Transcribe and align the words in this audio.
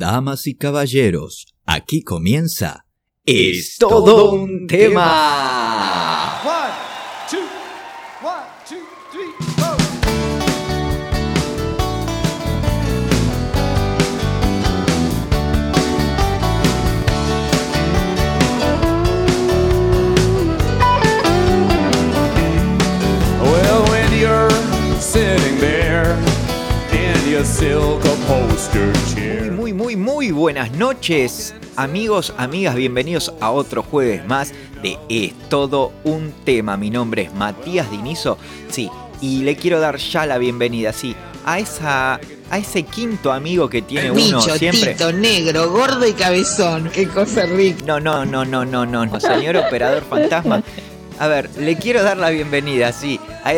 Damas 0.00 0.46
y 0.46 0.54
caballeros, 0.54 1.54
aquí 1.66 2.02
comienza 2.02 2.86
Es 3.26 3.76
todo 3.76 4.32
un 4.32 4.66
tema. 4.66 6.40
One, 6.42 6.72
two, 7.28 7.46
one, 8.22 8.46
two, 8.66 8.80
three, 9.12 9.30
four. 9.56 9.76
Well, 23.42 23.84
when 23.90 24.18
you're 24.18 24.50
sitting 24.98 25.58
there 25.58 26.16
in 26.90 27.30
your 27.30 27.44
silk 27.44 28.02
upholstered 28.02 28.96
chair. 29.14 29.39
Muy, 29.96 30.30
buenas 30.30 30.70
noches, 30.72 31.54
amigos, 31.76 32.32
amigas, 32.38 32.74
bienvenidos 32.76 33.32
a 33.40 33.50
otro 33.50 33.82
jueves 33.82 34.24
más 34.26 34.52
de 34.82 34.98
Es 35.08 35.32
Todo 35.48 35.92
un 36.04 36.32
Tema. 36.44 36.76
Mi 36.76 36.90
nombre 36.90 37.22
es 37.22 37.34
Matías 37.34 37.90
Dinizo, 37.90 38.38
sí, 38.70 38.88
y 39.20 39.42
le 39.42 39.56
quiero 39.56 39.80
dar 39.80 39.96
ya 39.96 40.26
la 40.26 40.38
bienvenida, 40.38 40.92
sí, 40.92 41.16
a 41.44 41.58
esa, 41.58 42.14
a 42.50 42.58
ese 42.58 42.84
quinto 42.84 43.32
amigo 43.32 43.68
que 43.68 43.82
tiene 43.82 44.10
uno 44.12 44.40
siempre. 44.40 44.96
negro, 45.14 45.70
gordo 45.70 46.06
y 46.06 46.12
cabezón. 46.12 46.90
Qué 46.92 47.08
cosa 47.08 47.46
rica. 47.46 47.82
No, 47.84 47.98
no, 48.00 48.24
no, 48.24 48.44
no, 48.44 48.64
no, 48.64 48.86
no, 48.86 49.06
no, 49.06 49.20
señor 49.20 49.56
operador 49.56 50.04
fantasma. 50.04 50.62
A 51.18 51.26
ver, 51.26 51.50
le 51.58 51.76
quiero 51.76 52.02
dar 52.04 52.16
la 52.16 52.30
bienvenida, 52.30 52.92
sí, 52.92 53.18
a- 53.44 53.50
a- 53.50 53.54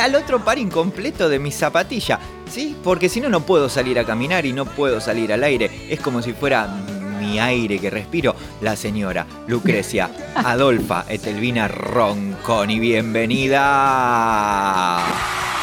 a- 0.00 0.04
al 0.04 0.14
otro 0.16 0.44
par 0.44 0.58
incompleto 0.58 1.28
de 1.28 1.38
mi 1.38 1.52
zapatilla, 1.52 2.18
¿sí? 2.48 2.76
Porque 2.82 3.08
si 3.08 3.20
no, 3.20 3.28
no 3.28 3.40
puedo 3.40 3.68
salir 3.68 3.98
a 3.98 4.04
caminar 4.04 4.46
y 4.46 4.52
no 4.52 4.64
puedo 4.64 5.00
salir 5.00 5.32
al 5.32 5.44
aire. 5.44 5.70
Es 5.88 6.00
como 6.00 6.22
si 6.22 6.32
fuera 6.32 6.68
mi 7.20 7.38
aire 7.38 7.78
que 7.78 7.90
respiro, 7.90 8.34
la 8.60 8.76
señora 8.76 9.26
Lucrecia 9.46 10.10
Adolfa 10.34 11.04
Etelvina 11.08 11.68
Ronconi. 11.68 12.78
Bienvenida. 12.78 13.56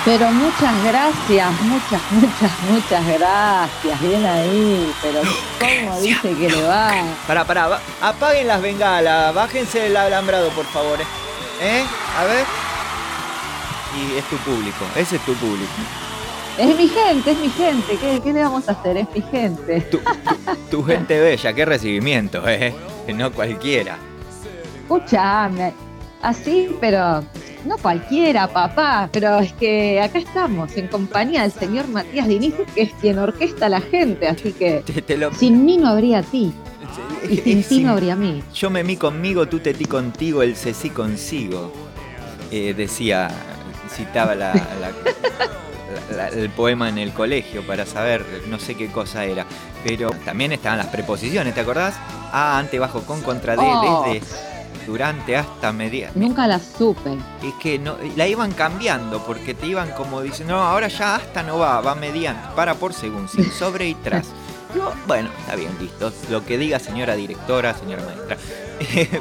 Pero 0.06 0.30
muchas 0.32 0.84
gracias, 0.84 1.62
muchas, 1.62 2.02
muchas, 2.12 2.52
muchas 2.70 3.08
gracias. 3.08 4.02
Bien 4.02 4.26
ahí, 4.26 4.94
pero 5.02 5.22
¿cómo 5.60 6.02
dice 6.02 6.36
que 6.36 6.50
le 6.50 6.62
va? 6.64 6.92
Pará, 7.26 7.46
pará, 7.46 7.80
apaguen 8.02 8.48
las 8.48 8.62
bengalas, 8.62 9.34
bájense 9.34 9.88
el 9.88 9.96
alambrado, 9.96 10.50
por 10.50 10.66
favor. 10.66 11.00
¿eh? 11.00 11.06
¿Eh? 11.62 11.86
A 12.18 12.26
ver. 12.26 12.46
Y 13.96 14.18
es 14.18 14.26
tu 14.26 14.36
público, 14.38 14.84
ese 14.98 15.16
es 15.16 15.26
tu 15.26 15.34
público. 15.36 15.72
Es 16.58 16.78
mi 16.78 16.88
gente, 16.88 17.32
es 17.32 17.40
mi 17.40 17.50
gente. 17.50 17.98
¿Qué, 17.98 18.22
qué 18.24 18.32
le 18.34 18.44
vamos 18.44 18.70
a 18.70 18.74
hacer? 18.74 18.98
Es 18.98 19.08
mi 19.14 19.22
gente. 19.22 19.82
Tu, 19.82 19.98
tu- 19.98 20.56
tu 20.70 20.84
gente 20.84 21.20
bella, 21.20 21.54
qué 21.54 21.66
recibimiento, 21.66 22.48
¿eh? 22.48 22.74
No 23.16 23.32
cualquiera. 23.32 23.98
Escuchame, 24.84 25.74
así, 26.22 26.70
pero 26.80 27.24
no 27.66 27.78
cualquiera, 27.80 28.48
papá. 28.48 29.10
Pero 29.12 29.40
es 29.40 29.52
que 29.54 30.00
acá 30.00 30.20
estamos, 30.20 30.76
en 30.78 30.88
compañía 30.90 31.42
del 31.42 31.52
señor 31.54 31.88
Matías 31.88 32.28
Diniz, 32.28 32.54
que 32.76 32.84
es 32.84 32.92
quien 33.02 33.18
orquesta 33.18 33.66
a 33.66 33.70
la 33.70 33.82
gente. 33.82 34.28
Así 34.28 34.54
que 34.54 34.84
Te, 34.86 35.02
te 35.02 35.18
lo- 35.18 35.34
sin 35.34 35.66
mí 35.66 35.78
no 35.78 35.88
habría 35.88 36.22
ti. 36.22 36.54
Y 37.28 37.38
sin 37.38 37.64
ti 37.64 37.80
no 37.84 37.94
habría 37.94 38.16
mí. 38.16 38.44
Yo 38.54 38.70
me 38.70 38.84
mí 38.84 38.96
conmigo, 38.98 39.48
tú 39.48 39.60
te 39.60 39.74
ti 39.74 39.86
contigo, 39.86 40.44
el 40.44 40.56
se 40.56 40.76
sí 40.76 40.92
consigo. 40.92 41.72
Eh, 42.52 42.76
decía, 42.78 43.30
citaba 43.90 44.36
la- 44.36 44.54
la- 44.54 44.92
la- 46.14 46.28
el 46.30 46.50
poema 46.50 46.90
en 46.90 46.98
el 46.98 47.14
colegio 47.14 47.66
para 47.66 47.86
saber 47.86 48.26
no 48.48 48.60
sé 48.60 48.76
qué 48.76 48.88
cosa 48.92 49.26
era. 49.26 49.46
Pero 49.84 50.12
también 50.26 50.52
estaban 50.54 50.78
las 50.78 50.88
preposiciones, 50.88 51.54
¿te 51.54 51.62
acordás? 51.62 51.96
A, 52.32 52.58
ante, 52.58 52.80
bajo, 52.80 53.02
con, 53.02 53.22
contra, 53.22 53.56
de, 53.56 53.62
Oh. 53.66 54.06
desde, 54.08 54.26
durante, 54.88 55.36
hasta, 55.38 55.72
media. 55.72 56.12
Nunca 56.16 56.46
la 56.48 56.60
supe. 56.60 57.14
Es 57.42 57.54
que 57.62 57.80
no, 57.80 57.96
la 58.16 58.28
iban 58.28 58.52
cambiando 58.52 59.24
porque 59.26 59.54
te 59.54 59.68
iban 59.68 59.92
como 59.92 60.22
diciendo, 60.22 60.56
no, 60.56 60.64
ahora 60.64 60.88
ya 60.90 61.16
hasta 61.16 61.44
no 61.44 61.58
va, 61.60 61.80
va 61.82 61.96
mediante, 61.96 62.42
para 62.56 62.76
por 62.76 62.94
según, 62.94 63.30
sin 63.30 63.50
sobre 63.52 63.88
y 63.88 63.96
tras. 63.96 64.28
Yo, 64.76 64.92
bueno, 65.08 65.30
está 65.40 65.56
bien, 65.56 65.72
listo. 65.80 66.12
Lo 66.32 66.46
que 66.46 66.58
diga 66.58 66.80
señora 66.80 67.16
directora, 67.16 67.74
señora 67.76 68.04
maestra. 68.04 68.38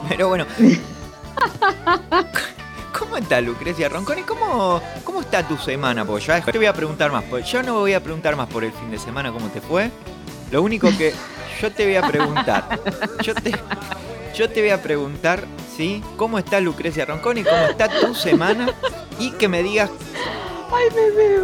Pero 0.08 0.28
bueno. 0.28 0.46
¿Cómo 2.98 3.16
está 3.16 3.40
Lucrecia 3.40 3.88
Ronconi? 3.88 4.22
¿Cómo, 4.22 4.80
¿Cómo 5.04 5.20
está 5.20 5.46
tu 5.46 5.56
semana? 5.58 6.04
Porque 6.04 6.26
ya 6.26 6.40
te 6.42 6.56
voy 6.58 6.66
a 6.66 6.72
preguntar 6.72 7.10
más. 7.12 7.24
Porque 7.24 7.46
yo 7.46 7.62
no 7.62 7.74
voy 7.80 7.94
a 7.94 8.02
preguntar 8.02 8.36
más 8.36 8.48
por 8.48 8.64
el 8.64 8.72
fin 8.72 8.90
de 8.90 8.98
semana 8.98 9.32
cómo 9.32 9.48
te 9.48 9.60
fue. 9.60 9.90
Lo 10.50 10.62
único 10.62 10.88
que 10.96 11.12
yo 11.60 11.72
te 11.72 11.84
voy 11.86 11.96
a 11.96 12.02
preguntar. 12.06 12.80
Yo 13.22 13.34
te, 13.34 13.52
yo 14.34 14.48
te 14.50 14.60
voy 14.60 14.70
a 14.70 14.82
preguntar, 14.82 15.44
¿sí? 15.76 16.02
¿Cómo 16.16 16.38
está 16.38 16.60
Lucrecia 16.60 17.04
Ronconi? 17.06 17.42
¿Cómo 17.44 17.56
está 17.66 17.88
tu 17.88 18.14
semana? 18.14 18.68
Y 19.18 19.30
que 19.32 19.48
me 19.48 19.62
digas 19.62 19.90
Ay, 20.74 20.84
me 20.94 21.10
veo. 21.16 21.42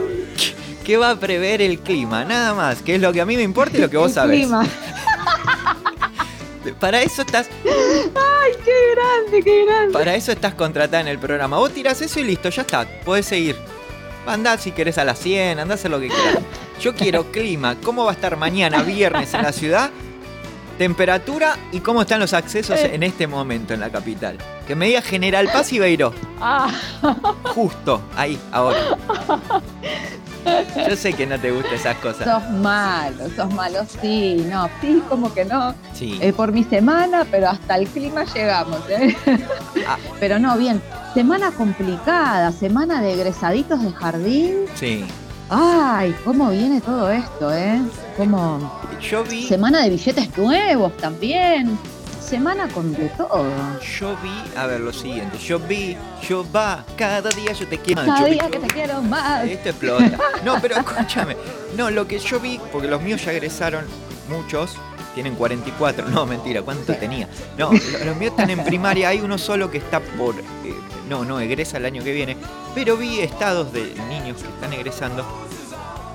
qué 0.85 0.97
va 0.97 1.11
a 1.11 1.17
prever 1.17 1.63
el 1.63 1.79
clima. 1.81 2.25
Nada 2.25 2.55
más, 2.55 2.83
que 2.83 2.95
es 2.97 3.01
lo 3.01 3.13
que 3.13 3.21
a 3.21 3.27
mí 3.27 3.37
me 3.37 3.43
importa 3.43 3.77
y 3.79 3.81
lo 3.81 3.89
que 3.91 3.97
vos 3.97 4.09
El 4.09 4.15
sabés. 4.15 4.39
clima. 4.41 4.67
Para 6.75 7.03
eso 7.03 7.23
estás, 7.23 7.49
Ay, 7.65 8.53
qué 8.65 8.73
grande, 8.95 9.43
qué 9.43 9.65
grande. 9.65 9.93
para 9.93 10.15
eso 10.15 10.33
estás 10.33 10.55
contratada 10.55 11.01
en 11.01 11.09
el 11.09 11.19
programa. 11.19 11.59
Vos 11.59 11.73
tirás 11.73 12.01
eso 12.01 12.21
y 12.21 12.25
listo, 12.25 12.49
ya 12.49 12.63
está. 12.63 12.87
Podés 13.05 13.27
seguir. 13.27 13.57
Andá 14.27 14.59
si 14.59 14.73
querés 14.73 14.99
a 14.99 15.05
las 15.05 15.19
100, 15.19 15.59
andá 15.59 15.75
a 15.75 15.77
hacer 15.77 15.91
lo 15.91 15.99
que 16.01 16.09
quieras. 16.09 16.39
Yo 16.81 16.95
quiero 16.95 17.33
clima. 17.33 17.77
¿Cómo 17.83 18.05
va 18.05 18.11
a 18.11 18.15
estar 18.15 18.37
mañana, 18.37 18.83
viernes 18.83 19.33
en 19.35 19.43
la 19.43 19.53
ciudad? 19.53 19.91
Temperatura 20.77 21.57
y 21.73 21.81
cómo 21.81 22.03
están 22.03 22.21
los 22.21 22.33
accesos 22.35 22.79
en 22.79 23.03
este 23.03 23.27
momento 23.27 23.75
en 23.75 23.81
la 23.81 23.91
capital. 23.91 24.39
Que 24.67 24.77
me 24.77 24.87
diga 24.87 25.03
General 25.03 25.49
Paz 25.53 25.73
y 25.73 25.79
Beiró. 25.81 26.13
Ah, 26.41 26.71
Justo, 27.55 28.01
ahí, 28.17 28.39
ahora. 28.53 28.97
Yo 30.89 30.97
sé 30.97 31.13
que 31.13 31.27
no 31.27 31.39
te 31.39 31.51
gustan 31.51 31.75
esas 31.75 31.97
cosas. 31.99 32.25
sos 32.25 32.51
malo, 32.51 33.29
sos 33.37 33.53
malo, 33.55 33.81
sí, 34.01 34.45
no, 34.51 34.69
sí, 34.81 35.03
como 35.09 35.33
que 35.35 35.45
no. 35.45 35.75
Sí. 35.93 36.19
Eh, 36.21 36.33
por 36.33 36.53
mi 36.53 36.65
semana, 36.65 37.27
pero 37.31 37.49
hasta 37.49 37.77
el 37.77 37.87
clima 37.89 38.25
llegamos, 38.25 38.79
¿eh? 38.89 39.17
Ah. 39.87 39.97
Pero 40.21 40.39
no, 40.39 40.57
bien. 40.57 40.81
Semana 41.15 41.51
complicada, 41.51 42.53
semana 42.53 43.01
de 43.01 43.15
egresaditos 43.15 43.83
de 43.83 43.93
jardín. 43.93 44.55
Sí. 44.75 45.05
Ay, 45.51 46.15
cómo 46.25 46.51
viene 46.51 46.81
todo 46.81 47.11
esto, 47.11 47.53
¿eh? 47.55 47.81
Como 48.17 48.71
Yo 49.01 49.25
vi. 49.25 49.47
semana 49.47 49.83
de 49.83 49.91
billetes 49.91 50.37
nuevos 50.37 50.97
también. 50.99 51.79
Semana 52.29 52.69
con 52.69 52.93
de 52.93 53.09
todo. 53.11 53.47
Yo 53.99 54.17
vi, 54.23 54.59
a 54.59 54.67
ver 54.67 54.81
lo 54.81 54.93
siguiente, 54.93 55.39
yo 55.39 55.59
vi, 55.59 55.97
yo 56.29 56.45
va, 56.55 56.85
cada 56.97 57.31
día 57.31 57.53
yo 57.53 57.67
te 57.67 57.79
quiero 57.79 58.03
más. 58.05 58.19
Cada 58.19 58.29
día 58.29 58.51
que 58.51 58.59
te 58.59 58.67
quiero 58.69 59.03
más. 59.03 59.45
Esto 59.47 59.71
explota. 59.71 60.19
No, 60.45 60.61
pero 60.61 60.77
escúchame. 60.77 61.37
No, 61.77 61.91
lo 61.91 62.07
que 62.07 62.19
yo 62.19 62.39
vi, 62.39 62.61
porque 62.71 62.87
los 62.89 63.01
míos 63.01 63.25
ya 63.25 63.33
egresaron, 63.33 63.85
muchos, 64.29 64.77
tienen 65.15 65.35
44. 65.37 66.07
No, 66.11 66.27
mentira, 66.27 66.61
¿cuánto 66.63 66.95
tenía? 66.95 67.29
No, 67.57 67.73
lo- 67.73 68.05
los 68.05 68.17
míos 68.17 68.33
están 68.33 68.51
en 68.51 68.63
primaria, 68.63 69.09
hay 69.09 69.21
uno 69.21 69.39
solo 69.39 69.71
que 69.71 69.79
está 69.79 70.01
por. 70.01 70.35
eh, 70.37 70.75
no, 71.09 71.25
no, 71.25 71.41
egresa 71.41 71.79
el 71.79 71.87
año 71.87 72.05
que 72.05 72.13
viene. 72.13 72.37
Pero 72.75 72.99
vi 72.99 73.21
estados 73.21 73.73
de 73.73 73.95
niños 74.11 74.43
que 74.43 74.49
están 74.49 74.73
egresando. 74.75 75.25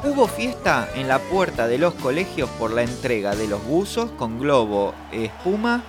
Hubo 0.03 0.27
fiesta 0.27 0.89
en 0.95 1.07
la 1.07 1.17
puerta 1.17 1.65
de 1.65 1.77
los 1.77 1.93
colegios 1.95 2.49
por 2.59 2.71
la 2.71 2.83
entrega 2.83 3.35
de 3.35 3.47
los 3.47 3.63
buzos 3.65 4.11
con 4.11 4.37
globo, 4.37 4.93
espuma. 5.11 5.81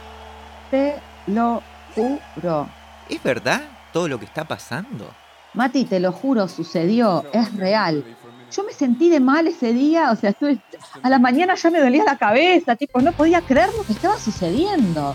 Te 0.75 0.97
lo 1.29 1.63
juro. 1.95 2.69
¿Es 3.09 3.23
verdad 3.23 3.61
todo 3.93 4.09
lo 4.09 4.19
que 4.19 4.25
está 4.25 4.43
pasando? 4.43 5.09
Mati, 5.53 5.85
te 5.85 6.01
lo 6.01 6.11
juro, 6.11 6.49
sucedió, 6.49 7.25
es 7.33 7.55
real. 7.55 8.05
Yo 8.51 8.65
me 8.65 8.73
sentí 8.73 9.09
de 9.09 9.21
mal 9.21 9.47
ese 9.47 9.73
día, 9.73 10.11
o 10.11 10.17
sea, 10.17 10.31
estuve, 10.31 10.59
a 11.01 11.09
la 11.09 11.21
mañana 11.21 11.55
ya 11.55 11.71
me 11.71 11.79
dolía 11.79 12.03
la 12.03 12.19
cabeza, 12.19 12.75
tipo, 12.75 13.01
no 13.01 13.13
podía 13.13 13.41
creer 13.43 13.69
lo 13.77 13.85
que 13.85 13.93
estaba 13.93 14.19
sucediendo. 14.19 15.15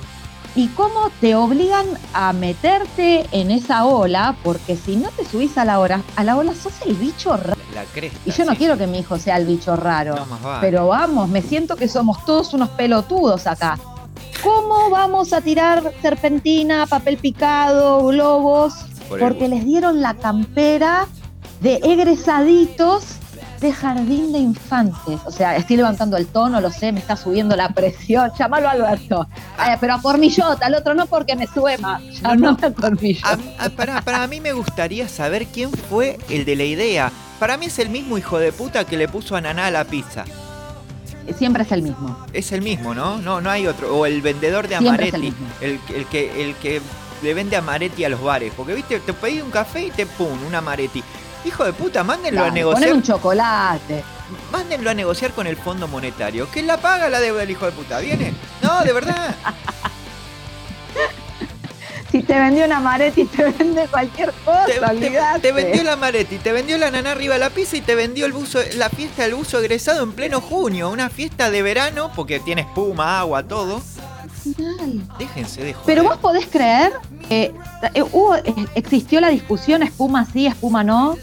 Y 0.56 0.70
cómo 0.70 1.12
te 1.20 1.36
obligan 1.36 1.86
a 2.14 2.32
meterte 2.32 3.26
en 3.34 3.52
esa 3.52 3.84
ola, 3.84 4.38
porque 4.46 4.78
si 4.78 4.96
no 4.96 5.10
te 5.10 5.26
subís 5.26 5.58
a 5.58 5.66
la, 5.66 5.80
hora, 5.80 6.02
a 6.16 6.24
la 6.24 6.38
ola, 6.38 6.56
sos 6.56 6.82
el 6.86 6.96
bicho 6.96 7.36
raro. 7.36 7.60
La 7.76 7.84
cresta. 7.84 8.18
Y 8.26 8.32
yo 8.32 8.46
no 8.46 8.54
sí. 8.54 8.60
quiero 8.60 8.78
que 8.78 8.88
mi 8.88 9.00
hijo 9.00 9.20
sea 9.20 9.36
el 9.36 9.46
bicho 9.46 9.76
raro. 9.76 10.16
No, 10.16 10.26
más 10.26 10.42
vale. 10.42 10.60
Pero 10.62 10.88
vamos, 10.88 11.28
me 11.28 11.42
siento 11.42 11.76
que 11.76 11.90
somos 11.90 12.24
todos 12.24 12.54
unos 12.54 12.70
pelotudos 12.70 13.46
acá. 13.46 13.78
¿Cómo 14.44 14.90
vamos 14.90 15.34
a 15.34 15.42
tirar 15.42 15.92
serpentina, 16.02 16.86
papel 16.88 17.18
picado, 17.18 18.06
globos? 18.06 18.74
Por 19.10 19.20
Porque 19.20 19.48
les 19.48 19.66
dieron 19.66 20.02
la 20.02 20.14
campera 20.14 21.08
de 21.62 21.76
egresaditos 21.84 23.04
de 23.60 23.74
jardín 23.74 24.32
de 24.32 24.40
infantes. 24.40 25.20
O 25.26 25.32
sea, 25.32 25.58
estoy 25.58 25.76
levantando 25.76 26.16
el 26.16 26.28
tono, 26.28 26.62
lo 26.62 26.72
sé, 26.72 26.94
me 26.94 27.00
está 27.00 27.18
subiendo 27.18 27.56
la 27.58 27.70
presión. 27.70 28.32
Llámalo 28.40 28.70
Alberto. 28.70 29.28
Pero 29.82 29.94
a 29.96 30.02
Cornillota, 30.02 30.66
al 30.66 30.76
otro 30.76 30.94
no 30.94 31.06
porque 31.08 31.36
me 31.36 31.46
sube 31.48 31.78
más. 31.80 32.02
No, 32.22 32.30
a. 32.30 32.56
A- 33.26 33.66
a- 33.66 33.70
para, 33.70 34.02
para 34.02 34.26
mí 34.28 34.40
me 34.40 34.54
gustaría 34.54 35.10
saber 35.10 35.48
quién 35.48 35.72
fue 35.72 36.18
el 36.30 36.46
de 36.46 36.56
la 36.56 36.64
idea. 36.64 37.12
Para 37.40 37.58
mí 37.58 37.66
es 37.66 37.80
el 37.80 37.90
mismo 37.90 38.18
hijo 38.18 38.38
de 38.40 38.54
puta 38.54 38.86
que 38.86 38.96
le 38.96 39.10
puso 39.10 39.36
ananá 39.36 39.68
a 39.68 39.72
la 39.72 39.84
pizza. 39.84 40.24
Siempre 41.38 41.64
es 41.64 41.72
el 41.72 41.82
mismo. 41.82 42.26
Es 42.34 42.52
el 42.52 42.62
mismo, 42.62 42.94
¿no? 42.94 43.18
No, 43.18 43.42
no 43.42 43.50
hay 43.50 43.68
otro. 43.68 43.96
O 43.96 44.06
el 44.06 44.22
vendedor 44.22 44.68
de 44.68 44.76
es 44.76 44.82
el 44.82 44.88
amaretti. 44.88 45.18
mismo. 45.18 45.48
El, 45.62 45.80
el 45.94 46.06
que, 46.06 46.44
el 46.46 46.56
que 46.56 46.82
le 47.22 47.34
vende 47.34 47.56
amaretti 47.56 48.04
a 48.06 48.10
los 48.10 48.22
bares. 48.22 48.54
Porque, 48.56 48.74
viste, 48.74 49.00
te 49.00 49.14
pedí 49.14 49.42
un 49.42 49.52
café 49.52 49.86
y 49.86 49.92
te 49.92 50.06
pum, 50.06 50.38
un 50.48 50.56
amaretti. 50.56 51.04
Hijo 51.46 51.64
de 51.64 51.74
puta, 51.74 52.04
mándenlo 52.04 52.44
a 52.44 52.52
negociar. 52.52 52.94
un 52.94 53.02
chocolate. 53.04 54.04
Mándenlo 54.52 54.90
a 54.90 54.94
negociar 54.94 55.32
con 55.34 55.48
el 55.48 55.56
Fondo 55.58 55.88
Monetario. 55.88 56.48
¿Quién 56.52 56.68
la 56.68 56.78
paga 56.78 57.10
la 57.10 57.20
deuda 57.20 57.40
del 57.42 57.52
hijo 57.52 57.66
de 57.66 57.72
puta? 57.72 58.00
¿Viene? 58.00 58.34
No, 58.62 58.84
de 58.84 58.94
verdad. 58.94 59.36
Si 62.12 62.24
te 62.24 62.40
vendió 62.40 62.66
una 62.66 62.80
Maretti, 62.80 63.26
te 63.26 63.44
vende 63.52 63.88
cualquier 63.88 64.32
cosa, 64.44 64.66
Te, 64.66 64.74
te- 64.74 64.86
olvidate. 64.86 65.40
te 65.42 65.52
vendió 65.52 65.84
la 65.84 65.96
Maretti, 65.96 66.38
te 66.38 66.52
vendió 66.52 66.78
la 66.80 66.90
nana 66.90 67.12
arriba 67.12 67.36
de 67.36 67.40
la 67.40 67.50
pizza 67.52 67.78
y 67.78 67.82
te 67.82 67.94
vendió 67.96 68.26
el 68.26 68.34
buzo, 68.34 68.60
la 68.78 68.90
fiesta 68.90 69.24
del 69.24 69.36
buzo 69.36 69.60
egresado 69.60 70.04
en 70.04 70.14
pleno 70.14 70.42
junio. 70.42 70.90
Una 70.90 71.10
fiesta 71.10 71.52
de 71.52 71.62
verano 71.62 72.12
porque 72.16 72.40
tiene 72.40 72.62
espuma, 72.62 73.20
agua, 73.20 73.44
todo. 73.44 73.82
Final. 74.44 75.02
Déjense 75.20 75.64
de 75.64 75.74
joder. 75.74 75.86
Pero 75.86 76.04
vos 76.04 76.18
podés 76.18 76.48
creer 76.48 76.94
que 77.28 77.54
eh, 77.94 78.02
hubo, 78.12 78.36
eh, 78.38 78.44
existió 78.76 79.20
la 79.22 79.30
discusión 79.30 79.84
espuma 79.84 80.26
sí, 80.32 80.48
espuma 80.48 80.84
no, 80.84 81.16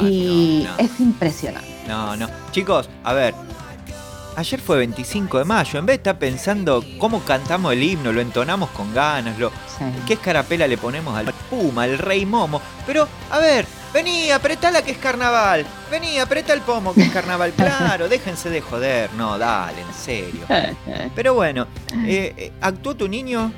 y 0.00 0.62
no, 0.64 0.70
no. 0.72 0.78
es 0.78 1.00
impresionante. 1.00 1.68
No, 1.88 2.16
no. 2.16 2.28
Chicos, 2.52 2.88
a 3.04 3.12
ver. 3.12 3.34
Ayer 4.36 4.60
fue 4.60 4.76
25 4.78 5.38
de 5.38 5.44
mayo. 5.46 5.78
En 5.78 5.86
vez 5.86 5.94
de 5.94 6.00
estar 6.00 6.18
pensando 6.18 6.84
cómo 6.98 7.20
cantamos 7.20 7.72
el 7.72 7.82
himno, 7.82 8.12
lo 8.12 8.20
entonamos 8.20 8.68
con 8.70 8.92
ganas, 8.92 9.38
lo, 9.38 9.48
Sí. 9.48 9.84
qué 10.06 10.12
escarapela 10.14 10.66
le 10.66 10.76
ponemos 10.76 11.16
al 11.16 11.32
Puma, 11.48 11.84
al 11.84 11.96
Rey 11.98 12.26
Momo. 12.26 12.60
Pero, 12.86 13.08
a 13.30 13.38
ver, 13.38 13.66
vení, 13.94 14.30
apretala 14.30 14.82
que 14.82 14.90
es 14.90 14.98
carnaval. 14.98 15.64
Vení, 15.90 16.18
apreta 16.18 16.52
el 16.52 16.60
pomo 16.60 16.92
que 16.94 17.02
es 17.02 17.10
carnaval. 17.10 17.52
Claro, 17.56 18.08
déjense 18.08 18.50
de 18.50 18.60
joder. 18.60 19.10
No, 19.14 19.38
dale, 19.38 19.80
en 19.80 19.94
serio. 19.94 20.42
Pero 21.14 21.32
bueno, 21.34 21.66
eh, 22.04 22.34
eh, 22.36 22.52
¿actuó 22.60 22.94
tu 22.94 23.08
niño? 23.08 23.50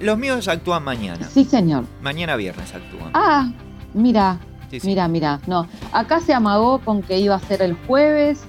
Los 0.00 0.18
míos 0.18 0.48
actúan 0.48 0.82
mañana. 0.82 1.28
Sí, 1.32 1.44
señor. 1.44 1.84
Mañana 2.02 2.34
viernes 2.36 2.74
actúan. 2.74 3.10
Ah, 3.14 3.48
mira, 3.94 4.38
Sí, 4.70 4.80
sí. 4.80 4.86
mira, 4.88 5.06
mira. 5.06 5.38
No, 5.46 5.68
acá 5.92 6.20
se 6.20 6.34
amagó 6.34 6.80
con 6.80 7.00
que 7.02 7.18
iba 7.18 7.36
a 7.36 7.40
ser 7.40 7.62
el 7.62 7.74
jueves, 7.86 8.40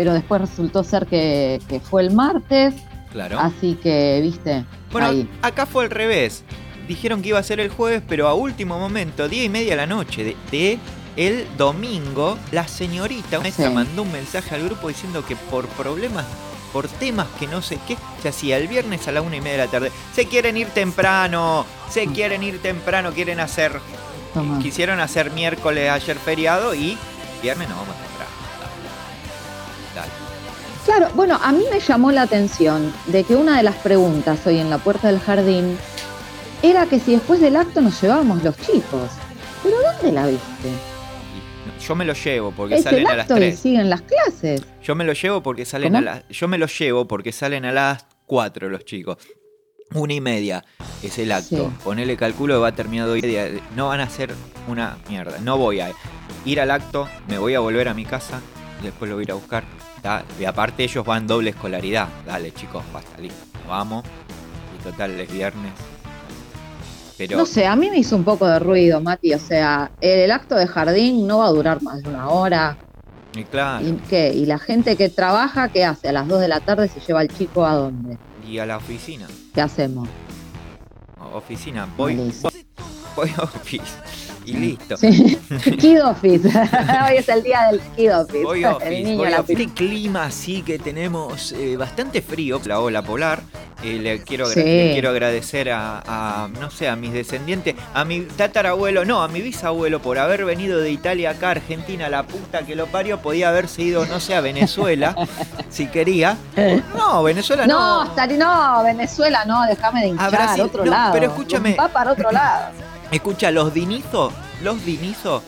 pero 0.00 0.14
después 0.14 0.40
resultó 0.40 0.82
ser 0.82 1.06
que, 1.06 1.60
que 1.68 1.78
fue 1.78 2.00
el 2.00 2.10
martes. 2.10 2.72
Claro. 3.12 3.38
Así 3.38 3.74
que, 3.82 4.18
viste, 4.22 4.64
Bueno, 4.90 5.08
ahí. 5.08 5.28
acá 5.42 5.66
fue 5.66 5.84
al 5.84 5.90
revés. 5.90 6.42
Dijeron 6.88 7.20
que 7.20 7.28
iba 7.28 7.38
a 7.38 7.42
ser 7.42 7.60
el 7.60 7.68
jueves, 7.68 8.02
pero 8.08 8.26
a 8.26 8.32
último 8.32 8.78
momento, 8.78 9.28
día 9.28 9.44
y 9.44 9.50
media 9.50 9.72
de 9.72 9.76
la 9.76 9.86
noche 9.86 10.24
de, 10.24 10.36
de 10.50 10.78
el 11.18 11.46
domingo, 11.58 12.38
la 12.50 12.66
señorita 12.66 13.40
una 13.40 13.50
Sí. 13.50 13.62
mandó 13.68 14.00
un 14.04 14.10
mensaje 14.12 14.54
al 14.54 14.64
grupo 14.64 14.88
diciendo 14.88 15.22
que 15.26 15.36
por 15.36 15.68
problemas, 15.68 16.24
por 16.72 16.88
temas 16.88 17.26
que 17.38 17.46
no 17.46 17.60
sé 17.60 17.78
qué, 17.86 17.98
se 18.22 18.30
hacía 18.30 18.56
el 18.56 18.68
viernes 18.68 19.06
a 19.06 19.12
la 19.12 19.20
una 19.20 19.36
y 19.36 19.42
media 19.42 19.58
de 19.58 19.64
la 19.66 19.70
tarde. 19.70 19.92
Se 20.14 20.24
quieren 20.24 20.56
ir 20.56 20.68
temprano, 20.68 21.66
se 21.90 22.06
Mm. 22.06 22.12
quieren 22.14 22.42
ir 22.42 22.62
temprano, 22.62 23.12
quieren 23.12 23.38
hacer, 23.38 23.78
Toma. 24.32 24.60
quisieron 24.60 24.98
hacer 24.98 25.30
miércoles 25.32 25.90
ayer 25.90 26.16
feriado 26.16 26.74
y 26.74 26.96
viernes 27.42 27.68
no 27.68 27.74
vamos 27.76 27.94
temprano. 27.96 28.30
Claro, 30.84 31.08
bueno, 31.14 31.38
a 31.42 31.52
mí 31.52 31.64
me 31.70 31.78
llamó 31.78 32.10
la 32.10 32.22
atención 32.22 32.92
de 33.06 33.24
que 33.24 33.36
una 33.36 33.56
de 33.58 33.62
las 33.62 33.76
preguntas 33.76 34.44
hoy 34.46 34.58
en 34.58 34.70
la 34.70 34.78
puerta 34.78 35.08
del 35.08 35.20
jardín 35.20 35.76
era 36.62 36.86
que 36.86 36.98
si 36.98 37.12
después 37.12 37.40
del 37.40 37.56
acto 37.56 37.80
nos 37.80 38.00
llevábamos 38.00 38.42
los 38.42 38.56
chicos. 38.56 39.10
¿Pero 39.62 39.76
dónde 39.82 40.12
la 40.12 40.26
viste? 40.26 40.68
Y 41.78 41.84
Yo 41.86 41.94
me 41.94 42.04
lo 42.04 42.14
llevo 42.14 42.50
porque 42.52 42.76
Es 42.76 42.84
salen 42.84 43.00
el 43.00 43.06
a 43.06 43.16
las 43.16 43.24
acto 43.24 43.36
y 43.36 43.40
3. 43.40 43.58
siguen 43.58 43.90
las 43.90 44.02
clases. 44.02 44.62
Yo 44.82 44.94
me 44.94 45.04
lo 45.04 45.12
llevo 45.12 45.42
porque 45.42 45.64
salen 45.66 45.92
¿Cómo? 45.92 45.98
a 45.98 46.00
las. 46.00 46.28
Yo 46.28 46.48
me 46.48 46.56
lo 46.58 46.66
llevo 46.66 47.06
porque 47.06 47.30
salen 47.32 47.64
a 47.66 47.72
las 47.72 48.06
4 48.26 48.68
los 48.70 48.84
chicos. 48.84 49.18
Una 49.94 50.14
y 50.14 50.20
media 50.20 50.64
es 51.02 51.18
el 51.18 51.30
acto. 51.32 51.66
Sí. 51.68 51.76
Ponele 51.84 52.16
cálculo 52.16 52.54
que 52.54 52.60
va 52.60 52.72
terminado 52.72 53.12
hoy. 53.12 53.20
día. 53.20 53.48
No 53.76 53.88
van 53.88 54.00
a 54.00 54.04
hacer 54.04 54.32
una 54.66 54.96
mierda. 55.08 55.38
No 55.40 55.58
voy 55.58 55.80
a 55.80 55.92
ir 56.46 56.60
al 56.60 56.70
acto, 56.70 57.06
me 57.28 57.38
voy 57.38 57.54
a 57.54 57.60
volver 57.60 57.88
a 57.88 57.94
mi 57.94 58.04
casa, 58.06 58.40
después 58.82 59.08
lo 59.10 59.16
voy 59.16 59.22
a 59.22 59.24
ir 59.24 59.30
a 59.32 59.34
buscar. 59.34 59.64
Y 60.38 60.44
aparte 60.44 60.84
ellos 60.84 61.04
van 61.04 61.26
doble 61.26 61.50
escolaridad. 61.50 62.08
Dale 62.26 62.52
chicos, 62.52 62.82
basta, 62.92 63.18
listo. 63.18 63.44
Vamos. 63.68 64.04
Y 64.78 64.82
total, 64.82 65.18
es 65.20 65.32
viernes. 65.32 65.72
Pero 67.18 67.36
No 67.36 67.44
sé, 67.46 67.66
a 67.66 67.76
mí 67.76 67.90
me 67.90 67.98
hizo 67.98 68.16
un 68.16 68.24
poco 68.24 68.46
de 68.46 68.58
ruido, 68.58 69.00
Mati. 69.00 69.34
O 69.34 69.38
sea, 69.38 69.90
el 70.00 70.30
acto 70.30 70.54
de 70.54 70.66
jardín 70.66 71.26
no 71.26 71.38
va 71.38 71.46
a 71.46 71.50
durar 71.50 71.82
más 71.82 72.02
de 72.02 72.08
una 72.08 72.28
hora. 72.30 72.76
y 73.34 73.44
claro. 73.44 73.86
¿Y 73.86 73.92
qué? 74.08 74.32
¿Y 74.32 74.46
la 74.46 74.58
gente 74.58 74.96
que 74.96 75.08
trabaja, 75.10 75.68
qué 75.68 75.84
hace? 75.84 76.08
A 76.08 76.12
las 76.12 76.26
2 76.26 76.40
de 76.40 76.48
la 76.48 76.60
tarde 76.60 76.88
se 76.88 76.98
lleva 77.00 77.20
al 77.20 77.28
chico 77.28 77.66
a 77.66 77.74
dónde? 77.74 78.16
Y 78.48 78.58
a 78.58 78.64
la 78.66 78.78
oficina. 78.78 79.26
¿Qué 79.54 79.60
hacemos? 79.60 80.08
Oficina. 81.34 81.86
Voy, 81.96 82.16
voy, 82.16 82.32
voy 83.14 83.30
a 83.36 83.42
office. 83.42 83.84
Y 84.46 84.52
listo. 84.54 84.96
Sí. 84.96 85.38
Kid 85.78 86.02
Office. 86.04 86.48
Hoy 87.08 87.16
es 87.18 87.28
el 87.28 87.42
día 87.42 87.68
del 87.70 87.80
Kid 87.96 88.14
Office. 88.16 88.38
El 88.60 88.64
office, 88.64 88.90
niño, 88.90 89.16
voy 89.18 89.30
la 89.30 89.40
office. 89.40 89.68
Clima 89.74 90.24
así 90.24 90.62
que 90.62 90.78
tenemos 90.78 91.52
eh, 91.52 91.76
bastante 91.76 92.22
frío, 92.22 92.60
la 92.64 92.80
ola 92.80 93.02
polar. 93.02 93.40
Eh, 93.82 93.98
le, 93.98 94.22
quiero 94.22 94.44
agra- 94.44 94.54
Sí. 94.54 94.62
le 94.62 94.92
quiero 94.92 95.08
agradecer 95.08 95.70
a, 95.70 96.02
a, 96.06 96.48
no 96.48 96.70
sé, 96.70 96.86
a 96.88 96.96
mis 96.96 97.14
descendientes, 97.14 97.74
a 97.94 98.04
mi 98.04 98.20
tatarabuelo, 98.20 99.06
no, 99.06 99.22
a 99.22 99.28
mi 99.28 99.40
bisabuelo 99.40 100.02
por 100.02 100.18
haber 100.18 100.44
venido 100.44 100.80
de 100.80 100.90
Italia 100.90 101.30
acá 101.30 101.48
a 101.48 101.50
Argentina, 101.52 102.10
la 102.10 102.24
puta 102.24 102.66
que 102.66 102.74
lo 102.74 102.88
parió, 102.88 103.22
podía 103.22 103.48
haberse 103.48 103.80
ido, 103.80 104.04
no 104.04 104.20
sé, 104.20 104.34
a 104.34 104.42
Venezuela, 104.42 105.16
si 105.70 105.86
quería. 105.86 106.36
No, 106.94 107.22
Venezuela 107.22 107.66
No, 107.66 108.04
no. 108.04 108.26
no, 108.36 108.82
Venezuela 108.84 109.44
no, 109.46 109.64
déjame 109.64 110.02
de 110.02 110.08
hinchar, 110.08 110.30
Brasil, 110.30 110.62
otro 110.64 110.84
no, 110.84 110.90
lado. 110.90 111.12
pero 111.14 111.26
escúchame. 111.28 111.74
Va 111.74 111.88
para 111.88 112.12
otro 112.12 112.30
lado. 112.30 112.66
Escucha, 113.10 113.50
los 113.50 113.72
Dinizo, 113.74 114.32
los 114.62 114.84
Dinizo, 114.84 115.42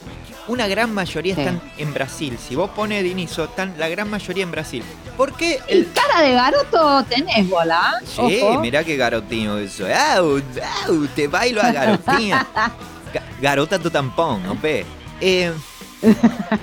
una 0.49 0.67
gran 0.67 0.93
mayoría 0.93 1.35
Sí. 1.35 1.41
están 1.43 1.61
en 1.79 1.95
Brasil. 1.95 2.37
Si 2.39 2.57
vos 2.57 2.71
pones 2.71 3.05
Dinizo, 3.05 3.45
están 3.45 3.75
la 3.79 3.89
gran 3.89 4.11
mayoría 4.11 4.43
en 4.43 4.51
Brasil. 4.51 4.83
¿Por 5.17 5.33
qué 5.35 5.61
el 5.69 5.89
cara 5.93 6.23
de 6.23 6.33
garoto 6.33 7.05
tenés, 7.09 7.49
bola. 7.49 8.01
Sí, 8.05 8.41
Ojo. 8.43 8.61
mirá 8.61 8.83
qué 8.83 8.97
garotinho 8.97 9.59
eso. 9.59 9.85
Au, 9.87 10.41
au, 10.89 11.07
te 11.15 11.29
bailo 11.29 11.61
a 11.63 11.71
garotinha. 11.71 12.47
Ga- 13.15 13.23
Garota 13.41 13.79
do 13.79 13.91
tampão, 13.91 14.39
não 14.41 14.55
vê? 14.57 14.85
É... 15.21 15.53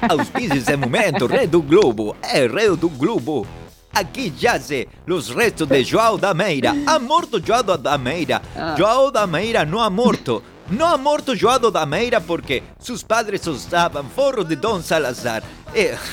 Auspicia 0.09 0.55
esse 0.55 0.75
momento, 0.75 1.27
Rei 1.27 1.47
do 1.47 1.61
Globo. 1.61 2.15
É, 2.21 2.45
Rei 2.47 2.75
do 2.75 2.89
Globo. 2.89 3.47
Aqui 3.93 4.33
jazem 4.37 4.87
os 5.07 5.29
restos 5.29 5.67
de 5.67 5.83
João 5.83 6.17
da 6.17 6.33
Meira. 6.33 6.75
Ha 6.85 6.99
morto 6.99 7.41
João 7.45 7.63
da 7.63 7.97
Meira. 7.97 8.41
Ah. 8.55 8.75
João 8.77 9.11
da 9.11 9.25
Meira 9.27 9.63
não 9.65 9.79
ha 9.79 9.89
morto. 9.89 10.43
Não 10.71 10.85
ha 10.87 10.97
morto 10.97 11.35
João 11.35 11.71
da 11.71 11.85
Meira 11.85 12.21
porque 12.21 12.63
seus 12.79 13.03
padres 13.03 13.45
usavam 13.47 14.05
forro 14.09 14.43
de 14.43 14.55
Don 14.55 14.81
Salazar. 14.81 15.43
Eh, 15.73 15.97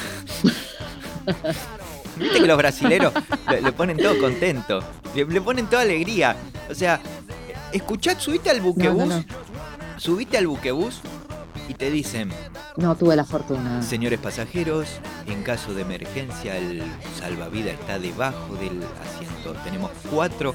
Viste 2.16 2.40
que 2.40 2.46
los 2.46 2.56
brasileros 2.56 3.12
le, 3.50 3.60
le 3.60 3.72
ponen 3.72 3.98
todo 3.98 4.18
contento, 4.18 4.80
le, 5.14 5.24
le 5.26 5.40
ponen 5.40 5.66
toda 5.66 5.82
alegría. 5.82 6.34
O 6.70 6.74
sea, 6.74 6.98
escuchad, 7.72 8.18
subite 8.18 8.48
al 8.48 8.62
buquebús, 8.62 9.06
No, 9.06 9.18
no, 9.18 9.24
subite 9.98 10.38
al 10.38 10.46
buquebús 10.46 11.00
y 11.68 11.74
te 11.74 11.90
dicen, 11.90 12.30
No 12.76 12.96
tuve 12.96 13.16
la 13.16 13.24
fortuna. 13.26 13.82
señores 13.82 14.18
pasajeros, 14.18 14.88
en 15.26 15.42
caso 15.42 15.74
de 15.74 15.82
emergencia 15.82 16.56
el 16.56 16.82
salvavidas 17.20 17.74
está 17.74 17.98
debajo 17.98 18.54
del 18.54 18.82
asiento. 19.04 19.52
Tenemos 19.62 19.90
cuatro 20.10 20.54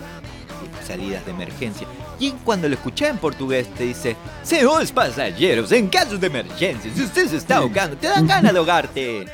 salidas 0.86 1.26
de 1.26 1.32
emergencia. 1.32 1.88
Y 2.20 2.32
cuando 2.32 2.68
lo 2.68 2.76
escuchás 2.76 3.10
en 3.10 3.18
portugués 3.18 3.68
te 3.74 3.84
dice, 3.86 4.16
señores 4.44 4.92
pasajeros, 4.92 5.72
en 5.72 5.88
caso 5.88 6.18
de 6.18 6.28
emergencia, 6.28 6.92
si 6.94 7.04
usted 7.04 7.28
se 7.28 7.38
está 7.38 7.58
ahogando, 7.58 7.98
te 7.98 8.08
dan 8.08 8.28
ganas 8.28 8.54
de 8.54 8.60
ahogarte. 8.60 9.26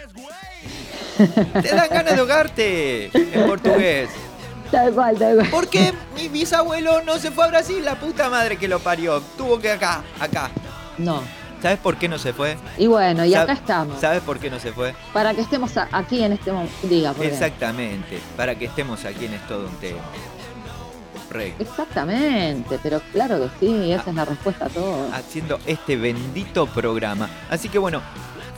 Te 1.17 1.69
dan 1.69 1.89
ganas 1.89 2.13
de 2.13 2.19
ahogarte 2.19 3.09
en 3.11 3.47
portugués. 3.47 4.07
Tal 4.69 4.93
cual, 4.93 5.17
tal 5.17 5.35
cual. 5.37 5.47
Porque 5.49 5.91
mi 6.15 6.27
bisabuelo 6.27 7.01
no 7.01 7.17
se 7.17 7.31
fue 7.31 7.45
a 7.45 7.47
Brasil, 7.47 7.83
la 7.83 7.99
puta 7.99 8.29
madre 8.29 8.57
que 8.57 8.67
lo 8.67 8.79
parió. 8.79 9.19
Tuvo 9.35 9.59
que 9.59 9.71
acá, 9.71 10.03
acá. 10.19 10.51
No. 10.99 11.23
¿Sabes 11.61 11.79
por 11.79 11.97
qué 11.97 12.07
no 12.07 12.19
se 12.19 12.33
fue? 12.33 12.55
Y 12.77 12.85
bueno, 12.87 13.25
y 13.25 13.33
acá 13.33 13.53
estamos. 13.53 13.99
¿Sabes 13.99 14.21
por 14.21 14.39
qué 14.39 14.49
no 14.49 14.59
se 14.59 14.71
fue? 14.71 14.93
Para 15.11 15.33
que 15.33 15.41
estemos 15.41 15.71
aquí 15.91 16.23
en 16.23 16.33
este 16.33 16.51
momento. 16.51 16.73
Diga, 16.83 17.13
¿por? 17.13 17.25
Exactamente, 17.25 18.19
para 18.35 18.55
que 18.55 18.65
estemos 18.65 19.03
aquí 19.05 19.25
en 19.25 19.33
Es 19.33 19.47
Todo 19.47 19.67
un 19.67 19.75
Tema. 19.77 19.99
Exactamente, 21.59 22.79
pero 22.81 23.01
claro 23.11 23.39
que 23.39 23.65
sí, 23.65 23.91
esa 23.91 24.09
es 24.09 24.15
la 24.15 24.25
respuesta 24.25 24.65
a 24.65 24.69
todo. 24.69 25.09
Haciendo 25.13 25.59
este 25.65 25.95
bendito 25.95 26.67
programa. 26.67 27.29
Así 27.49 27.69
que 27.69 27.77
bueno, 27.77 28.01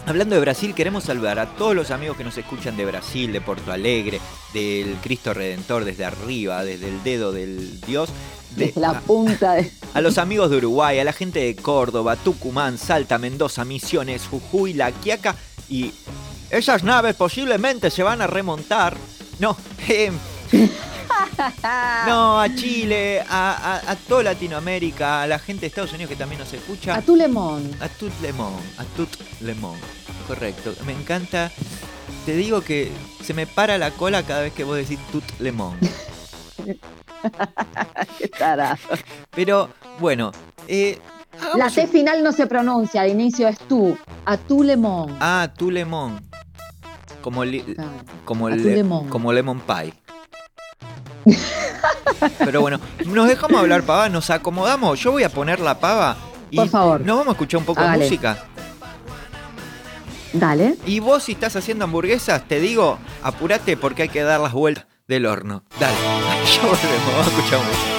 Hablando 0.09 0.33
de 0.33 0.41
Brasil, 0.41 0.73
queremos 0.73 1.03
saludar 1.03 1.37
a 1.37 1.45
todos 1.45 1.75
los 1.75 1.91
amigos 1.91 2.17
que 2.17 2.23
nos 2.23 2.35
escuchan 2.35 2.75
de 2.75 2.83
Brasil, 2.83 3.31
de 3.31 3.41
Porto 3.41 3.71
Alegre, 3.71 4.19
del 4.53 4.95
Cristo 5.03 5.35
Redentor 5.35 5.85
desde 5.85 6.03
arriba, 6.03 6.63
desde 6.63 6.87
el 6.89 7.03
dedo 7.03 7.31
del 7.31 7.79
Dios. 7.81 8.09
De, 8.55 8.67
desde 8.67 8.81
la 8.81 8.99
punta 9.01 9.53
de... 9.53 9.71
A, 9.93 10.01
los 10.01 10.17
amigos 10.17 10.49
de 10.49 10.57
Uruguay, 10.57 10.97
a 10.97 11.03
la 11.03 11.13
gente 11.13 11.39
de 11.41 11.55
Córdoba, 11.55 12.15
Tucumán, 12.15 12.79
Salta, 12.79 13.19
Mendoza, 13.19 13.65
Misiones, 13.65 14.25
Jujuy, 14.25 14.73
La 14.73 14.91
Quiaca 14.91 15.35
y... 15.69 15.93
Esas 16.49 16.83
naves 16.83 17.15
posiblemente 17.15 17.91
se 17.91 18.01
van 18.01 18.21
a 18.23 18.27
remontar. 18.27 18.97
No, 19.37 19.55
em, 19.87 20.17
no, 22.07 22.39
a 22.39 22.53
Chile, 22.55 23.23
a, 23.27 23.81
a, 23.87 23.95
toda 23.95 24.23
Latinoamérica, 24.23 25.23
a 25.23 25.27
la 25.27 25.39
gente 25.39 25.61
de 25.61 25.67
Estados 25.67 25.93
Unidos 25.93 26.09
que 26.09 26.15
también 26.15 26.39
nos 26.39 26.51
escucha. 26.53 26.95
A 26.95 27.01
tu 27.01 27.15
lemón. 27.15 27.69
A 27.79 27.87
tu 27.87 28.09
lemón, 28.21 28.53
a 28.77 28.83
tu 28.95 29.07
lemón. 29.41 29.77
Correcto. 30.27 30.73
Me 30.85 30.93
encanta. 30.93 31.51
Te 32.25 32.33
digo 32.35 32.61
que 32.61 32.91
se 33.23 33.33
me 33.33 33.47
para 33.47 33.77
la 33.77 33.91
cola 33.91 34.23
cada 34.23 34.41
vez 34.41 34.53
que 34.53 34.63
vos 34.63 34.77
decís 34.77 34.99
tut 35.11 35.23
lemón. 35.39 35.77
Qué 38.17 38.27
tarazo. 38.27 38.89
Pero 39.31 39.69
bueno, 39.99 40.31
eh, 40.67 40.99
la 41.55 41.69
T 41.69 41.87
final 41.87 42.23
no 42.23 42.31
se 42.31 42.47
pronuncia, 42.47 43.01
al 43.01 43.09
inicio 43.09 43.47
es 43.47 43.57
tú, 43.59 43.97
a 44.25 44.37
tu 44.37 44.63
lemón. 44.63 45.15
Ah, 45.19 45.51
tu 45.55 45.71
lemón. 45.71 46.21
Como, 47.21 47.43
li... 47.43 47.63
Ah. 47.77 47.89
como, 48.25 48.49
le... 48.49 48.85
como 49.09 49.33
lemon 49.33 49.59
pie. 49.61 49.93
Pero 52.39 52.61
bueno, 52.61 52.79
nos 53.05 53.27
dejamos 53.27 53.59
hablar 53.59 53.83
pava, 53.83 54.09
nos 54.09 54.29
acomodamos. 54.29 54.99
Yo 54.99 55.11
voy 55.11 55.23
a 55.23 55.29
poner 55.29 55.59
la 55.59 55.79
pava 55.79 56.17
y 56.51 56.57
Por 56.57 56.69
favor. 56.69 57.01
nos 57.01 57.17
vamos 57.17 57.27
a 57.29 57.31
escuchar 57.31 57.59
un 57.59 57.65
poco 57.65 57.81
de 57.81 57.97
música. 57.97 58.45
Dale. 60.33 60.75
Y 60.85 60.99
vos 60.99 61.23
si 61.23 61.31
estás 61.31 61.55
haciendo 61.55 61.85
hamburguesas, 61.85 62.47
te 62.47 62.59
digo, 62.59 62.99
apurate 63.23 63.77
porque 63.77 64.03
hay 64.03 64.09
que 64.09 64.21
dar 64.21 64.39
las 64.39 64.53
vueltas 64.53 64.85
del 65.07 65.25
horno. 65.25 65.63
Dale. 65.79 65.95
Yo 66.55 66.61
volvemos, 66.61 67.11
vamos 67.11 67.27
a 67.27 67.29
escuchar 67.29 67.59
música. 67.59 67.98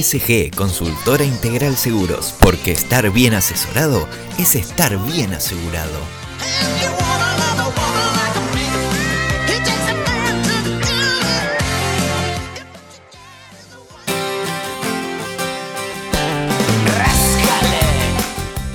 SG 0.00 0.54
Consultora 0.54 1.24
Integral 1.24 1.76
Seguros, 1.76 2.32
porque 2.38 2.70
estar 2.70 3.10
bien 3.10 3.34
asesorado 3.34 4.06
es 4.38 4.54
estar 4.54 4.96
bien 5.06 5.34
asegurado. 5.34 5.98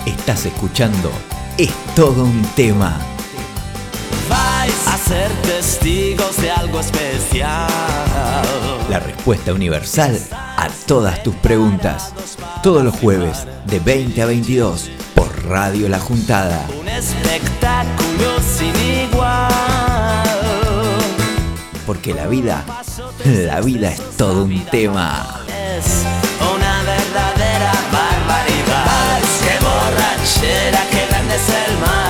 Estás 0.06 0.46
escuchando 0.46 1.10
Es 1.58 1.72
todo 1.96 2.26
un 2.26 2.42
tema. 2.58 3.00
Vais 4.28 4.88
a 4.88 4.98
ser 4.98 5.32
testigos 5.44 6.36
de 6.42 6.52
algo 6.52 6.82
especial. 6.82 7.70
La 8.90 9.00
respuesta 9.00 9.54
universal 9.54 10.20
todas 10.86 11.24
tus 11.24 11.36
preguntas. 11.36 12.14
Todos 12.62 12.84
los 12.84 12.96
jueves 12.96 13.46
de 13.66 13.80
20 13.80 14.22
a 14.22 14.26
22 14.26 14.90
por 15.16 15.46
Radio 15.46 15.90
La 15.90 16.00
Juntada. 16.00 16.66
Un 16.80 16.88
espectáculo 16.88 18.40
sin 18.40 18.76
igual. 19.10 19.52
Porque 21.86 22.14
la 22.14 22.28
vida, 22.28 22.64
la 23.26 23.62
vida 23.62 23.90
es 23.90 24.02
todo 24.18 24.44
un 24.46 24.66
tema. 24.66 25.42
Es 25.78 26.04
una 26.40 26.84
verdadera 26.84 27.72
barbaridad. 27.92 29.20
Qué 29.42 29.60
borrachera, 29.64 30.88
qué 30.92 31.08
grande 31.10 31.36
es 31.36 31.50
el 31.50 31.78
mar. 31.80 32.03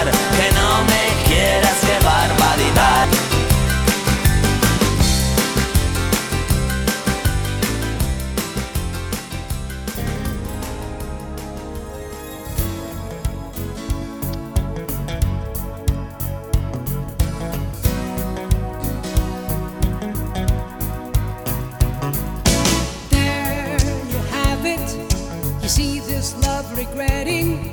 Regretting 26.86 27.72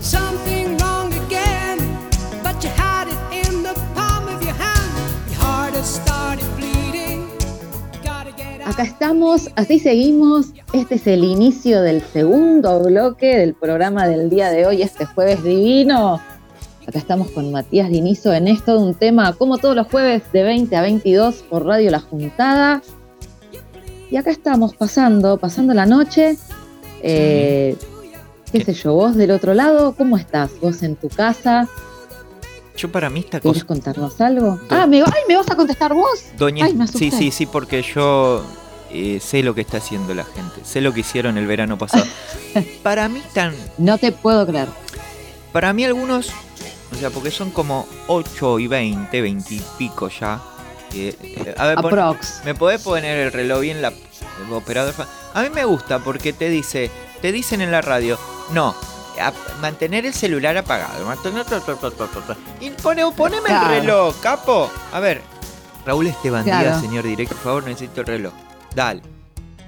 something 0.00 0.76
wrong 0.78 1.12
again. 1.26 1.78
But 2.42 2.62
you 2.62 2.70
had 2.70 3.08
it 3.08 3.46
in 3.46 3.62
the 3.62 3.74
palm 3.94 4.28
of 4.28 4.42
your 4.42 4.54
hand. 4.54 4.90
Your 5.30 5.40
heart 5.40 5.74
has 5.74 5.86
started 5.86 6.46
bleeding. 6.56 7.28
Gotta 8.02 8.32
get 8.36 8.60
out. 8.60 8.68
Acá 8.68 8.82
estamos, 8.82 9.50
así 9.56 9.78
seguimos. 9.78 10.52
Este 10.72 10.96
es 10.96 11.06
el 11.06 11.24
inicio 11.24 11.82
del 11.82 12.02
segundo 12.02 12.80
bloque 12.82 13.36
del 13.36 13.54
programa 13.54 14.06
del 14.08 14.30
día 14.30 14.50
de 14.50 14.66
hoy, 14.66 14.82
este 14.82 15.04
jueves 15.04 15.42
divino. 15.42 16.20
Acá 16.86 16.98
estamos 16.98 17.30
con 17.32 17.50
Matías 17.50 17.90
Dinizo 17.90 18.32
en 18.32 18.46
esto 18.46 18.78
de 18.78 18.84
un 18.84 18.94
tema, 18.94 19.32
como 19.32 19.58
todos 19.58 19.74
los 19.74 19.88
jueves, 19.88 20.22
de 20.32 20.44
20 20.44 20.76
a 20.76 20.82
22 20.82 21.44
por 21.50 21.66
Radio 21.66 21.90
La 21.90 22.00
Juntada. 22.00 22.80
Y 24.08 24.16
acá 24.16 24.30
estamos 24.30 24.76
pasando, 24.76 25.36
pasando 25.36 25.74
la 25.74 25.84
noche. 25.84 26.36
Eh, 27.02 27.76
¿Qué 28.52 28.64
sé 28.64 28.74
yo? 28.74 28.92
¿Vos 28.94 29.16
del 29.16 29.30
otro 29.32 29.54
lado? 29.54 29.94
¿Cómo 29.96 30.16
estás? 30.16 30.50
¿Vos 30.60 30.82
en 30.82 30.96
tu 30.96 31.08
casa? 31.08 31.68
Yo 32.76 32.90
para 32.92 33.08
mí 33.10 33.20
esta 33.20 33.40
¿Querés 33.40 33.58
cosa... 33.64 33.66
contarnos 33.66 34.20
algo? 34.20 34.60
Ah, 34.70 34.86
¿me, 34.86 34.98
ay, 35.00 35.22
¿me 35.28 35.36
vas 35.36 35.50
a 35.50 35.56
contestar 35.56 35.94
vos? 35.94 36.24
Doña, 36.36 36.66
Ay, 36.66 36.74
me 36.74 36.86
sí, 36.86 37.10
sí, 37.10 37.30
sí, 37.30 37.46
porque 37.46 37.82
yo 37.82 38.44
eh, 38.90 39.18
sé 39.20 39.42
lo 39.42 39.54
que 39.54 39.62
está 39.62 39.78
haciendo 39.78 40.14
la 40.14 40.24
gente, 40.24 40.60
sé 40.64 40.80
lo 40.80 40.92
que 40.92 41.00
hicieron 41.00 41.38
el 41.38 41.46
verano 41.46 41.78
pasado. 41.78 42.04
para 42.82 43.08
mí 43.08 43.22
tan, 43.34 43.54
No 43.78 43.96
te 43.98 44.12
puedo 44.12 44.46
creer. 44.46 44.68
para 45.52 45.72
mí 45.72 45.84
algunos, 45.84 46.30
o 46.92 46.94
sea, 46.96 47.08
porque 47.10 47.30
son 47.30 47.50
como 47.50 47.86
8 48.08 48.58
y 48.60 48.66
20, 48.68 49.20
20 49.22 49.54
y 49.54 49.62
pico 49.78 50.08
ya. 50.08 50.40
eh, 50.94 51.16
eh, 51.22 51.54
a 51.56 51.66
ver, 51.68 51.76
pon-. 51.78 52.16
¿me 52.44 52.54
podés 52.54 52.82
poner 52.82 53.18
el 53.26 53.32
reloj 53.32 53.60
bien 53.62 53.80
la 53.82 53.88
el 53.88 54.52
operador? 54.52 54.94
A 55.32 55.42
mí 55.42 55.48
me 55.48 55.64
gusta 55.64 55.98
porque 56.00 56.34
te 56.34 56.50
dice, 56.50 56.90
te 57.20 57.32
dicen 57.32 57.60
en 57.60 57.70
la 57.70 57.82
radio, 57.82 58.18
no. 58.52 58.74
a- 59.20 59.32
mantener 59.62 60.04
el 60.04 60.12
celular 60.12 60.56
apagado. 60.58 61.06
mantener- 61.06 61.44
Y 62.60 62.70
pone, 62.70 63.02
poneme 63.16 63.46
Claro. 63.46 63.72
el 63.74 63.80
reloj, 63.80 64.20
capo. 64.20 64.70
A 64.92 65.00
ver, 65.00 65.22
Raúl 65.86 66.06
Esteban 66.08 66.44
Díaz, 66.44 66.62
Claro. 66.62 66.80
señor 66.80 67.04
director, 67.04 67.36
por 67.36 67.44
favor, 67.44 67.64
necesito 67.64 68.00
el 68.02 68.06
reloj. 68.06 68.32
Dale. 68.74 69.00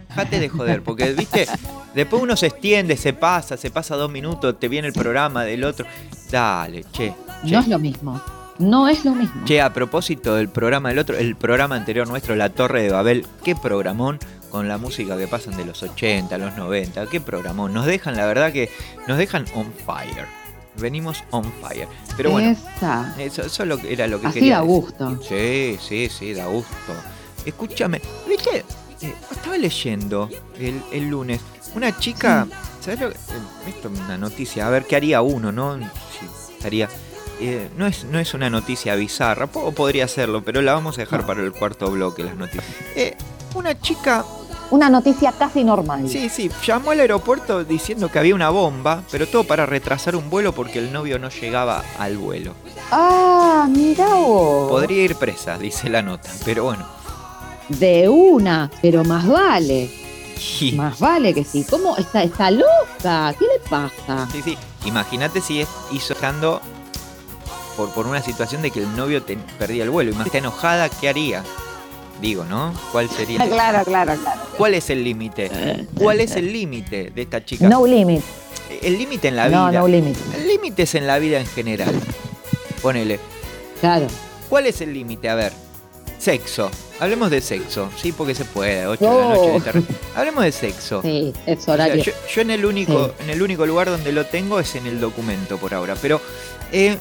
Dejate 0.08 0.40
de 0.40 0.48
joder, 0.48 0.82
porque, 0.82 1.12
viste, 1.14 1.46
después 1.94 2.22
uno 2.22 2.36
se 2.36 2.46
extiende, 2.48 2.96
se 2.96 3.12
pasa, 3.14 3.56
se 3.56 3.70
pasa 3.70 3.96
dos 3.96 4.10
minutos, 4.10 4.58
te 4.58 4.68
viene 4.68 4.88
el 4.88 4.94
programa 4.94 5.44
del 5.44 5.64
otro. 5.64 5.86
Dale, 6.30 6.84
che. 6.92 7.14
che. 7.44 7.50
No 7.50 7.60
es 7.60 7.68
lo 7.68 7.78
mismo. 7.78 8.20
No 8.58 8.88
es 8.88 9.04
lo 9.04 9.12
mismo. 9.12 9.44
Che, 9.46 9.62
a 9.62 9.72
propósito 9.72 10.34
del 10.34 10.48
programa 10.48 10.88
del 10.88 10.98
otro, 10.98 11.16
el 11.16 11.36
programa 11.36 11.76
anterior 11.76 12.08
nuestro, 12.08 12.34
La 12.34 12.50
Torre 12.50 12.82
de 12.82 12.90
Babel, 12.90 13.24
qué 13.44 13.54
programón 13.54 14.18
con 14.50 14.68
la 14.68 14.78
música 14.78 15.16
que 15.16 15.26
pasan 15.28 15.56
de 15.56 15.64
los 15.64 15.82
80, 15.82 16.36
los 16.38 16.56
90, 16.56 17.06
qué 17.06 17.20
programón. 17.20 17.72
Nos 17.72 17.86
dejan, 17.86 18.16
la 18.16 18.26
verdad 18.26 18.52
que 18.52 18.70
nos 19.06 19.18
dejan 19.18 19.44
on 19.54 19.72
fire. 19.86 20.26
Venimos 20.76 21.24
on 21.30 21.44
fire. 21.60 21.88
Pero 22.16 22.30
bueno, 22.30 22.50
Esa. 22.50 23.14
eso, 23.18 23.42
eso 23.42 23.64
lo 23.64 23.78
que- 23.78 23.92
era 23.92 24.06
lo 24.06 24.20
que 24.20 24.28
Así 24.28 24.38
quería 24.40 24.56
da 24.56 24.60
decir. 24.62 24.74
gusto. 24.74 25.22
Sí, 25.28 25.78
sí, 25.80 26.08
sí, 26.08 26.34
da 26.34 26.46
gusto. 26.46 26.92
Escúchame, 27.44 28.00
¿viste? 28.28 28.64
Eh, 29.00 29.14
estaba 29.30 29.56
leyendo 29.58 30.28
el, 30.58 30.80
el 30.92 31.08
lunes. 31.08 31.40
Una 31.74 31.96
chica, 31.98 32.46
¿sabes 32.80 33.00
lo 33.00 33.08
que? 33.10 33.14
eh, 33.16 33.68
Esto 33.68 33.90
es 33.92 34.00
una 34.00 34.18
noticia, 34.18 34.66
a 34.66 34.70
ver 34.70 34.84
qué 34.86 34.96
haría 34.96 35.20
uno, 35.22 35.52
¿no? 35.52 35.76
Si 35.78 36.52
estaría. 36.54 36.88
eh, 37.40 37.68
no, 37.76 37.86
es, 37.86 38.04
no 38.04 38.18
es 38.18 38.34
una 38.34 38.50
noticia 38.50 38.94
bizarra, 38.96 39.46
po- 39.46 39.70
podría 39.72 40.08
serlo, 40.08 40.42
pero 40.42 40.62
la 40.62 40.72
vamos 40.74 40.98
a 40.98 41.02
dejar 41.02 41.24
para 41.26 41.42
el 41.42 41.52
cuarto 41.52 41.90
bloque, 41.90 42.24
las 42.24 42.34
noticias. 42.36 42.64
Eh, 42.96 43.16
una 43.54 43.78
chica, 43.80 44.24
Una 44.70 44.88
noticia 44.90 45.32
casi 45.32 45.64
normal. 45.64 46.08
sí, 46.08 46.28
sí, 46.28 46.50
llamó 46.66 46.90
al 46.90 47.00
aeropuerto 47.00 47.64
diciendo 47.64 48.10
que 48.10 48.18
había 48.18 48.34
una 48.34 48.50
bomba, 48.50 49.02
pero 49.10 49.26
todo 49.26 49.44
para 49.44 49.64
retrasar 49.66 50.14
un 50.16 50.28
vuelo 50.30 50.52
porque 50.54 50.78
el 50.78 50.92
novio 50.92 51.18
no 51.18 51.30
llegaba 51.30 51.82
al 51.98 52.18
vuelo. 52.18 52.54
Ah, 52.90 53.66
mira 53.70 54.06
vos. 54.14 54.70
Podría 54.70 55.02
ir 55.04 55.16
presa, 55.16 55.56
dice 55.58 55.88
la 55.88 56.02
nota, 56.02 56.30
pero 56.44 56.64
bueno. 56.64 56.86
De 57.68 58.08
una, 58.08 58.70
pero 58.82 59.04
más 59.04 59.26
vale. 59.26 59.90
Y- 60.60 60.72
Más 60.76 60.98
vale 61.00 61.34
que 61.34 61.42
sí. 61.44 61.64
¿Cómo? 61.68 61.96
Está, 61.96 62.22
está 62.22 62.50
loca. 62.50 63.34
¿Qué 63.38 63.44
le 63.44 63.68
pasa? 63.68 64.28
Sí, 64.30 64.40
sí. 64.42 64.56
Imagínate 64.86 65.40
si 65.40 65.60
es, 65.62 65.68
hizo 65.90 66.12
estando 66.12 66.60
por, 67.76 67.90
por 67.90 68.06
una 68.06 68.22
situación 68.22 68.62
de 68.62 68.70
que 68.70 68.80
el 68.80 68.96
novio 68.96 69.22
te- 69.22 69.36
perdía 69.58 69.82
el 69.82 69.90
vuelo. 69.90 70.10
Imagínate 70.12 70.38
enojada, 70.38 70.88
¿qué 70.88 71.08
haría? 71.08 71.42
Digo, 72.20 72.44
¿no? 72.44 72.74
¿Cuál 72.92 73.08
sería? 73.08 73.38
Claro, 73.48 73.84
claro, 73.84 74.14
claro. 74.20 74.40
¿Cuál 74.56 74.74
es 74.74 74.90
el 74.90 75.04
límite? 75.04 75.86
¿Cuál 75.96 76.20
es 76.20 76.34
el 76.36 76.52
límite 76.52 77.10
de 77.14 77.22
esta 77.22 77.44
chica? 77.44 77.68
No 77.68 77.86
limit. 77.86 78.22
El 78.82 78.98
límite 78.98 79.28
en 79.28 79.36
la 79.36 79.48
No, 79.48 79.68
vida. 79.68 79.80
no 79.80 79.88
limit. 79.88 80.16
El 80.36 80.48
límite 80.48 80.82
es 80.82 80.94
en 80.94 81.06
la 81.06 81.18
vida 81.18 81.38
en 81.40 81.46
general. 81.46 81.94
Ponele. 82.82 83.18
Claro. 83.80 84.06
¿Cuál 84.48 84.66
es 84.66 84.80
el 84.80 84.92
límite? 84.92 85.28
A 85.28 85.34
ver. 85.34 85.52
Sexo. 86.18 86.70
Hablemos 87.00 87.30
de 87.30 87.40
sexo. 87.40 87.90
Sí, 87.96 88.10
porque 88.12 88.34
se 88.34 88.44
puede. 88.44 88.86
8 88.86 89.04
de 89.04 89.10
la 89.10 89.28
noche. 89.28 89.46
No. 89.48 89.52
de 89.54 89.60
tarde. 89.60 89.82
Hablemos 90.16 90.42
de 90.44 90.52
sexo. 90.52 91.00
Sí, 91.02 91.32
es 91.46 91.60
O 91.60 91.62
sea, 91.62 91.74
horario. 91.74 92.02
yo, 92.02 92.12
yo 92.34 92.40
en 92.42 92.50
el 92.50 92.64
único, 92.66 93.06
Sí. 93.06 93.12
en 93.24 93.30
el 93.30 93.40
único 93.42 93.64
lugar 93.66 93.88
donde 93.88 94.10
lo 94.12 94.26
tengo 94.26 94.58
es 94.58 94.74
en 94.74 94.86
el 94.88 95.00
documento 95.00 95.58
por 95.58 95.74
ahora. 95.74 95.94
Pero 96.02 96.20
eh, 96.72 96.98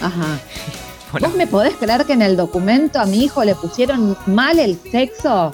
Ajá. 0.00 0.38
¿Vos 1.24 1.34
me 1.34 1.46
podés 1.46 1.74
creer 1.76 2.04
que 2.04 2.12
en 2.14 2.22
el 2.22 2.36
documento 2.36 3.00
a 3.00 3.06
mi 3.06 3.22
hijo 3.24 3.44
le 3.44 3.54
pusieron 3.54 4.16
mal 4.26 4.58
el 4.58 4.78
sexo? 4.90 5.52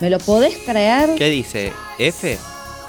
¿Me 0.00 0.10
lo 0.10 0.18
podés 0.18 0.56
creer? 0.64 1.14
¿qué 1.16 1.28
dice? 1.28 1.72
¿F 1.98 2.38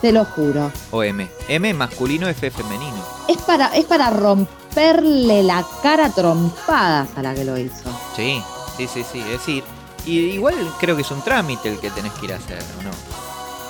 Te 0.02 0.12
lo 0.12 0.26
juro. 0.26 0.72
o 0.92 1.04
M? 1.04 1.28
M 1.48 1.74
masculino, 1.74 2.28
F 2.28 2.52
femenino. 2.52 3.04
Es 3.28 3.38
para, 3.38 3.68
es 3.76 3.86
para 3.86 4.10
romperle 4.12 5.44
la 5.44 5.66
cara 5.82 6.10
trompadas 6.10 7.10
a 7.16 7.22
la 7.24 7.34
que 7.34 7.44
lo 7.46 7.58
hizo. 7.58 7.90
Sí, 8.16 8.42
sí, 8.78 8.88
sí, 8.88 9.04
sí. 9.12 9.20
Es 9.20 9.28
decir, 9.40 9.64
y 10.06 10.20
igual 10.20 10.56
creo 10.80 10.96
que 10.96 11.02
es 11.02 11.12
un 11.12 11.22
trámite 11.24 11.70
el 11.70 11.80
que 11.80 11.90
tenés 11.92 12.14
que 12.14 12.26
ir 12.28 12.34
a 12.34 12.38
hacer, 12.38 12.60
¿o 12.80 12.84
no? 12.84 12.92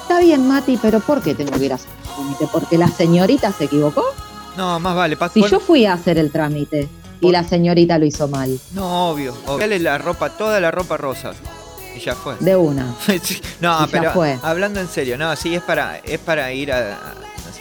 Está 0.02 0.20
bien, 0.20 0.48
Mati, 0.48 0.78
pero 0.82 1.00
¿por 1.00 1.22
qué 1.22 1.36
tengo 1.36 1.58
que 1.58 1.66
ir 1.66 1.72
a 1.72 1.76
hacer 1.76 1.90
el 2.04 2.14
trámite? 2.16 2.48
¿Porque 2.52 2.78
la 2.78 2.88
señorita 2.90 3.52
se 3.52 3.66
equivocó? 3.66 4.04
No, 4.58 4.80
más 4.80 4.96
vale. 4.96 5.16
pa- 5.16 5.30
Si 5.30 5.42
yo 5.48 5.60
fui 5.60 5.86
a 5.86 5.94
hacer 5.94 6.18
el 6.18 6.32
trámite. 6.32 6.90
Y 7.22 7.32
la 7.32 7.44
señorita 7.44 7.98
lo 7.98 8.06
hizo 8.06 8.28
mal. 8.28 8.60
No, 8.74 9.10
obvio. 9.12 9.34
obvio. 9.46 9.58
Dale 9.60 9.80
la 9.80 9.98
ropa, 9.98 10.30
toda 10.30 10.60
la 10.60 10.72
ropa 10.72 10.98
rosa. 10.98 11.32
Y 11.96 12.00
ya 12.00 12.16
fue. 12.16 12.36
De 12.40 12.56
una. 12.56 12.86
no, 13.62 13.78
Y 13.78 13.82
ya 13.82 13.88
pero 13.92 14.12
fue. 14.14 14.38
hablando 14.44 14.80
en 14.80 14.88
serio, 14.88 15.18
no, 15.18 15.36
sí, 15.36 15.56
es 15.56 15.62
para, 15.64 15.98
es 15.98 16.20
para 16.20 16.52
ir 16.54 16.72
a, 16.72 16.98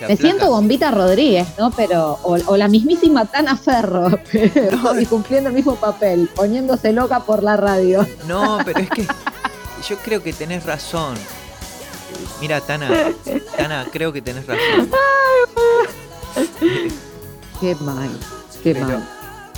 Me 0.00 0.06
Plata. 0.06 0.16
siento 0.22 0.50
Bombita 0.50 0.90
Rodríguez, 0.92 1.48
¿no? 1.58 1.70
Pero, 1.72 2.18
o, 2.22 2.36
o 2.46 2.56
la 2.56 2.68
mismísima 2.68 3.24
Tana 3.24 3.56
Ferro, 3.56 4.10
pero- 4.32 5.00
y 5.00 5.06
cumpliendo 5.06 5.48
el 5.48 5.54
mismo 5.56 5.74
papel, 5.76 6.28
poniéndose 6.36 6.92
loca 6.92 7.20
por 7.20 7.42
la 7.42 7.56
radio. 7.56 8.06
No, 8.28 8.58
pero 8.64 8.78
es 8.80 8.90
que 8.90 9.06
yo 9.88 9.96
creo 10.04 10.22
que 10.22 10.32
tenés 10.32 10.64
razón. 10.64 11.16
Mira, 12.40 12.60
Tana, 12.60 12.90
Tana, 13.56 13.86
creo 13.92 14.12
que 14.12 14.22
tenés 14.22 14.46
razón. 14.46 14.90
Qué 17.60 17.74
mal, 17.80 18.10
qué 18.62 18.74
Pero, 18.74 18.86
mal. 18.86 19.08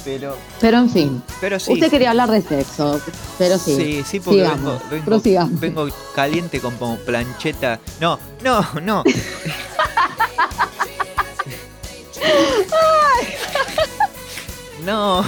Pero, 0.05 0.37
Pero 0.61 0.79
en 0.79 0.91
fin, 0.91 1.23
pero 1.41 1.59
sí. 1.61 1.73
usted 1.73 1.91
quería 1.91 2.11
hablar 2.11 2.31
de 2.31 2.43
sexo, 2.43 3.01
pero 3.39 3.59
sí. 3.59 3.77
Sí, 3.77 4.05
sí, 4.07 4.21
porque 4.21 4.41
sigamos, 4.41 4.73
vengo, 4.75 4.91
vengo, 4.91 5.05
prosigamos. 5.05 5.61
vengo 5.61 5.89
caliente 6.15 6.61
como 6.61 6.97
plancheta. 6.99 7.79
No, 8.01 8.19
no, 8.43 8.67
no. 8.83 9.05
No, 14.85 15.25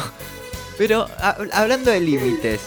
pero 0.78 1.06
ha- 1.18 1.36
hablando 1.52 1.90
de 1.90 2.00
límites. 2.00 2.60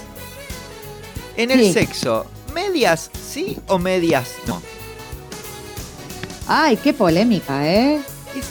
En 1.37 1.51
el 1.51 1.59
Sí. 1.61 1.73
sexo, 1.73 2.25
¿medias 2.53 3.09
sí 3.29 3.57
o 3.67 3.77
medias 3.79 4.29
no? 4.47 4.61
Ay, 6.47 6.77
qué 6.77 6.93
polémica, 6.93 7.67
¿eh? 7.67 8.01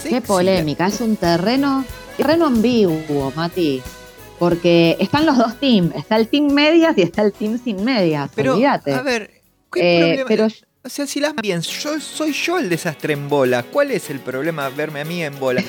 Qué, 0.03 0.21
polémica. 0.21 0.87
Es 0.88 1.01
un 1.01 1.17
terreno, 1.17 1.85
terreno 2.16 2.46
ambiguo, 2.46 3.33
Mati. 3.37 3.83
Porque 4.38 4.96
están 4.98 5.27
los 5.27 5.38
dos 5.38 5.59
teams. 5.61 5.94
Está 5.94 6.16
el 6.16 6.29
team 6.29 6.46
medias 6.53 6.96
y 6.98 7.03
está 7.03 7.22
el 7.22 7.33
team 7.33 7.59
sin 7.62 7.85
medias. 7.85 8.31
Pero, 8.35 8.55
Olvídate. 8.55 8.92
a 8.92 9.03
ver, 9.03 9.31
¿qué 9.72 9.81
Eh, 9.96 9.98
problema? 10.00 10.29
pero 10.29 10.46
O 10.85 10.88
sea, 10.88 11.07
si 11.07 11.20
las 11.20 11.35
bien, 11.37 11.61
yo 11.62 11.98
soy 12.00 12.33
yo 12.33 12.59
el 12.59 12.68
desastre 12.68 13.14
en 13.14 13.29
bola. 13.29 13.62
¿Cuál 13.62 13.90
es 13.92 14.11
el 14.11 14.20
problema 14.20 14.68
verme 14.68 15.00
a 15.00 15.05
mí 15.05 15.22
en 15.22 15.38
bola? 15.38 15.62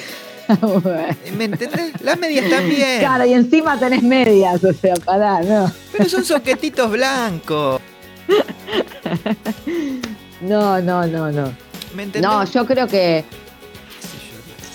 ¿Me 1.38 1.46
entendés? 1.46 2.02
Las 2.02 2.20
medias 2.20 2.50
también. 2.50 3.00
Claro, 3.00 3.26
y 3.26 3.34
encima 3.34 3.80
tenés 3.80 4.04
medias, 4.04 4.64
o 4.64 4.74
sea, 4.74 4.96
pará, 4.96 5.42
no. 5.42 5.72
Pero 5.92 6.10
son 6.10 6.26
soquetitos 6.26 6.92
blancos. 6.92 7.82
No, 10.42 10.80
no, 10.82 11.08
no, 11.08 11.32
no. 11.32 11.54
¿Me 11.96 12.04
entendés? 12.04 12.22
No, 12.30 12.44
yo 12.46 12.66
creo 12.66 12.88
que 12.88 13.24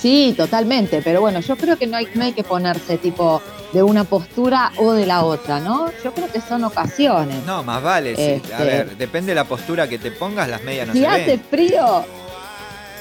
sí, 0.01 0.35
totalmente, 0.37 1.03
pero 1.03 1.21
bueno, 1.21 1.41
yo 1.41 1.57
creo 1.57 1.77
que 1.77 1.87
no 1.87 1.97
hay, 1.97 2.09
no 2.15 2.25
hay 2.25 2.33
que 2.33 2.43
ponerse 2.45 2.99
tipo 2.99 3.43
de 3.73 3.83
una 3.83 4.05
postura 4.05 4.73
o 4.79 4.93
de 4.93 5.07
la 5.07 5.23
otra, 5.25 5.61
¿no? 5.61 5.91
Yo 6.03 6.13
creo 6.13 6.31
que 6.31 6.41
son 6.41 6.65
ocasiones. 6.65 7.45
No, 7.47 7.63
más 7.63 7.83
vale. 7.83 8.17
sí. 8.17 8.23
Este- 8.23 8.55
A 8.55 8.63
ver, 8.65 8.97
depende 8.97 9.31
de 9.31 9.37
la 9.37 9.45
postura 9.45 9.89
que 9.89 9.99
te 9.99 10.11
pongas, 10.11 10.49
las 10.49 10.63
medias 10.63 10.87
no 10.89 10.93
si 10.93 11.01
se 11.01 11.07
hace 11.07 11.27
ven. 11.27 11.43
frío, 11.51 12.05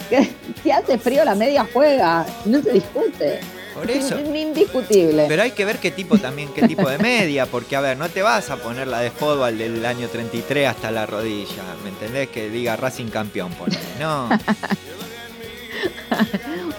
si 0.64 0.72
hace 0.72 0.98
frío 0.98 1.24
la 1.26 1.36
media 1.36 1.66
juega, 1.74 2.26
no 2.46 2.62
se 2.62 2.72
discute. 2.74 3.40
Por 3.74 3.90
eso. 3.90 4.18
Es 4.18 4.36
indiscutible. 4.36 5.26
Pero 5.30 5.42
hay 5.44 5.52
que 5.52 5.64
ver 5.64 5.78
qué 5.78 5.90
tipo 5.92 6.18
también, 6.18 6.50
qué 6.54 6.68
tipo 6.68 6.90
de 6.90 6.98
media, 6.98 7.46
porque 7.46 7.78
a 7.78 7.82
ver, 7.82 7.96
no 7.98 8.10
te 8.10 8.22
vas 8.22 8.50
a 8.50 8.58
poner 8.58 8.88
la 8.88 9.00
de 9.00 9.10
fútbol 9.10 9.58
del 9.58 9.86
año 9.86 10.10
33 10.10 10.68
hasta 10.68 10.92
la 10.92 11.06
rodilla, 11.06 11.64
¿me 11.84 11.90
entendés? 11.90 12.28
Que 12.28 12.50
diga 12.50 12.76
Racing 12.76 13.08
campeón, 13.08 13.54
ponele. 13.54 13.80
No, 14.00 14.28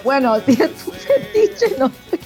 Bueno, 0.04 0.36
si 0.46 0.52
es 0.52 0.70
un 0.86 0.92
fetiche, 0.94 1.76
no 1.78 1.90
sé. 2.10 2.18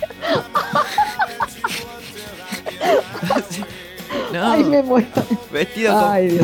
no. 4.33 4.53
Ay, 4.53 4.65
me 4.65 4.83
muero. 4.83 5.09
Vestido, 5.51 6.11
Ay, 6.11 6.39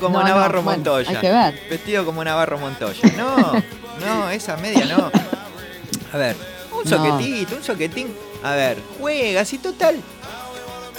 como 0.00 0.18
No, 0.18 0.22
no, 0.22 0.28
Navarro 0.28 0.62
bueno, 0.62 0.78
Montoya. 0.78 1.10
hay 1.10 1.16
que 1.16 1.30
ver. 1.30 1.60
Vestido 1.70 2.04
como 2.04 2.24
Navarro 2.24 2.58
Montoya. 2.58 3.00
No, 3.16 3.52
no, 4.04 4.30
esa 4.30 4.56
media 4.56 4.84
no. 4.86 5.10
A 6.12 6.16
ver, 6.16 6.36
un 6.72 6.86
soquetito, 6.86 7.56
un 7.56 7.62
soquetín. 7.62 8.14
A 8.42 8.52
ver, 8.54 8.78
juegas 8.98 9.52
y 9.52 9.58
total. 9.58 10.00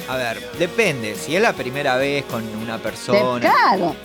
A 0.09 0.15
ver, 0.15 0.51
depende. 0.57 1.15
Si 1.15 1.35
es 1.35 1.41
la 1.41 1.53
primera 1.53 1.97
vez 1.97 2.23
con 2.25 2.43
una 2.57 2.77
persona. 2.77 3.39
claro. 3.39 3.95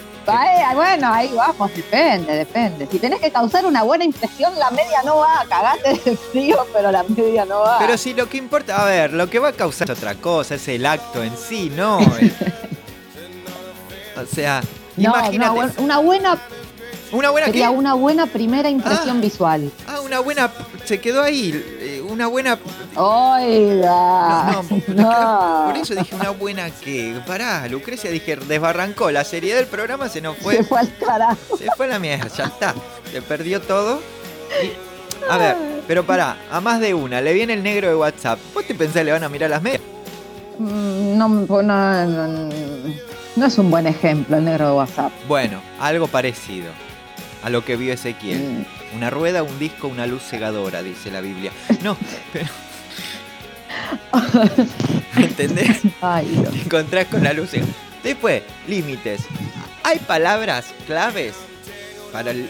Bueno, 0.74 1.12
ahí 1.12 1.30
vamos, 1.34 1.74
depende, 1.74 2.32
depende. 2.34 2.86
Si 2.90 2.98
tenés 2.98 3.20
que 3.20 3.30
causar 3.30 3.66
una 3.66 3.82
buena 3.82 4.04
impresión, 4.04 4.56
la 4.58 4.70
media 4.70 5.02
no 5.04 5.18
va. 5.18 5.44
Cagate 5.48 6.00
de 6.04 6.16
frío, 6.16 6.66
pero 6.72 6.90
la 6.92 7.02
media 7.04 7.44
no 7.44 7.60
va. 7.60 7.78
Pero 7.78 7.96
si 7.98 8.14
lo 8.14 8.28
que 8.28 8.38
importa, 8.38 8.82
a 8.82 8.86
ver, 8.86 9.12
lo 9.12 9.28
que 9.28 9.38
va 9.38 9.48
a 9.48 9.52
causar 9.52 9.90
es 9.90 9.98
otra 9.98 10.14
cosa, 10.14 10.54
es 10.56 10.66
el 10.68 10.86
acto 10.86 11.22
en 11.22 11.36
sí, 11.36 11.70
no. 11.74 11.98
o 14.16 14.26
sea, 14.32 14.62
no, 14.96 15.10
imagínate. 15.10 15.50
una, 15.50 15.66
bu- 15.68 15.78
una 15.78 15.98
buena, 15.98 16.38
¿Una 17.12 17.30
buena 17.30 17.46
sería 17.48 17.68
qué? 17.68 17.74
una 17.74 17.94
buena 17.94 18.26
primera 18.26 18.70
impresión 18.70 19.18
Ah. 19.18 19.20
visual. 19.20 19.70
Ah, 19.86 20.00
una 20.00 20.20
buena. 20.20 20.50
Se 20.84 21.00
quedó 21.00 21.22
ahí. 21.22 22.00
Una 22.12 22.26
buena. 22.26 22.58
Oiga. 22.96 24.62
No, 24.88 25.64
por 25.66 25.76
eso 25.76 25.94
dije 25.94 26.14
una 26.14 26.30
buena 26.30 26.70
que. 26.70 27.18
Pará, 27.26 27.66
Lucrecia, 27.68 28.10
dije, 28.10 28.36
desbarrancó. 28.36 29.10
La 29.10 29.24
seriedad 29.24 29.56
del 29.58 29.66
programa 29.66 30.08
se 30.08 30.20
nos 30.20 30.36
fue. 30.36 30.56
Se 30.58 30.64
fue 30.64 30.80
al 30.80 30.96
carajo. 30.98 31.56
Se 31.56 31.66
fue 31.76 31.86
a 31.86 31.88
la 31.90 31.98
mierda, 31.98 32.28
ya 32.28 32.44
está. 32.44 32.74
Se 33.10 33.22
perdió 33.22 33.60
todo. 33.62 34.00
Y- 34.62 34.72
a 35.30 35.38
ver, 35.38 35.56
pero 35.86 36.04
pará, 36.04 36.36
a 36.50 36.60
más 36.60 36.80
de 36.80 36.94
una, 36.94 37.20
le 37.20 37.32
viene 37.32 37.52
el 37.54 37.62
negro 37.62 37.88
de 37.88 37.94
WhatsApp. 37.94 38.38
¿Vos 38.52 38.64
te 38.66 38.74
pensás 38.74 38.96
que 38.98 39.04
le 39.04 39.12
van 39.12 39.22
a 39.22 39.28
mirar 39.28 39.50
las 39.50 39.62
medias? 39.62 39.80
Mm, 40.58 41.16
No, 41.16 41.28
no, 41.28 41.62
no, 41.62 42.26
no, 42.26 42.48
no 43.36 43.46
es 43.46 43.56
un 43.58 43.70
buen 43.70 43.86
ejemplo 43.86 44.36
el 44.36 44.44
negro 44.44 44.66
de 44.66 44.72
WhatsApp. 44.74 45.12
Bueno, 45.28 45.62
algo 45.80 46.08
parecido 46.08 46.70
a 47.44 47.50
lo 47.50 47.64
que 47.64 47.76
vio 47.76 47.92
Ezequiel. 47.94 48.40
Mm. 48.66 48.81
Una 48.94 49.10
rueda, 49.10 49.42
un 49.42 49.58
disco, 49.58 49.88
una 49.88 50.06
luz 50.06 50.22
cegadora, 50.22 50.82
dice 50.82 51.10
la 51.10 51.20
Biblia. 51.20 51.50
No, 51.82 51.96
pero. 52.32 52.46
¿Me 55.16 55.24
entendés? 55.24 55.80
Ay, 56.00 56.26
Dios. 56.28 56.50
Te 56.52 56.58
encontrás 56.60 57.06
con 57.06 57.22
la 57.24 57.32
luz 57.32 57.50
cegadora. 57.50 57.74
Después, 58.02 58.42
límites. 58.68 59.22
¿Hay 59.84 59.98
palabras 60.00 60.66
claves 60.86 61.34
para 62.12 62.30
el. 62.32 62.48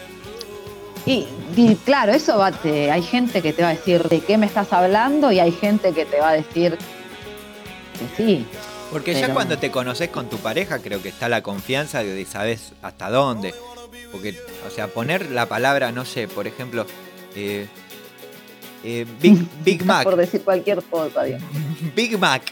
Y, 1.05 1.27
y 1.55 1.75
claro, 1.83 2.13
eso 2.13 2.37
va, 2.37 2.51
te- 2.51 2.89
hay 2.91 3.03
gente 3.03 3.41
que 3.41 3.51
te 3.53 3.61
va 3.61 3.69
a 3.69 3.73
decir 3.75 4.03
de 4.03 4.21
qué 4.21 4.37
me 4.37 4.45
estás 4.45 4.71
hablando 4.71 5.31
y 5.31 5.39
hay 5.39 5.51
gente 5.51 5.91
que 5.93 6.05
te 6.05 6.19
va 6.19 6.29
a 6.29 6.33
decir 6.33 6.77
que 7.99 8.23
sí. 8.23 8.45
Porque 8.91 9.13
ya 9.13 9.33
cuando 9.33 9.57
te 9.57 9.69
conoces 9.71 10.09
con 10.09 10.29
tu 10.29 10.37
pareja, 10.37 10.79
creo 10.79 11.01
que 11.01 11.09
está 11.09 11.27
la 11.27 11.41
confianza 11.41 12.03
de 12.03 12.25
sabes 12.25 12.73
hasta 12.81 13.09
dónde. 13.09 13.53
Porque, 14.13 14.33
o 14.65 14.69
sea, 14.69 14.87
poner 14.87 15.31
la 15.31 15.49
palabra, 15.49 15.91
no 15.91 16.05
sé, 16.05 16.29
por 16.29 16.47
ejemplo, 16.47 16.85
eh, 17.35 17.67
eh, 18.83 19.05
Big, 19.19 19.39
Big 19.65 19.83
Mac. 19.83 20.03
Por 20.03 20.15
decir 20.15 20.41
cualquier 20.43 20.83
cosa. 20.83 21.23
Big 21.95 22.17
Mac. 22.17 22.43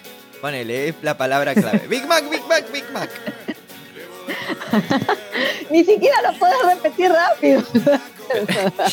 Ponele, 0.41 0.89
es 0.89 0.95
la 1.03 1.15
palabra 1.15 1.53
clave. 1.53 1.83
Big 1.87 2.07
Mac, 2.07 2.27
Big 2.29 2.41
Mac, 2.49 2.65
Big 2.73 2.83
Mac. 2.91 3.09
Ni 5.69 5.85
siquiera 5.85 6.15
lo 6.23 6.39
puedes 6.39 6.57
repetir 6.65 7.11
rápido. 7.11 7.63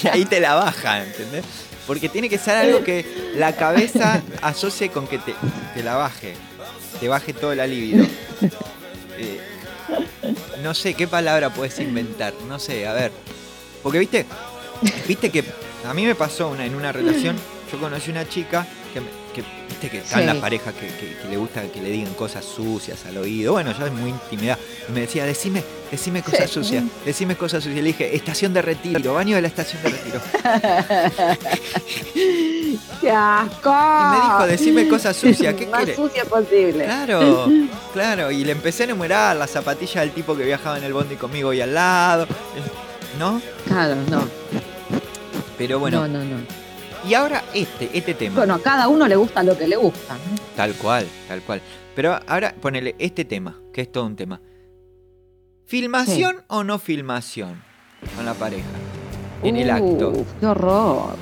Y 0.03 0.09
ahí 0.09 0.25
te 0.25 0.41
la 0.41 0.55
baja, 0.55 1.05
¿entendés? 1.05 1.45
Porque 1.87 2.09
tiene 2.09 2.29
que 2.29 2.39
ser 2.39 2.57
algo 2.57 2.83
que 2.83 3.07
la 3.37 3.55
cabeza 3.55 4.21
asocie 4.43 4.89
con 4.89 5.07
que 5.07 5.19
te, 5.19 5.33
te 5.75 5.85
la 5.85 5.95
baje. 5.95 6.35
Te 6.99 7.07
baje 7.07 7.33
todo 7.33 7.53
el 7.53 7.61
alivio. 7.61 8.05
Eh, 9.17 9.41
no 10.63 10.75
sé, 10.75 10.95
¿qué 10.95 11.07
palabra 11.07 11.51
puedes 11.51 11.79
inventar? 11.79 12.35
No 12.49 12.59
sé, 12.59 12.87
a 12.87 12.93
ver. 12.93 13.13
Porque 13.83 13.99
viste, 13.99 14.27
viste 15.07 15.31
que 15.31 15.45
a 15.87 15.95
mí 15.95 16.05
me 16.05 16.15
pasó 16.15 16.49
una, 16.49 16.67
en 16.67 16.75
una 16.75 16.93
relación, 16.93 17.37
yo 17.71 17.79
conocí 17.79 18.11
una 18.11 18.29
chica 18.29 18.67
que, 19.43 19.49
viste 19.69 19.89
que 19.91 19.99
están 19.99 20.21
Sí. 20.21 20.27
las 20.27 20.37
parejas 20.37 20.75
que, 20.75 20.87
que- 20.87 21.17
que 21.23 21.29
le 21.29 21.37
gusta 21.37 21.63
que 21.63 21.81
le 21.81 21.91
digan 21.91 22.13
cosas 22.15 22.45
sucias 22.45 22.99
al 23.07 23.17
oído. 23.19 23.53
Bueno, 23.53 23.73
yo 23.79 23.87
es 23.87 23.93
muy 23.93 24.11
intimidad. 24.11 24.59
Y 24.89 24.93
me 24.93 25.01
decía, 25.01 25.25
decime, 25.25 25.63
decime 25.91 26.23
cosas 26.23 26.49
Sí. 26.49 26.55
sucias, 26.55 26.85
decime 27.05 27.37
cosas 27.37 27.63
sucias. 27.63 27.83
Le 27.83 27.89
dije, 27.89 28.15
estación 28.17 28.53
de 28.55 28.63
retiro, 28.63 29.15
baño 29.15 29.37
de 29.37 29.43
la 29.43 29.49
estación 29.49 29.83
de 29.83 29.91
retiro. 29.91 30.21
¡Qué 33.01 33.11
asco! 33.11 33.71
Y 33.71 34.11
me 34.11 34.23
dijo, 34.25 34.47
decime 34.47 34.89
cosas 34.89 35.17
sucias, 35.17 35.55
¿qué 35.55 35.67
Más 35.69 35.85
quiere? 35.85 35.97
sucia 35.97 36.25
posible. 36.25 36.85
Claro, 36.85 37.49
claro. 37.93 38.31
Y 38.31 38.45
le 38.45 38.53
empecé 38.53 38.83
a 38.83 38.87
enumerar 38.87 39.37
las 39.37 39.51
zapatillas 39.51 40.03
del 40.05 40.13
tipo 40.13 40.37
que 40.37 40.45
viajaba 40.45 40.79
en 40.79 40.85
el 40.85 40.93
bondi 40.93 41.17
conmigo 41.17 41.53
y 41.53 41.61
al 41.61 41.75
lado. 41.75 42.27
¿No? 43.19 43.41
Claro, 43.67 43.97
no. 44.11 44.29
Pero 45.57 45.79
bueno, 45.79 46.07
No, 46.07 46.19
no, 46.19 46.25
no. 46.25 46.37
Y 47.07 47.15
ahora 47.15 47.45
este, 47.55 47.91
este 47.93 48.15
tema. 48.15 48.37
Bueno, 48.37 48.55
a 48.55 48.63
cada 48.63 48.89
uno 48.89 49.07
le 49.07 49.17
gusta 49.17 49.43
lo 49.43 49.57
que 49.57 49.69
le 49.69 49.77
gusta. 49.77 50.15
¿no? 50.15 50.37
Tal 50.57 50.75
cual, 50.75 51.07
tal 51.29 51.43
cual. 51.43 51.61
Pero 51.95 52.19
ahora 52.27 52.55
ponele 52.61 52.95
este 52.99 53.25
tema, 53.25 53.61
que 53.73 53.83
es 53.83 53.93
todo 53.93 54.07
un 54.07 54.17
tema. 54.17 54.41
¿Filmación 55.67 56.45
o 56.49 56.65
no 56.65 56.79
filmación 56.79 57.63
con 58.17 58.25
la 58.25 58.35
pareja? 58.35 58.69
En 59.43 59.57
el 59.57 59.71
acto. 59.71 60.11
Uf, 60.11 60.27
¡Qué 60.41 60.47
horror! 60.47 61.17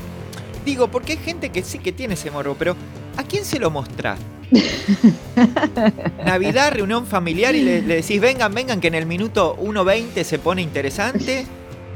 Digo, 0.64 0.88
porque 0.88 1.12
hay 1.12 1.18
gente 1.18 1.50
que 1.50 1.62
sí 1.62 1.78
que 1.78 1.92
tiene 1.92 2.14
ese 2.14 2.30
morbo, 2.30 2.54
pero 2.58 2.76
¿A 3.16 3.22
quién 3.22 3.44
se 3.44 3.58
lo 3.58 3.70
mostrás? 3.70 4.18
Navidad, 6.24 6.72
reunión 6.72 7.06
familiar 7.06 7.54
y 7.54 7.62
le, 7.62 7.82
le 7.82 7.96
decís, 7.96 8.20
vengan, 8.20 8.54
vengan, 8.54 8.80
que 8.80 8.88
en 8.88 8.94
el 8.94 9.06
minuto 9.06 9.56
1.20 9.56 10.22
se 10.22 10.38
pone 10.38 10.62
interesante. 10.62 11.46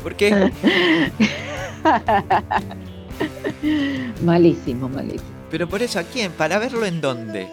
Porque, 0.03 0.31
Malísimo, 4.25 4.89
malísimo. 4.89 5.23
pero 5.51 5.69
por 5.69 5.83
eso, 5.83 5.99
¿a 5.99 6.03
quién? 6.05 6.33
¿Para 6.33 6.59
verlo 6.59 6.85
en 6.87 7.01
dónde? 7.01 7.49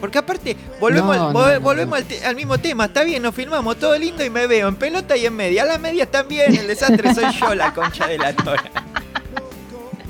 Porque 0.00 0.18
aparte, 0.18 0.56
volvemos, 0.78 1.16
No, 1.16 1.28
al, 1.28 1.32
no, 1.32 1.40
vol- 1.40 1.54
no, 1.54 1.60
volvemos 1.60 1.90
no. 1.90 1.96
Al, 1.96 2.04
te- 2.04 2.24
al 2.24 2.36
mismo 2.36 2.58
tema. 2.58 2.84
Está 2.84 3.02
bien, 3.02 3.22
nos 3.22 3.34
filmamos 3.34 3.76
todo 3.78 3.96
lindo 3.98 4.22
y 4.24 4.28
me 4.30 4.46
veo 4.46 4.68
en 4.68 4.76
pelota 4.76 5.16
y 5.16 5.24
en 5.26 5.34
media. 5.34 5.62
A 5.62 5.66
las 5.66 5.80
medias 5.80 6.10
también, 6.10 6.54
el 6.54 6.66
desastre 6.66 7.14
soy 7.14 7.32
yo, 7.40 7.54
la 7.54 7.72
concha 7.72 8.06
de 8.06 8.18
la 8.18 8.34
tora. 8.36 8.62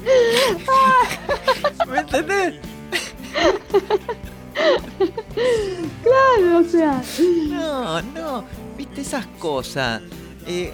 ¿Me 1.88 1.98
entendés? 2.00 2.54
Claro, 6.02 6.58
o 6.58 6.64
sea. 6.64 7.02
No, 7.48 8.02
no, 8.02 8.44
viste 8.76 9.00
esas 9.02 9.26
cosas. 9.38 10.02
Eh, 10.46 10.72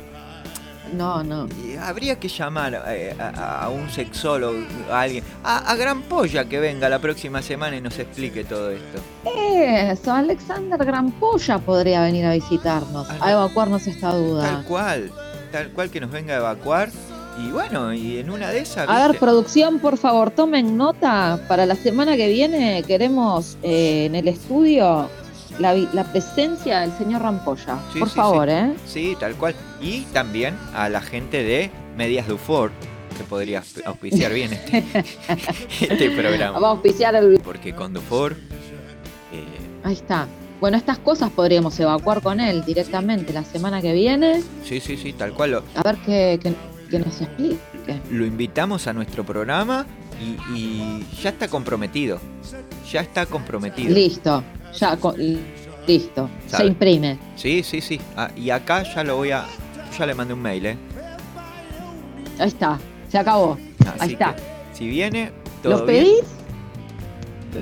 No, 0.93 1.23
no. 1.25 1.49
habría 1.81 2.19
que 2.21 2.29
llamar 2.29 2.83
eh, 2.89 3.15
a, 3.19 3.65
a 3.65 3.69
un 3.71 3.89
sexólogo, 3.91 4.59
a 4.91 5.01
alguien, 5.01 5.25
a, 5.43 5.71
a 5.71 5.77
Gran 5.77 6.03
Polla 6.03 6.45
que 6.45 6.61
venga 6.61 6.89
la 6.89 6.99
próxima 6.99 7.43
semana 7.43 7.77
y 7.77 7.81
nos 7.81 7.99
explique 7.99 8.45
todo 8.45 8.71
esto. 8.71 9.01
Eso, 9.47 10.13
Alexander 10.13 10.85
Grampolla 10.85 11.59
podría 11.59 12.03
venir 12.03 12.27
a 12.27 12.33
visitarnos, 12.35 13.09
a 13.21 13.33
evacuarnos 13.33 13.87
esta 13.87 14.11
Tal 14.11 14.25
duda. 14.25 14.65
cual, 14.69 15.11
tal 15.51 15.71
cual 15.71 15.91
que 15.91 16.01
nos 16.01 16.11
venga 16.11 16.35
a 16.35 16.39
evacuar. 16.39 16.91
Y 17.39 17.51
bueno, 17.51 17.95
y 17.95 18.19
en 18.19 18.29
una 18.29 18.51
de 18.51 18.59
esas. 18.61 18.87
A 18.89 19.09
ver, 19.09 19.19
producción, 19.19 19.79
por 19.79 19.97
favor, 19.97 20.31
tomen 20.33 20.77
nota. 20.77 21.41
Para 21.49 21.65
la 21.65 21.75
semana 21.77 22.15
que 22.17 22.29
viene 22.29 22.83
queremos 22.87 23.57
eh, 23.63 24.05
en 24.05 24.15
el 24.15 24.29
estudio 24.29 25.09
la, 25.59 25.75
la 25.75 26.05
presencia 26.05 26.81
del 26.81 26.93
señor 26.97 27.23
Rampolla. 27.23 27.79
Sí, 27.93 27.99
por 27.99 28.09
sí, 28.09 28.17
favor, 28.17 28.49
sí. 28.49 28.55
¿eh? 28.55 28.75
Sí, 28.87 29.17
tal 29.19 29.35
cual. 29.35 29.55
Y 29.81 30.03
también 30.13 30.57
a 30.75 30.89
la 30.89 31.01
gente 31.01 31.43
de 31.43 31.71
Medias 31.97 32.27
Dufort, 32.29 32.73
que 33.17 33.25
podría 33.25 33.63
auspiciar 33.85 34.33
bien 34.33 34.53
este, 34.53 34.85
este 35.81 36.11
programa. 36.11 36.53
Vamos 36.53 36.67
a 36.69 36.71
auspiciar 36.73 37.15
el... 37.15 37.39
Porque 37.45 37.75
con 37.75 37.93
Dufort. 37.93 38.37
eh, 39.33 39.45
Ahí 39.85 39.95
está. 39.95 40.27
Bueno, 40.61 40.77
estas 40.77 40.99
cosas 40.99 41.31
podríamos 41.31 41.79
evacuar 41.81 42.23
con 42.23 42.39
él 42.39 42.65
directamente 42.65 43.33
la 43.33 43.43
semana 43.45 43.83
que 43.83 43.93
viene. 43.93 44.43
sí, 44.65 44.79
sí, 44.81 44.97
sí, 44.97 45.13
tal 45.13 45.33
cual. 45.33 45.51
Lo, 45.51 45.65
A 45.75 45.83
ver 45.83 45.97
qué, 46.07 46.39
qué- 46.41 46.55
qué 46.89 46.99
nos 47.01 47.21
explique. 47.21 47.59
lo 48.11 48.25
invitamos 48.25 48.87
a 48.87 48.93
nuestro 48.93 49.25
programa 49.25 49.87
y, 50.21 50.57
y 50.57 51.07
ya 51.21 51.31
está 51.31 51.49
comprometido. 51.49 52.21
Ya 52.93 53.01
está 53.01 53.27
comprometido. 53.27 53.93
Listo, 53.93 54.45
ya, 54.79 54.99
listo. 55.87 56.29
Se 56.47 56.65
imprime. 56.67 57.19
Sí, 57.37 57.63
sí, 57.63 57.81
sí. 57.81 58.01
Ah, 58.17 58.31
y 58.37 58.51
acá 58.51 58.83
ya 58.83 59.03
lo 59.05 59.17
voy 59.17 59.31
a. 59.31 59.45
Ya 59.99 60.07
le 60.07 60.15
mandé 60.15 60.35
un 60.35 60.41
mail, 60.43 60.67
¿eh? 60.67 60.77
Ahí 62.39 62.49
está, 62.49 62.79
se 63.11 63.19
acabó. 63.19 63.59
Así 63.81 63.91
Ahí 64.01 64.13
está. 64.13 64.35
si 64.73 64.89
viene, 64.89 65.31
todo 65.63 65.79
¿Lo 65.79 65.87
bien. 65.87 66.05
pedís? 66.05 66.25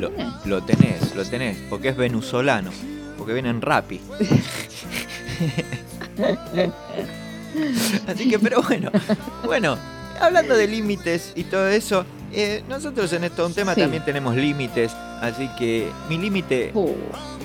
Lo, 0.00 0.10
tenés? 0.10 0.46
lo 0.46 0.62
tenés, 0.62 1.14
lo 1.16 1.24
tenés, 1.24 1.56
porque 1.68 1.88
es 1.88 1.96
venezolano, 1.96 2.70
porque 3.18 3.32
viene 3.32 3.50
en 3.50 3.60
Rappi. 3.60 4.00
Así 8.06 8.28
que, 8.30 8.38
pero 8.38 8.62
bueno, 8.62 8.90
bueno, 9.44 9.76
hablando 10.20 10.54
de 10.56 10.68
límites 10.68 11.32
y 11.34 11.44
todo 11.44 11.68
eso, 11.68 12.04
eh, 12.32 12.62
nosotros 12.68 13.12
en 13.12 13.24
esto 13.24 13.44
un 13.46 13.54
tema 13.54 13.74
Sí. 13.74 13.80
también 13.80 14.04
tenemos 14.04 14.36
límites, 14.36 14.92
así 15.20 15.48
que 15.58 15.88
mi 16.08 16.18
límite, 16.18 16.70
Uh, 16.74 16.90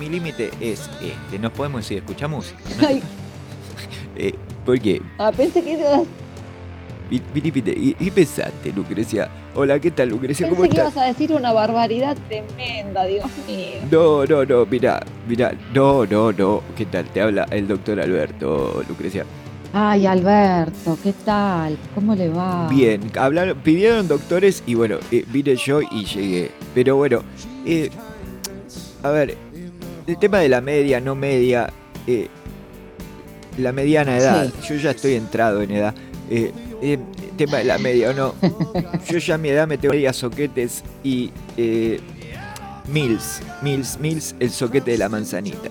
mi 0.00 0.08
límite 0.08 0.50
es 0.60 0.88
este, 1.00 1.38
nos 1.38 1.52
podemos 1.52 1.82
decir, 1.82 1.98
escucha 1.98 2.28
música. 2.28 2.58
¿no? 2.80 2.88
ay, 2.88 3.02
Eh, 4.18 4.32
porque, 4.64 5.02
ah, 5.18 5.30
pensé 5.30 5.62
que 5.62 5.72
ibas, 5.72 6.00
¿y 7.10 7.96
y 8.00 8.10
pensaste, 8.10 8.72
Lucrecia? 8.72 9.28
Hola, 9.54 9.78
¿qué 9.78 9.90
tal, 9.90 10.08
Lucrecia? 10.08 10.48
¿Cómo 10.48 10.62
pensé 10.62 10.76
que 10.76 10.80
estás? 10.80 10.94
ibas 10.94 11.04
a 11.04 11.08
decir 11.08 11.32
una 11.32 11.52
barbaridad 11.52 12.16
tremenda, 12.28 13.04
Dios 13.04 13.26
mío. 13.46 13.80
No, 13.90 14.24
no, 14.24 14.44
no, 14.44 14.66
mira, 14.66 15.02
mira, 15.28 15.52
no, 15.74 16.06
no, 16.06 16.32
no. 16.32 16.62
¿Qué 16.76 16.86
tal? 16.86 17.04
Te 17.06 17.20
habla 17.20 17.46
el 17.50 17.68
doctor 17.68 18.00
Alberto, 18.00 18.82
Lucrecia. 18.88 19.24
Ay, 19.72 20.06
Alberto, 20.06 20.98
¿qué 21.02 21.12
tal? 21.24 21.76
¿Cómo 21.94 22.14
le 22.14 22.30
va? 22.30 22.66
Bien, 22.68 23.00
hablaron, 23.18 23.58
pidieron 23.58 24.08
doctores 24.08 24.62
y 24.66 24.74
bueno, 24.74 24.96
eh, 25.10 25.24
vine 25.28 25.56
yo 25.56 25.82
y 25.82 26.04
llegué. 26.06 26.50
Pero 26.74 26.96
bueno, 26.96 27.22
eh, 27.66 27.90
a 29.02 29.10
ver, 29.10 29.36
el 30.06 30.18
tema 30.18 30.38
de 30.38 30.48
la 30.48 30.60
media, 30.60 31.00
no 31.00 31.14
media, 31.14 31.70
eh, 32.06 32.28
la 33.58 33.72
mediana 33.72 34.16
edad, 34.18 34.52
yo 34.68 34.76
ya 34.76 34.90
estoy 34.92 35.14
entrado 35.14 35.62
en 35.62 35.70
edad. 35.72 35.94
Eh, 36.30 36.52
eh, 36.82 36.98
el 37.22 37.36
tema 37.36 37.58
de 37.58 37.64
la 37.64 37.78
media 37.78 38.10
o 38.10 38.14
no, 38.14 38.34
yo 39.08 39.18
ya 39.18 39.34
a 39.34 39.38
mi 39.38 39.48
edad 39.50 39.66
me 39.66 39.78
tengo 39.78 39.94
media 39.94 40.12
soquetes 40.12 40.82
y 41.04 41.30
eh, 41.56 42.00
Mills, 42.92 43.40
Mills, 43.62 43.98
Mills, 44.00 44.34
el 44.40 44.50
soquete 44.50 44.92
de 44.92 44.98
la 44.98 45.08
manzanita. 45.08 45.70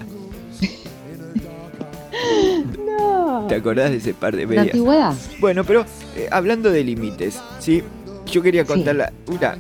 No. 2.86 3.46
¿Te 3.48 3.56
acordás 3.56 3.92
de 3.92 3.98
ese 3.98 4.14
par 4.14 4.36
de 4.36 4.44
¿La 4.44 4.48
medias? 4.50 4.66
antigüedad? 4.68 5.14
Bueno, 5.40 5.64
pero 5.64 5.86
eh, 6.16 6.28
hablando 6.32 6.72
de 6.72 6.84
límites, 6.84 7.40
¿sí? 7.60 7.84
Yo 8.32 8.42
quería 8.42 8.64
Sí. 8.64 8.68
contar 8.68 8.96
la- 8.96 9.14
una. 9.28 9.58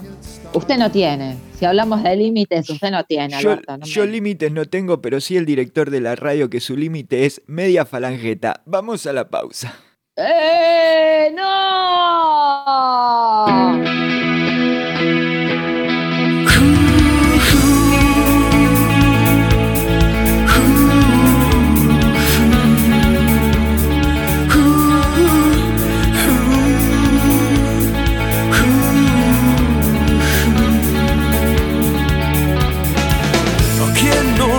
Usted 0.55 0.77
no 0.77 0.89
tiene. 0.89 1.35
Si 1.59 1.65
hablamos 1.65 2.01
de 2.01 2.15
límites, 2.15 2.69
usted 2.69 2.89
no 2.91 3.03
tiene, 3.03 3.39
Yo, 3.41 3.51
Alberto. 3.51 3.73
no 3.73 3.77
me- 3.79 3.85
yo 3.85 4.05
límites 4.05 4.51
no 4.51 4.65
tengo, 4.65 5.01
pero 5.01 5.19
sí 5.21 5.35
el 5.37 5.45
director 5.45 5.89
de 5.91 5.99
la 6.01 6.15
radio 6.15 6.49
que 6.49 6.59
su 6.61 6.75
límite 6.77 7.25
es 7.25 7.41
media 7.47 7.85
falangeta. 7.85 8.61
Vamos 8.65 9.05
a 9.05 9.13
la 9.13 9.29
pausa. 9.29 9.73
¡Eh! 10.15 11.31
¡No! 11.35 11.43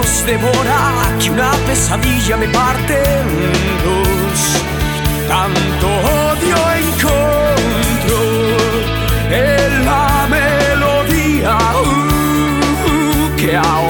Nos 0.06 0.26
devora? 0.26 1.16
Que 1.20 1.30
una 1.30 1.50
pesadilla 1.66 2.36
me 2.36 2.48
parte 2.48 2.94
en 2.94 3.28
dos. 3.86 4.40
Tanto 5.28 5.86
odio 6.28 6.56
encontro 6.82 8.20
en 9.30 9.84
la 9.84 10.26
melodía 10.30 11.58
uh, 11.82 13.36
que 13.36 13.56
ahoga 13.56 13.85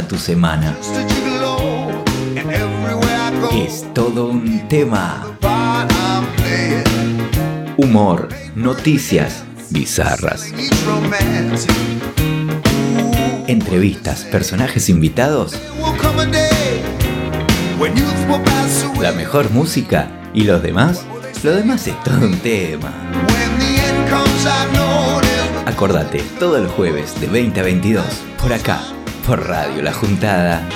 tu 0.00 0.16
semana. 0.16 0.74
Es 3.52 3.84
todo 3.92 4.28
un 4.28 4.66
tema. 4.68 5.36
Humor, 7.76 8.28
noticias 8.54 9.44
bizarras, 9.70 10.52
entrevistas, 13.46 14.24
personajes 14.24 14.88
invitados, 14.88 15.60
la 19.00 19.12
mejor 19.12 19.50
música 19.50 20.08
y 20.32 20.44
los 20.44 20.62
demás. 20.62 21.04
Lo 21.42 21.52
demás 21.54 21.86
es 21.86 22.02
todo 22.04 22.26
un 22.26 22.38
tema. 22.38 22.92
Acordate, 25.66 26.22
todos 26.38 26.62
los 26.62 26.72
jueves 26.72 27.20
de 27.20 27.26
20 27.26 27.60
a 27.60 27.62
22, 27.62 28.04
por 28.40 28.52
acá, 28.52 28.80
por 29.26 29.46
Radio 29.46 29.82
La 29.82 29.92
Juntada. 29.92 30.68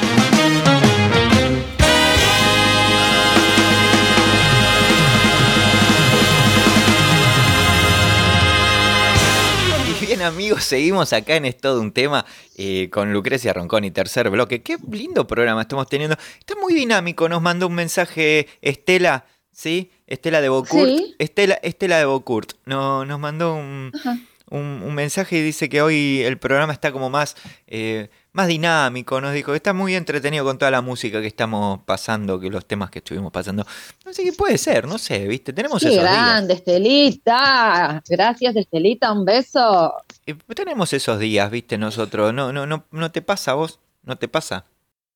Y 9.89 10.07
bien 10.07 10.23
amigos, 10.23 10.65
seguimos 10.65 11.13
acá 11.13 11.37
en 11.37 11.47
Es 11.47 11.57
Todo 11.59 11.81
Un 11.81 11.93
Tema 11.93 12.25
eh, 12.57 12.89
con 12.91 13.13
Lucrecia 13.13 13.53
Ronconi, 13.53 13.91
tercer 13.91 14.31
bloque. 14.31 14.63
Qué 14.63 14.77
lindo 14.91 15.27
programa 15.27 15.63
estamos 15.63 15.89
teniendo. 15.89 16.17
Está 16.39 16.55
muy 16.61 16.75
dinámico, 16.75 17.29
nos 17.29 17.43
mandó 17.43 17.67
un 17.67 17.75
mensaje 17.75 18.49
Estela, 18.61 19.25
¿sí? 19.51 19.91
Estela 20.07 20.41
de 20.41 20.49
Bocurt. 20.49 20.89
Sí. 20.89 21.15
Estela, 21.19 21.55
Estela 21.63 21.99
de 21.99 22.05
Bocurt. 22.05 22.53
No, 22.65 23.05
nos 23.05 23.19
mandó 23.19 23.55
un, 23.55 23.93
Ajá. 23.95 24.19
Un- 24.51 24.83
un 24.85 24.95
mensaje 24.95 25.39
y 25.39 25.43
dice 25.43 25.69
que 25.69 25.83
hoy 25.83 26.23
el 26.23 26.39
programa 26.39 26.73
está 26.73 26.93
como 26.93 27.11
más, 27.11 27.37
eh, 27.67 28.11
más 28.33 28.47
dinámico. 28.49 29.21
Nos 29.21 29.33
dijo 29.35 29.55
está 29.55 29.73
muy 29.73 29.95
entretenido 29.97 30.45
con 30.45 30.57
toda 30.59 30.71
la 30.71 30.83
música 30.83 31.21
que 31.21 31.27
estamos 31.27 31.81
pasando, 31.85 32.39
que 32.39 32.49
los 32.51 32.65
temas 32.67 32.91
que 32.91 32.99
estuvimos 33.01 33.33
pasando. 33.33 33.67
No 34.05 34.13
sé 34.13 34.23
qué 34.25 34.33
puede 34.33 34.57
ser, 34.59 34.87
no 34.87 34.99
sé, 34.99 35.27
¿viste? 35.27 35.53
Tenemos 35.53 35.83
Qué 35.83 35.89
esos 35.89 36.01
días. 36.03 36.13
grande, 36.15 36.55
Estelita. 36.55 38.03
Gracias, 38.09 38.57
Estelita. 38.57 39.13
Un 39.13 39.25
beso. 39.25 39.95
Eh, 40.27 40.35
Tenemos 40.55 40.93
esos 40.93 41.19
días, 41.19 41.51
¿viste? 41.51 41.79
Nosotros. 41.79 42.33
No, 42.35 42.53
no, 42.53 42.67
no, 42.67 42.85
no 42.91 43.11
te 43.13 43.23
pasa 43.23 43.53
a 43.53 43.55
vos, 43.55 43.81
no 44.03 44.17
te 44.17 44.29
pasa. 44.29 44.65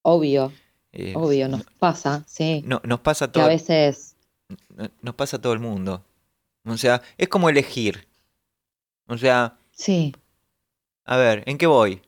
Obvio, 0.03 0.53
Eh, 0.93 1.12
obvio, 1.14 1.47
nos 1.49 1.62
pasa, 1.79 2.25
sí. 2.27 2.62
no, 2.66 2.81
nos 2.85 3.01
pasa 3.01 3.27
a 3.27 3.29
Que 3.33 3.38
a 3.40 3.43
todo, 3.45 3.49
veces. 3.49 4.16
nos 5.03 5.14
pasa 5.14 5.37
a 5.37 5.40
todo 5.40 5.53
el 5.53 5.61
mundo. 5.61 6.03
O 6.64 6.77
sea, 6.77 7.01
es 7.16 7.29
como 7.29 7.49
elegir. 7.49 8.09
O 9.11 9.18
sea, 9.18 9.57
Sí. 9.73 10.14
a 11.05 11.16
ver, 11.16 11.42
¿en 11.46 11.59
qué 11.59 11.66
voy? 11.66 12.01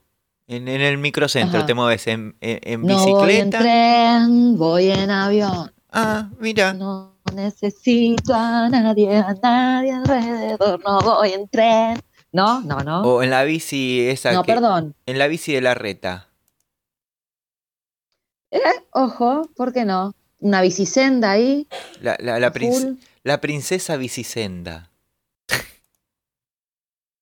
En, 0.47 0.69
en 0.69 0.81
el 0.81 0.99
microcentro 0.99 1.59
Ajá. 1.59 1.67
te 1.67 1.75
mueves 1.75 2.07
en, 2.07 2.37
en- 2.41 2.61
en 2.63 2.83
No 2.83 2.95
voy 2.97 3.13
en 3.35 3.51
bicicleta. 3.51 3.59
tren, 3.59 4.57
voy 4.59 4.91
en 4.91 5.11
avión. 5.11 5.73
ah, 5.91 6.31
mira. 6.39 6.73
No 6.75 7.13
necesito 7.35 8.35
a 8.35 8.69
nadie, 8.69 9.17
a 9.17 9.35
nadie 9.43 9.93
alrededor. 9.93 10.81
No 10.85 11.01
voy 11.01 11.33
en 11.33 11.49
tren. 11.49 11.99
No, 12.33 12.61
no, 12.63 12.81
no. 12.81 13.03
O 13.03 13.23
en 13.23 13.31
la 13.31 13.45
bici 13.45 14.01
esa 14.09 14.33
no, 14.33 14.43
que- 14.43 14.53
perdón. 14.53 14.95
En 15.07 15.19
la 15.19 15.27
bici 15.29 15.53
de 15.53 15.61
la 15.61 15.75
reta. 15.75 16.29
Eh, 18.51 18.61
ojo, 18.93 19.49
¿por 19.57 19.73
qué 19.73 19.85
no? 19.85 20.15
Una 20.39 20.61
bicisenda 20.61 21.31
ahí. 21.33 21.67
La, 22.01 22.17
la, 22.21 22.39
la, 22.39 22.53
princ- 22.53 22.99
la 23.23 23.41
princesa 23.41 23.97
bicisenda. 23.97 24.91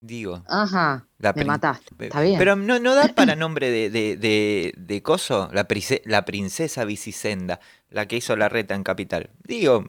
Digo. 0.03 0.43
Ajá, 0.49 1.07
La 1.19 1.35
me 1.35 1.45
mataste. 1.45 1.95
Está 1.99 2.23
bien. 2.23 2.39
Pero 2.39 2.57
no, 2.57 2.79
no 2.79 2.95
da 2.95 3.09
para 3.15 3.37
nombre 3.37 3.71
de, 3.71 3.91
de, 3.91 4.17
de, 4.17 4.73
de 4.77 5.03
coso, 5.03 5.51
la, 5.53 5.69
prince- 5.69 6.01
la 6.07 6.25
princesa 6.25 6.85
Bicisenda, 6.85 7.61
la 7.91 8.07
que 8.07 8.17
hizo 8.17 8.35
la 8.37 8.49
reta 8.49 8.75
en 8.75 8.83
Capital. 8.83 9.31
Digo, 9.45 9.85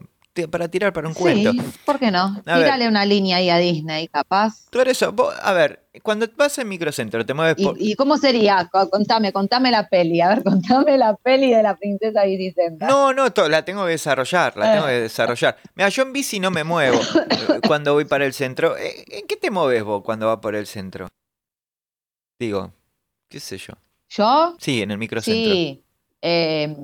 para 0.50 0.68
tirar 0.68 0.92
para 0.94 1.08
un 1.08 1.14
cuento. 1.14 1.52
¿por 1.84 1.98
qué 1.98 2.10
no? 2.10 2.40
A 2.46 2.56
ver. 2.56 2.64
Tírale 2.64 2.88
una 2.88 3.04
línea 3.04 3.36
ahí 3.36 3.50
a 3.50 3.58
Disney, 3.58 4.08
capaz. 4.08 4.66
Tú 4.70 4.80
eres, 4.80 5.04
vos- 5.12 5.34
a 5.42 5.52
ver, 5.52 5.84
cuando 6.02 6.26
vas 6.36 6.56
en 6.58 6.68
microcentro, 6.68 7.24
te 7.26 7.34
mueves 7.34 7.56
¿Y, 7.58 7.64
por... 7.64 7.76
y 7.78 7.94
cómo 7.94 8.16
sería? 8.16 8.68
Co- 8.72 8.88
Contame, 8.88 9.30
contame 9.32 9.70
la 9.70 9.88
peli. 9.90 10.20
A 10.22 10.28
ver, 10.28 10.42
contame 10.44 10.96
la 10.96 11.14
peli 11.16 11.50
de 11.52 11.62
la 11.62 11.76
princesa 11.76 12.24
Bicisenda. 12.24 12.86
No, 12.88 13.12
no, 13.12 13.26
la 13.48 13.64
tengo 13.64 13.84
que 13.84 13.90
desarrollar, 13.92 14.56
la 14.56 14.72
tengo 14.72 14.86
que 14.86 14.96
Eh. 14.96 15.00
desarrollar. 15.02 15.56
Mira, 15.74 15.88
yo 15.90 16.02
en 16.02 16.12
bici 16.14 16.40
no 16.40 16.50
me 16.50 16.64
muevo 16.64 16.98
eh, 17.30 17.60
cuando 17.66 17.92
voy 17.92 18.06
para 18.06 18.24
el 18.24 18.32
centro. 18.32 18.76
Eh, 18.78 19.04
¿En 19.08 19.26
qué 19.26 19.36
te 19.36 19.50
mueves 19.50 19.84
vos 19.84 20.02
cuando 20.02 20.26
vas 20.28 20.38
por 20.38 20.54
el 20.54 20.66
centro? 20.66 21.08
Digo, 22.38 22.72
qué 23.28 23.38
sé 23.38 23.58
yo. 23.58 23.74
¿Yo? 24.08 24.56
Sí, 24.58 24.82
en 24.82 24.90
el 24.90 24.98
microcentro. 24.98 25.52
Sí. 25.52 25.84
eh, 26.22 26.76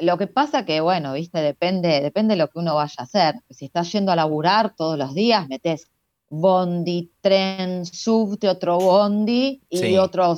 lo 0.00 0.18
que 0.18 0.26
pasa 0.26 0.64
que, 0.64 0.80
bueno, 0.80 1.12
viste, 1.14 1.40
depende, 1.40 2.00
depende 2.00 2.34
de 2.34 2.38
lo 2.38 2.48
que 2.48 2.58
uno 2.58 2.74
vaya 2.74 2.94
a 2.98 3.02
hacer. 3.02 3.34
Si 3.50 3.66
estás 3.66 3.90
yendo 3.92 4.12
a 4.12 4.16
laburar 4.16 4.74
todos 4.76 4.98
los 4.98 5.14
días, 5.14 5.48
metes 5.48 5.88
bondi, 6.28 7.10
tren, 7.20 7.84
subte, 7.86 8.48
otro 8.48 8.78
bondi 8.78 9.60
y 9.68 9.78
Sí. 9.78 9.98
otro 9.98 10.36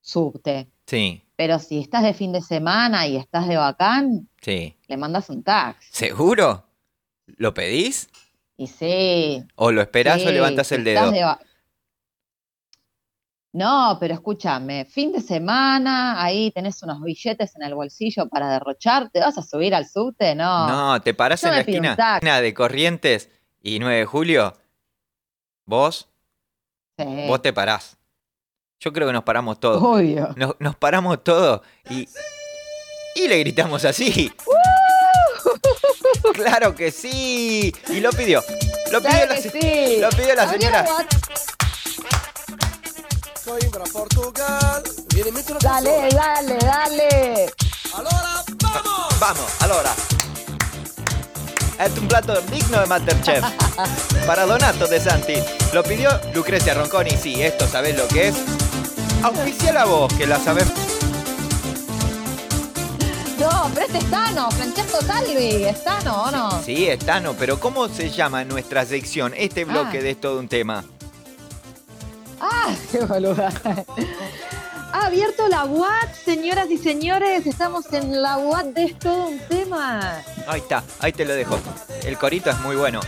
subte. 0.00 0.68
Sí, 0.86 1.22
Pero 1.36 1.58
si 1.58 1.78
estás 1.80 2.02
de 2.02 2.14
fin 2.14 2.32
de 2.32 2.40
semana 2.42 3.06
y 3.06 3.16
estás 3.16 3.46
de 3.46 3.56
bacán, 3.56 4.28
sí. 4.40 4.74
le 4.88 4.96
mandas 4.96 5.28
un 5.30 5.42
taxi. 5.42 5.86
¿Seguro? 5.92 6.64
¿Lo 7.36 7.52
pedís? 7.54 8.08
Y 8.56 8.66
sí. 8.66 9.44
¿O 9.54 9.70
lo 9.70 9.82
esperás 9.82 10.16
o 10.22 10.28
sí, 10.28 10.32
levantas 10.32 10.72
el 10.72 10.86
estás 10.86 11.12
dedo? 11.12 11.12
de 11.12 11.24
No, 13.52 13.96
pero 13.98 14.14
escúchame, 14.14 14.84
fin 14.84 15.10
de 15.12 15.20
semana, 15.22 16.22
ahí 16.22 16.50
tenés 16.50 16.82
unos 16.82 17.02
billetes 17.02 17.56
en 17.56 17.62
el 17.62 17.74
bolsillo 17.74 18.28
para 18.28 18.50
derrochar, 18.50 19.08
¿te 19.10 19.20
vas 19.20 19.38
a 19.38 19.42
subir 19.42 19.74
al 19.74 19.88
subte? 19.88 20.34
No. 20.34 20.68
No, 20.68 21.00
te 21.00 21.14
parás 21.14 21.40
Yo 21.40 21.48
en 21.48 21.54
la 21.54 21.60
esquina, 21.60 22.40
de 22.40 22.54
Corrientes 22.54 23.30
y 23.62 23.78
9 23.78 24.00
de 24.00 24.04
julio. 24.04 24.54
Vos, 25.64 26.08
Sí, 26.98 27.04
vos 27.28 27.40
te 27.40 27.52
parás. 27.52 27.96
Yo 28.80 28.92
creo 28.92 29.06
que 29.06 29.12
nos 29.12 29.22
paramos 29.24 29.58
todos. 29.60 29.80
Obvio. 29.82 30.34
Nos, 30.36 30.56
nos 30.58 30.76
paramos 30.76 31.22
todos 31.24 31.60
y, 31.88 32.08
y 33.14 33.28
le 33.28 33.38
gritamos 33.38 33.84
así. 33.84 34.32
¡Claro 36.34 36.74
que 36.74 36.90
sí! 36.90 37.72
Y 37.88 38.00
lo 38.00 38.10
pidió. 38.10 38.42
Lo 38.92 39.00
pidió, 39.00 39.10
Claro 39.10 39.34
la, 39.34 39.40
que 39.40 39.50
sí. 39.50 40.00
lo 40.00 40.08
pidió 40.10 40.34
la 40.34 40.48
señora. 40.48 40.86
Coimbra, 43.48 43.84
Portugal. 43.90 44.82
Viene 45.14 45.30
metti 45.32 45.52
una 45.52 45.60
Dale, 45.60 46.08
dale, 46.10 46.56
dale. 46.58 47.54
Allora, 47.94 48.44
vamos! 48.62 49.18
Vamos, 49.18 49.46
allora. 49.60 49.90
Es 51.78 51.96
un 51.98 52.08
plato 52.08 52.38
digno 52.42 52.80
de 52.80 52.86
Masterchef. 52.86 53.42
Para 54.26 54.44
Donato 54.44 54.86
de 54.86 55.00
Santi. 55.00 55.34
Lo 55.72 55.82
pidió 55.82 56.10
Lucrecia 56.34 56.74
Ronconi. 56.74 57.12
Sí, 57.16 57.42
esto 57.42 57.66
sabés 57.66 57.96
lo 57.96 58.06
que 58.08 58.28
es. 58.28 58.36
Auspicia 59.22 59.72
la 59.72 59.84
voz, 59.86 60.12
que 60.14 60.26
la 60.26 60.38
sabés. 60.38 60.66
No, 63.38 63.70
pero 63.72 63.86
este 63.86 63.98
es 63.98 64.10
Tano, 64.10 64.50
Francesco 64.50 65.00
Salvi, 65.00 65.64
¿es 65.64 65.82
Tano 65.84 66.24
o 66.24 66.30
no? 66.30 66.62
Sí, 66.64 66.88
es 66.88 66.98
Tano, 66.98 67.34
pero 67.38 67.58
¿cómo 67.58 67.88
se 67.88 68.10
llama 68.10 68.42
en 68.42 68.48
nuestra 68.48 68.84
sección 68.84 69.32
este 69.36 69.64
bloque 69.64 69.98
Ah. 69.98 70.02
de 70.02 70.10
Es 70.10 70.20
todo 70.20 70.38
un 70.38 70.48
tema? 70.48 70.84
Ah, 72.40 72.74
qué 72.90 73.00
boluda. 73.00 73.52
Ha 74.92 75.06
abierto 75.06 75.48
la 75.48 75.64
UAT, 75.64 76.14
señoras 76.24 76.70
y 76.70 76.78
señores. 76.78 77.46
Estamos 77.46 77.92
en 77.92 78.22
la 78.22 78.38
UAT 78.38 78.66
de 78.66 78.84
Es 78.84 78.98
todo 78.98 79.28
un 79.28 79.38
tema. 79.48 80.22
Ahí 80.46 80.60
está, 80.60 80.82
ahí 81.00 81.12
te 81.12 81.24
lo 81.24 81.34
dejo. 81.34 81.58
El 82.04 82.16
corito 82.16 82.50
es 82.50 82.58
muy 82.60 82.76
bueno. 82.76 83.00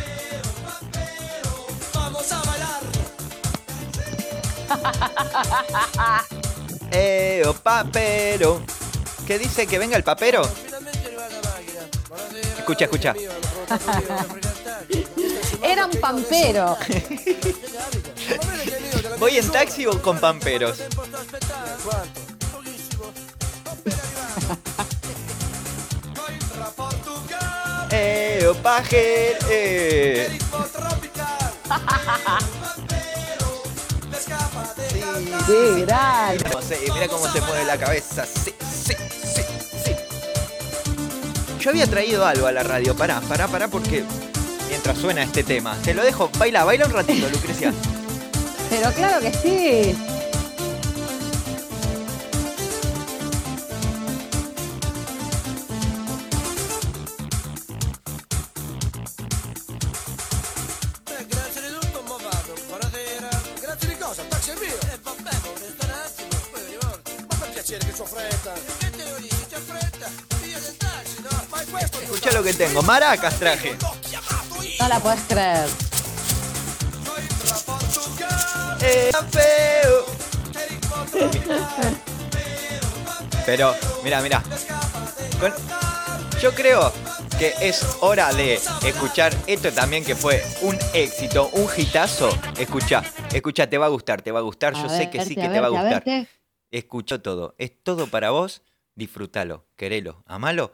Vamos 1.94 2.32
a 2.32 2.42
bailar. 2.42 2.80
Eh, 6.92 7.44
papero. 7.62 8.62
¿Qué 9.26 9.38
dice 9.38 9.66
que 9.66 9.78
venga 9.78 9.96
el 9.96 10.04
papero? 10.04 10.42
Escucha, 12.58 12.84
escucha. 12.84 13.14
Era 15.62 15.86
un 15.86 15.92
pampero. 16.00 16.76
¿Voy 19.20 19.36
en 19.36 19.48
taxi 19.50 19.86
o 19.86 20.00
con 20.00 20.18
pamperos? 20.18 20.78
Eh, 27.92 28.48
pajer, 28.62 29.36
eh. 29.50 30.38
Qué 35.46 35.84
grande. 35.84 36.44
Mira 36.94 37.08
cómo 37.08 37.28
se 37.32 37.40
mueve 37.40 37.64
la 37.64 37.76
cabeza. 37.76 38.24
Sí, 38.24 38.54
sí, 38.60 38.94
sí, 39.10 39.42
sí. 39.84 39.92
Yo 41.58 41.70
había 41.70 41.88
traído 41.88 42.24
algo 42.24 42.46
a 42.46 42.52
la 42.52 42.62
radio. 42.62 42.94
Pará, 42.94 43.20
pará, 43.22 43.48
pará, 43.48 43.66
porque 43.66 44.04
mientras 44.68 44.96
suena 44.98 45.24
este 45.24 45.42
tema, 45.42 45.76
te 45.82 45.92
lo 45.92 46.04
dejo. 46.04 46.30
Baila, 46.38 46.62
baila 46.62 46.86
un 46.86 46.92
ratito, 46.92 47.28
Lucrecia. 47.28 47.74
Pero 48.70 48.92
claro 48.92 49.20
que 49.20 49.32
sí. 49.32 49.96
Escucha 72.02 72.32
lo 72.32 72.42
que 72.44 72.54
tengo. 72.54 72.82
Maracas 72.82 73.34
traje. 73.38 73.76
No 74.78 74.88
la 74.88 75.00
podés 75.00 75.20
creer. 75.28 75.89
Eh, 78.82 79.10
feo. 79.30 80.04
Pero, 83.46 83.74
mira, 84.04 84.20
mira. 84.20 84.42
Con- 85.40 85.52
Yo 86.40 86.54
creo 86.54 86.92
que 87.38 87.54
es 87.60 87.84
hora 88.00 88.32
de 88.32 88.54
escuchar 88.84 89.34
esto 89.46 89.72
también 89.72 90.04
que 90.04 90.14
fue 90.14 90.42
un 90.62 90.78
éxito, 90.94 91.48
un 91.52 91.68
hitazo. 91.76 92.30
Escucha, 92.58 93.02
escucha, 93.32 93.66
te 93.68 93.78
va 93.78 93.86
a 93.86 93.88
gustar, 93.90 94.22
te 94.22 94.30
va 94.32 94.38
a 94.40 94.42
gustar. 94.42 94.74
Yo 94.74 94.88
sé 94.88 95.10
que 95.10 95.24
sí 95.24 95.34
que 95.34 95.48
te 95.48 95.60
va 95.60 95.66
a 95.66 95.70
gustar. 95.70 96.04
verte. 96.04 96.28
Escuchó 96.70 97.20
todo. 97.20 97.54
Es 97.58 97.72
todo 97.82 98.06
para 98.06 98.30
vos. 98.30 98.62
Disfrútalo, 98.94 99.66
querelo, 99.76 100.22
amalo. 100.26 100.72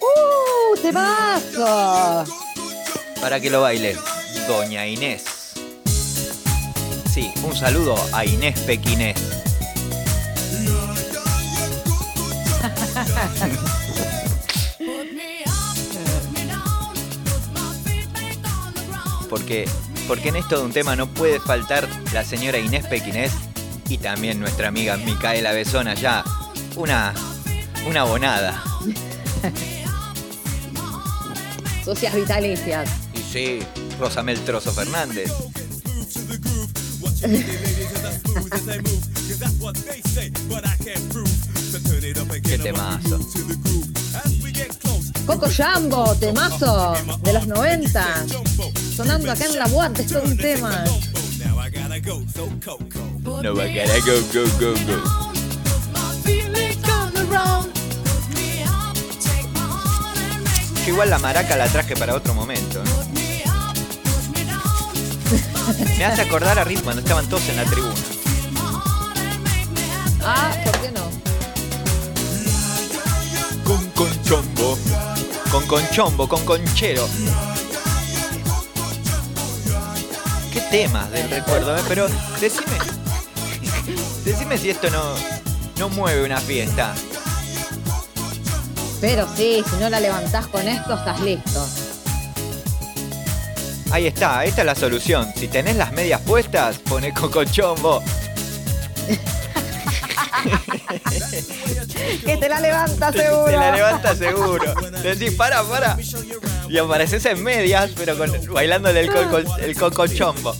¡Uh! 0.00 0.76
¡Temazo! 0.82 2.24
Para 3.20 3.40
que 3.40 3.50
lo 3.50 3.62
baile. 3.62 3.96
Doña 4.46 4.86
Inés. 4.86 5.24
Sí, 7.12 7.32
un 7.42 7.56
saludo 7.56 7.96
a 8.12 8.24
Inés 8.24 8.58
Pequinés. 8.60 9.16
Porque, 19.28 19.68
porque 20.06 20.30
en 20.30 20.36
esto 20.36 20.58
de 20.58 20.64
un 20.64 20.72
tema 20.72 20.96
no 20.96 21.06
puede 21.06 21.38
faltar 21.38 21.86
la 22.14 22.24
señora 22.24 22.56
Inés 22.56 22.86
Pequinés 22.86 23.30
y 23.88 23.98
también 23.98 24.40
nuestra 24.40 24.68
amiga 24.68 24.96
Micaela 24.96 25.52
Besona 25.52 25.92
ya. 25.92 26.24
Una, 26.76 27.12
una 27.86 28.04
bonada. 28.04 28.62
Socias 31.84 32.14
vitalicias. 32.14 33.07
Sí, 33.30 33.58
Rosamel 34.00 34.40
Trozo 34.40 34.72
Fernández. 34.72 35.30
Qué 42.42 42.58
temazo. 42.58 43.20
Coco 45.26 45.46
Jambo, 45.54 46.14
temazo 46.14 46.94
de 47.22 47.32
los 47.34 47.46
90. 47.46 48.26
Sonando 48.96 49.30
acá 49.30 49.44
en 49.44 49.58
la 49.58 49.68
Guante, 49.68 50.02
es 50.02 50.08
todo 50.08 50.22
un 50.22 50.36
tema. 50.36 50.84
No 51.42 51.56
va 51.56 51.64
a 51.64 51.70
querer 51.70 52.02
go, 54.02 54.20
go, 54.32 54.44
go, 54.58 54.72
go. 54.86 55.28
Yo 60.88 60.94
igual 60.94 61.10
la 61.10 61.18
maraca 61.18 61.54
la 61.54 61.68
traje 61.68 61.94
para 61.96 62.14
otro 62.14 62.32
momento. 62.32 62.82
¿no? 62.82 62.90
Me 65.98 66.04
hace 66.06 66.22
acordar 66.22 66.58
a 66.58 66.64
Riz 66.64 66.80
cuando 66.80 67.02
estaban 67.02 67.28
todos 67.28 67.46
en 67.50 67.56
la 67.56 67.64
tribuna. 67.64 67.94
Ah, 70.24 70.50
¿por 70.64 70.80
qué 70.80 70.90
no? 70.90 71.10
Con 73.64 73.90
conchombo. 73.90 74.78
Con 75.50 75.66
conchombo, 75.66 76.26
con 76.26 76.42
conchero. 76.46 77.06
Qué 80.50 80.62
temas 80.70 81.10
del 81.10 81.28
recuerdo, 81.28 81.76
¿eh? 81.76 81.82
Pero 81.86 82.08
decime. 82.40 82.78
Decime 84.24 84.56
si 84.56 84.70
esto 84.70 84.88
no, 84.88 85.02
no 85.76 85.90
mueve 85.90 86.24
una 86.24 86.40
fiesta. 86.40 86.94
Pero 89.00 89.28
sí, 89.36 89.62
si 89.68 89.76
no 89.76 89.88
la 89.88 90.00
levantás 90.00 90.46
con 90.48 90.66
esto, 90.66 90.94
estás 90.94 91.20
listo. 91.20 91.66
Ahí 93.90 94.06
está, 94.06 94.44
esta 94.44 94.62
es 94.62 94.66
la 94.66 94.74
solución. 94.74 95.32
Si 95.36 95.48
tenés 95.48 95.76
las 95.76 95.92
medias 95.92 96.20
puestas, 96.22 96.78
poné 96.78 97.14
cocochombo. 97.14 98.02
Que 102.24 102.36
te 102.36 102.48
la 102.48 102.60
levanta 102.60 103.12
seguro. 103.12 103.46
te 103.46 103.56
la 103.56 103.70
levanta 103.72 104.14
seguro. 104.14 104.74
Decís, 105.02 105.34
para, 105.34 105.62
para. 105.62 105.96
Y 106.68 106.78
apareces 106.78 107.24
en 107.26 107.42
medias, 107.42 107.90
pero 107.96 108.16
con, 108.16 108.30
bailándole 108.52 109.00
el, 109.00 109.12
coco, 109.12 109.38
el 109.58 109.76
cocochombo. 109.76 110.54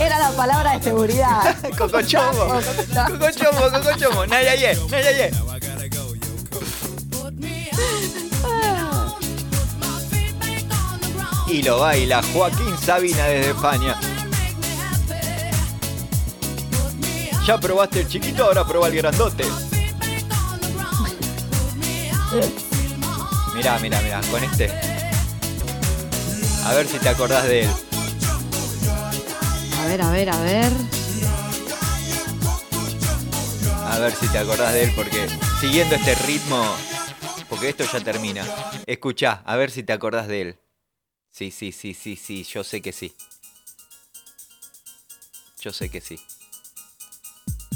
Era 0.00 0.18
la 0.18 0.30
palabra 0.30 0.78
de 0.78 0.82
seguridad. 0.82 1.56
Cocochombo. 1.78 2.60
Cocochombo, 3.08 3.70
cocochombo. 3.70 4.26
Nayaye, 4.26 4.78
nayaye. 4.90 5.30
Y 11.54 11.62
lo 11.62 11.78
baila 11.78 12.20
Joaquín 12.32 12.76
Sabina 12.84 13.26
desde 13.26 13.50
España. 13.52 13.94
Ya 17.46 17.60
probaste 17.60 18.00
el 18.00 18.08
chiquito, 18.08 18.46
ahora 18.46 18.66
probá 18.66 18.88
el 18.88 18.96
grandote. 18.96 19.44
Mirá, 23.54 23.78
mirá, 23.78 24.00
mirá, 24.00 24.20
con 24.32 24.42
este. 24.42 24.68
A 26.64 26.74
ver 26.74 26.88
si 26.88 26.98
te 26.98 27.08
acordás 27.08 27.44
de 27.44 27.62
él. 27.62 27.70
A 29.78 29.86
ver, 29.86 30.02
a 30.02 30.10
ver, 30.10 30.30
a 30.30 30.38
ver. 30.40 30.72
A 33.92 33.98
ver 34.00 34.12
si 34.12 34.26
te 34.26 34.38
acordás 34.38 34.72
de 34.72 34.82
él, 34.82 34.92
porque 34.96 35.28
siguiendo 35.60 35.94
este 35.94 36.16
ritmo, 36.26 36.64
porque 37.48 37.68
esto 37.68 37.84
ya 37.84 38.00
termina. 38.00 38.44
Escuchá, 38.86 39.44
a 39.46 39.54
ver 39.54 39.70
si 39.70 39.84
te 39.84 39.92
acordás 39.92 40.26
de 40.26 40.42
él. 40.42 40.63
Sí, 41.36 41.50
sí, 41.50 41.72
sí, 41.72 41.94
sí, 41.94 42.14
sí, 42.14 42.44
yo 42.44 42.62
sé 42.62 42.80
que 42.80 42.92
sí. 42.92 43.12
Yo 45.60 45.72
sé 45.72 45.88
que 45.88 46.00
sí. 46.00 46.16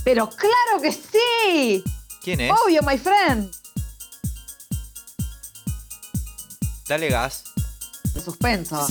Pero 0.05 0.31
claro 0.31 0.81
que 0.81 0.93
sí. 0.93 1.83
¿Quién 2.23 2.41
es? 2.43 2.53
Obvio, 2.53 2.83
my 2.85 2.97
friend. 2.97 3.51
Dale 6.87 7.09
gas. 7.09 7.47
De 8.15 8.21
suspenso. 8.21 8.87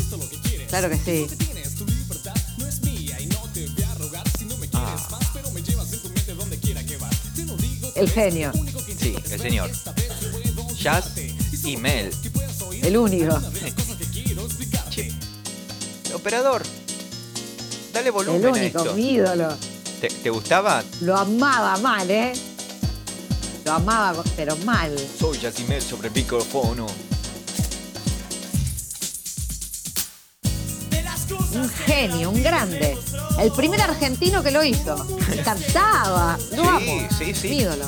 Claro 0.67 0.89
que 0.89 0.97
sí. 0.97 1.27
El 7.95 8.09
genio. 8.09 8.51
sí, 8.99 9.15
el 9.31 9.39
señor. 9.39 9.71
Jazz 10.75 11.13
y 11.63 11.77
Mel. 11.77 12.13
El 12.83 12.97
único. 12.97 13.41
Dale 17.93 18.07
El 18.07 18.11
volumen 18.11 18.45
a 18.45 18.49
único, 18.51 18.79
esto. 18.79 18.93
mi 18.95 19.11
ídolo. 19.13 19.49
¿Te, 20.01 20.09
te 20.09 20.29
gustaba? 20.29 20.83
Lo 21.01 21.15
amaba 21.17 21.77
mal, 21.77 22.09
¿eh? 22.11 22.33
Lo 23.65 23.71
amaba, 23.73 24.23
pero 24.35 24.55
mal. 24.57 24.93
Soy 25.19 25.37
Jazz 25.39 25.59
y 25.59 25.63
Mel 25.63 25.81
sobre 25.81 26.09
el 26.09 26.13
micrófono. 26.13 26.85
Un 31.53 31.69
genio, 31.69 32.29
un 32.29 32.43
grande. 32.43 32.97
El 33.39 33.51
primer 33.51 33.81
argentino 33.81 34.43
que 34.43 34.51
lo 34.51 34.63
hizo. 34.63 34.95
Cantaba. 35.43 36.37
Lo 36.55 36.63
Sí, 36.63 36.69
amo. 36.69 37.07
sí, 37.17 37.33
sí. 37.33 37.47
Mi 37.49 37.57
ídolo. 37.59 37.85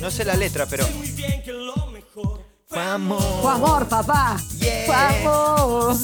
No 0.00 0.10
sé 0.10 0.24
la 0.24 0.34
letra, 0.36 0.66
pero. 0.66 0.86
Fue 2.78 2.86
amor. 2.86 3.20
Fue 3.42 3.50
amor, 3.50 3.88
papá. 3.88 4.36
Yeah. 4.60 4.86
Fue 4.86 4.94
amor. 5.20 5.96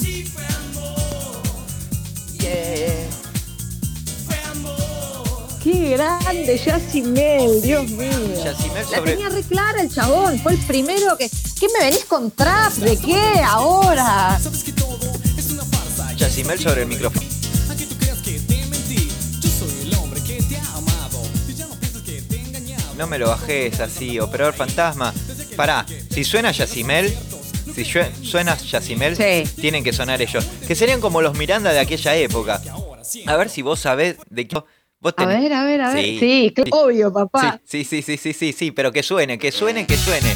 Yeah. 2.33 3.09
Qué 5.63 5.89
grande, 5.91 6.61
Yacimel, 6.65 7.61
Dios 7.61 7.89
mío. 7.91 8.43
Yacimel 8.43 8.85
La 8.91 8.97
sobre- 8.97 9.11
tenía 9.13 9.29
re 9.29 9.43
clara 9.43 9.79
el 9.81 9.89
chabón. 9.89 10.37
Fue 10.41 10.51
el 10.51 10.59
primero 10.65 11.17
que. 11.17 11.29
¿Qué 11.57 11.67
me 11.79 11.85
venís 11.85 12.03
con 12.03 12.29
trap? 12.31 12.73
¿De 12.73 12.97
qué 12.97 13.41
ahora? 13.47 14.37
Yacimel 16.17 16.59
sobre 16.59 16.81
el 16.81 16.87
micrófono. 16.89 17.25
No 22.97 23.07
me 23.07 23.17
lo 23.19 23.27
bajes 23.27 23.79
así, 23.81 24.19
operador 24.19 24.53
fantasma. 24.53 25.13
Pará, 25.55 25.85
si 26.09 26.23
suena 26.23 26.51
Yacimel, 26.51 27.13
si 27.73 27.85
sue- 27.85 28.11
suena 28.23 28.57
Yacimel, 28.57 29.15
Sí. 29.15 29.43
tienen 29.61 29.83
que 29.83 29.93
sonar 29.93 30.21
ellos. 30.21 30.45
Que 30.67 30.75
serían 30.75 31.01
como 31.01 31.21
los 31.21 31.37
Miranda 31.37 31.71
de 31.73 31.79
aquella 31.79 32.15
época. 32.15 32.61
A 33.25 33.35
ver 33.37 33.49
si 33.49 33.61
vos 33.61 33.79
sabés 33.79 34.17
de 34.29 34.47
qué. 34.47 34.57
Vos 34.99 35.13
A 35.17 35.25
ver, 35.25 35.53
a 35.53 35.63
ver, 35.63 35.81
a 35.81 35.93
ver. 35.93 36.03
Sí. 36.03 36.17
Sí, 36.19 36.53
obvio, 36.71 37.13
papá. 37.13 37.59
Sí, 37.63 37.83
sí, 37.83 38.01
sí, 38.01 38.17
sí, 38.17 38.33
sí, 38.33 38.53
sí, 38.53 38.71
pero 38.71 38.91
que 38.91 39.03
suene, 39.03 39.37
que 39.37 39.51
suene, 39.51 39.85
que 39.85 39.97
suene. 39.97 40.35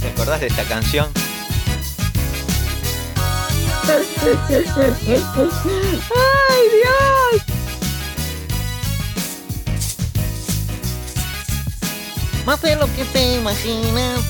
¿Te 0.00 0.08
acordás 0.08 0.40
de 0.40 0.46
esta 0.46 0.64
canción? 0.64 1.08
¡Ay, 5.12 6.68
Dios! 6.72 7.61
Más 12.46 12.60
de 12.60 12.74
lo 12.74 12.86
que 12.94 13.04
te 13.04 13.36
imaginas. 13.36 14.20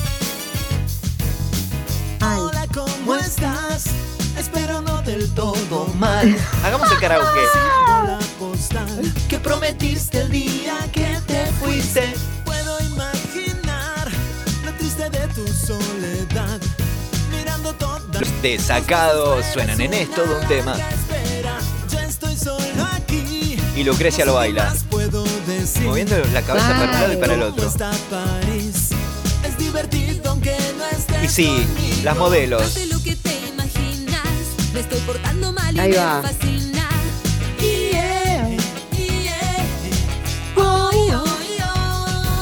Ay, 2.19 2.67
¿cómo 2.73 3.15
estás? 3.15 3.85
Espero 4.37 4.81
no 4.81 5.01
del 5.01 5.33
todo 5.33 5.87
Mal. 5.95 6.35
Hagamos 6.63 6.91
el 6.91 6.99
karaoke. 6.99 7.41
la 7.87 8.19
postal 8.37 9.13
que 9.27 9.39
prometiste 9.39 10.21
el 10.21 10.29
día 10.29 10.75
que 10.91 11.17
te 11.25 11.45
fuiste. 11.59 12.13
Puedo 12.45 12.79
imaginar 12.81 14.07
lo 14.63 14.71
triste 14.73 15.09
de 15.09 15.27
tu 15.29 15.47
soledad. 15.47 16.59
Mirando 17.31 17.73
toda 17.73 17.99
Los 18.19 18.41
desacados 18.43 19.43
suenan 19.53 19.81
en 19.81 19.93
esto 19.93 20.23
de 20.23 20.35
un 20.35 20.47
tema. 20.47 20.77
Ya 21.89 22.05
estoy 22.05 22.37
solo 22.37 22.87
aquí. 22.93 23.57
Y 23.75 23.83
Lucrecia 23.83 24.23
lo 24.23 24.35
baila. 24.35 24.71
Puedo. 24.91 25.22
Moviendo 25.83 26.17
la 26.33 26.41
cabeza 26.41 26.67
para 26.69 26.83
un 26.83 26.91
lado 26.91 27.13
y 27.13 27.17
para 27.17 27.33
el 27.35 27.41
otro. 27.43 27.67
Está 27.67 27.91
París. 28.09 28.89
Es 29.47 29.57
divertido 29.57 30.31
aunque 30.31 30.55
no 30.77 30.85
estés 30.97 31.23
Y 31.23 31.27
sí, 31.29 32.01
las 32.03 32.17
modelos. 32.17 32.61
Más 32.61 32.75
de 32.75 32.85
lo 32.87 33.01
que 33.01 33.15
te 33.15 33.33
imaginas. 33.47 34.21
Me 34.73 34.81
estoy 34.81 34.99
portando 35.01 35.51
mal 35.53 35.75
y 35.75 35.79
Ahí 35.79 35.91
va. 35.93 36.21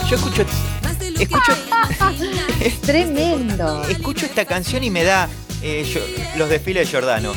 Yo 0.09 0.15
escucho, 0.17 0.43
escucho- 1.17 1.55
tremendo. 2.82 3.84
escucho 3.86 4.26
esta 4.26 4.43
canción 4.45 4.84
y 4.84 4.89
me 4.89 5.03
da 5.05 5.30
eh, 5.61 5.86
yo- 5.93 6.01
los 6.38 6.49
desfiles 6.49 6.86
de 6.88 6.91
Giordano. 6.91 7.34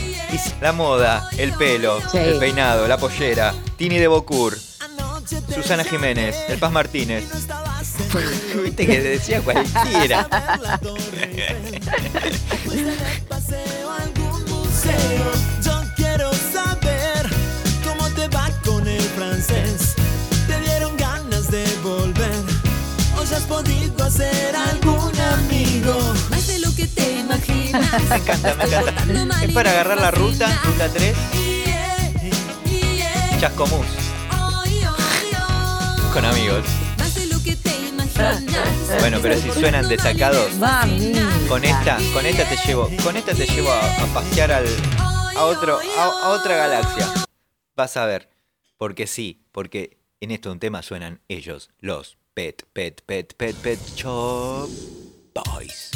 La 0.61 0.72
moda, 0.72 1.28
el 1.39 1.53
pelo, 1.53 2.01
Sí. 2.11 2.18
el 2.18 2.39
peinado, 2.39 2.89
la 2.89 2.97
pollera, 2.99 3.55
Tini 3.76 3.99
de 3.99 4.09
Bocur, 4.09 4.59
Susana 5.55 5.85
Jiménez, 5.85 6.37
el 6.49 6.59
Paz 6.59 6.72
Martínez. 6.72 7.25
Viste 8.62 8.87
que 8.87 9.01
decía 9.01 9.41
cualquiera. 9.41 10.29
ver 10.31 10.61
la 10.61 10.79
Torre 10.79 11.25
Eiffel. 11.25 11.81
Fuiste 12.64 12.91
de 12.91 13.20
paseo 13.29 13.91
a 13.91 13.97
algún 14.03 14.45
museo. 14.45 15.33
Yo 15.64 15.83
quiero 15.97 16.31
saber 16.53 17.29
cómo 17.85 18.09
te 18.11 18.29
va 18.29 18.51
con 18.64 18.87
el 18.87 19.01
francés. 19.01 19.95
¿Te 20.47 20.61
dieron 20.61 20.97
ganas 20.97 21.51
de 21.51 21.64
volver? 21.83 22.31
¿O 23.18 23.25
ya 23.25 23.37
has 23.37 23.45
podido 23.45 24.05
hacer 24.05 24.55
algún 24.55 25.12
amigo? 25.20 26.14
Más 26.31 26.47
de 26.47 26.59
lo 26.59 26.75
que 26.75 26.87
te 26.87 27.20
imaginas. 27.20 28.03
Me 28.09 28.16
encanta, 28.16 28.55
me 28.55 28.64
encanta. 28.64 29.45
Es 29.45 29.53
para 29.53 29.70
agarrar 29.70 29.99
la 30.01 30.11
ruta, 30.11 30.49
ruta 30.64 30.89
3, 30.93 31.16
Yeah, 31.33 32.12
yeah. 32.66 33.39
Chascomús. 33.41 34.03
Con 36.15 36.25
amigos. 36.25 36.65
Bueno, 39.01 39.19
pero 39.21 39.37
si 39.37 39.51
suenan 39.51 39.89
desacados, 39.89 40.55
Mami. 40.55 41.12
con 41.49 41.65
esta, 41.65 41.99
con 42.12 42.25
esta 42.25 42.49
te 42.49 42.57
llevo, 42.65 42.89
con 43.03 43.17
esta 43.17 43.35
te 43.35 43.47
llevo 43.47 43.73
a, 43.73 43.81
a 43.81 44.07
pasear 44.15 44.53
al, 44.53 44.67
a 45.37 45.45
otro, 45.45 45.81
a, 45.99 46.05
a 46.05 46.29
otra 46.31 46.57
galaxia. 46.57 47.12
Vas 47.75 47.97
a 47.97 48.07
ver, 48.07 48.31
porque 48.79 49.09
sí, 49.09 49.43
porque 49.51 49.99
en 50.21 50.31
esto 50.31 50.53
un 50.53 50.61
tema 50.61 50.83
suenan 50.83 51.21
ellos, 51.27 51.71
los 51.81 52.17
Pet, 52.33 52.65
Pet, 52.73 53.03
Pet, 53.05 53.35
Pet, 53.35 53.57
Pet 53.57 53.81
Shop 53.97 54.69
Boys. 55.35 55.91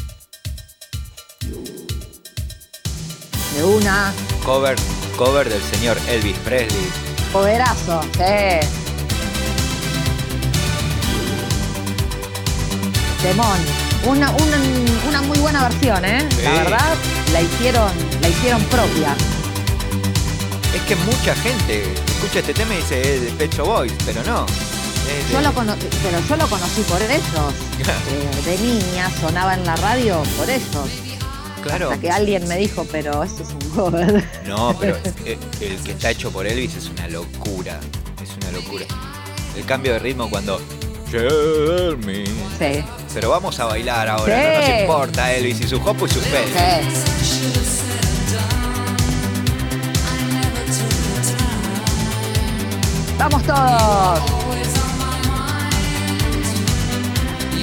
De 3.54 3.64
una. 3.64 4.12
Cover, 4.44 4.76
cover 5.16 5.48
del 5.48 5.62
señor 5.62 5.96
Elvis 6.08 6.36
Presley. 6.38 6.90
Poderazo. 7.32 8.02
Sí. 8.14 8.87
Demon. 13.22 13.58
Una, 14.06 14.30
una, 14.30 14.56
una 15.08 15.22
muy 15.22 15.38
buena 15.38 15.68
versión, 15.68 16.04
¿eh? 16.04 16.26
La 16.44 16.50
verdad, 16.52 16.94
la 17.32 17.42
hicieron, 17.42 17.90
la 18.20 18.28
hicieron 18.28 18.62
propia. 18.64 19.14
Es 20.74 20.82
que 20.82 20.96
mucha 20.96 21.34
gente 21.36 21.82
escucha 22.06 22.38
este 22.40 22.54
tema 22.54 22.74
y 22.74 22.78
dice 22.78 23.14
es 23.16 23.22
de 23.22 23.30
Pet 23.32 23.54
Shop 23.54 23.66
Boys, 23.66 23.92
pero 24.06 24.22
no. 24.24 24.46
es 24.46 25.26
de- 25.28 25.32
Yo 25.32 25.40
lo 25.40 25.52
cono- 25.52 25.74
pero 26.02 26.18
yo 26.28 26.36
lo 26.36 26.46
conocí 26.48 26.82
por 26.82 27.02
ellos. 27.02 27.54
Eh, 28.10 28.42
de 28.44 28.58
niña 28.58 29.10
sonaba 29.20 29.54
en 29.54 29.64
la 29.64 29.74
radio 29.76 30.22
por 30.36 30.48
ellos. 30.48 30.88
claro. 31.62 31.86
Hasta 31.90 32.00
que 32.00 32.10
alguien 32.10 32.46
me 32.48 32.56
dijo, 32.56 32.86
pero 32.90 33.22
eso 33.24 33.42
es 33.42 33.48
un 33.50 33.70
cover. 33.70 34.24
No, 34.46 34.76
pero 34.78 34.96
el, 35.24 35.38
el 35.60 35.76
que 35.82 35.92
está 35.92 36.10
hecho 36.10 36.30
por 36.30 36.46
Elvis 36.46 36.74
es 36.76 36.88
una 36.88 37.08
locura. 37.08 37.80
Es 38.22 38.30
una 38.42 38.50
locura. 38.58 38.84
El 39.56 39.64
cambio 39.64 39.92
de 39.94 39.98
ritmo 39.98 40.28
cuando. 40.30 40.60
Tell 41.10 41.96
me. 42.04 42.26
Sí. 42.58 42.84
Pero 43.14 43.30
vamos 43.30 43.58
a 43.58 43.64
bailar 43.64 44.08
ahora, 44.08 44.34
Sí. 44.34 44.48
no 44.52 44.60
nos 44.72 44.80
importa 44.80 45.32
Elvis 45.32 45.60
y 45.60 45.68
su 45.68 45.76
hopo 45.76 46.06
y 46.06 46.10
su 46.10 46.20
pelo. 46.20 46.46
Sí. 46.46 47.88
Vamos 53.18 53.42
todos. 53.42 54.20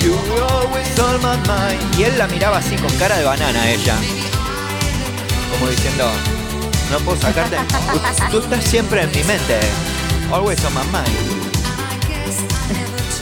You 0.01 0.13
always 0.43 0.99
on 0.99 1.21
my 1.21 1.37
mind. 1.47 1.99
Y 1.99 2.03
él 2.03 2.17
la 2.17 2.27
miraba 2.27 2.57
así 2.57 2.75
con 2.75 2.91
cara 2.97 3.17
de 3.17 3.23
banana 3.23 3.61
a 3.61 3.69
ella. 3.71 3.95
Como 5.51 5.69
diciendo, 5.71 6.05
no 6.91 6.99
puedo 6.99 7.19
sacarte. 7.19 7.57
Tú, 8.31 8.39
tú 8.39 8.39
estás 8.39 8.63
siempre 8.65 9.03
en 9.03 9.11
mi 9.11 9.23
mente. 9.23 9.59
Always 10.31 10.63
on 10.65 10.73
my 10.73 10.83
mind. 10.91 11.44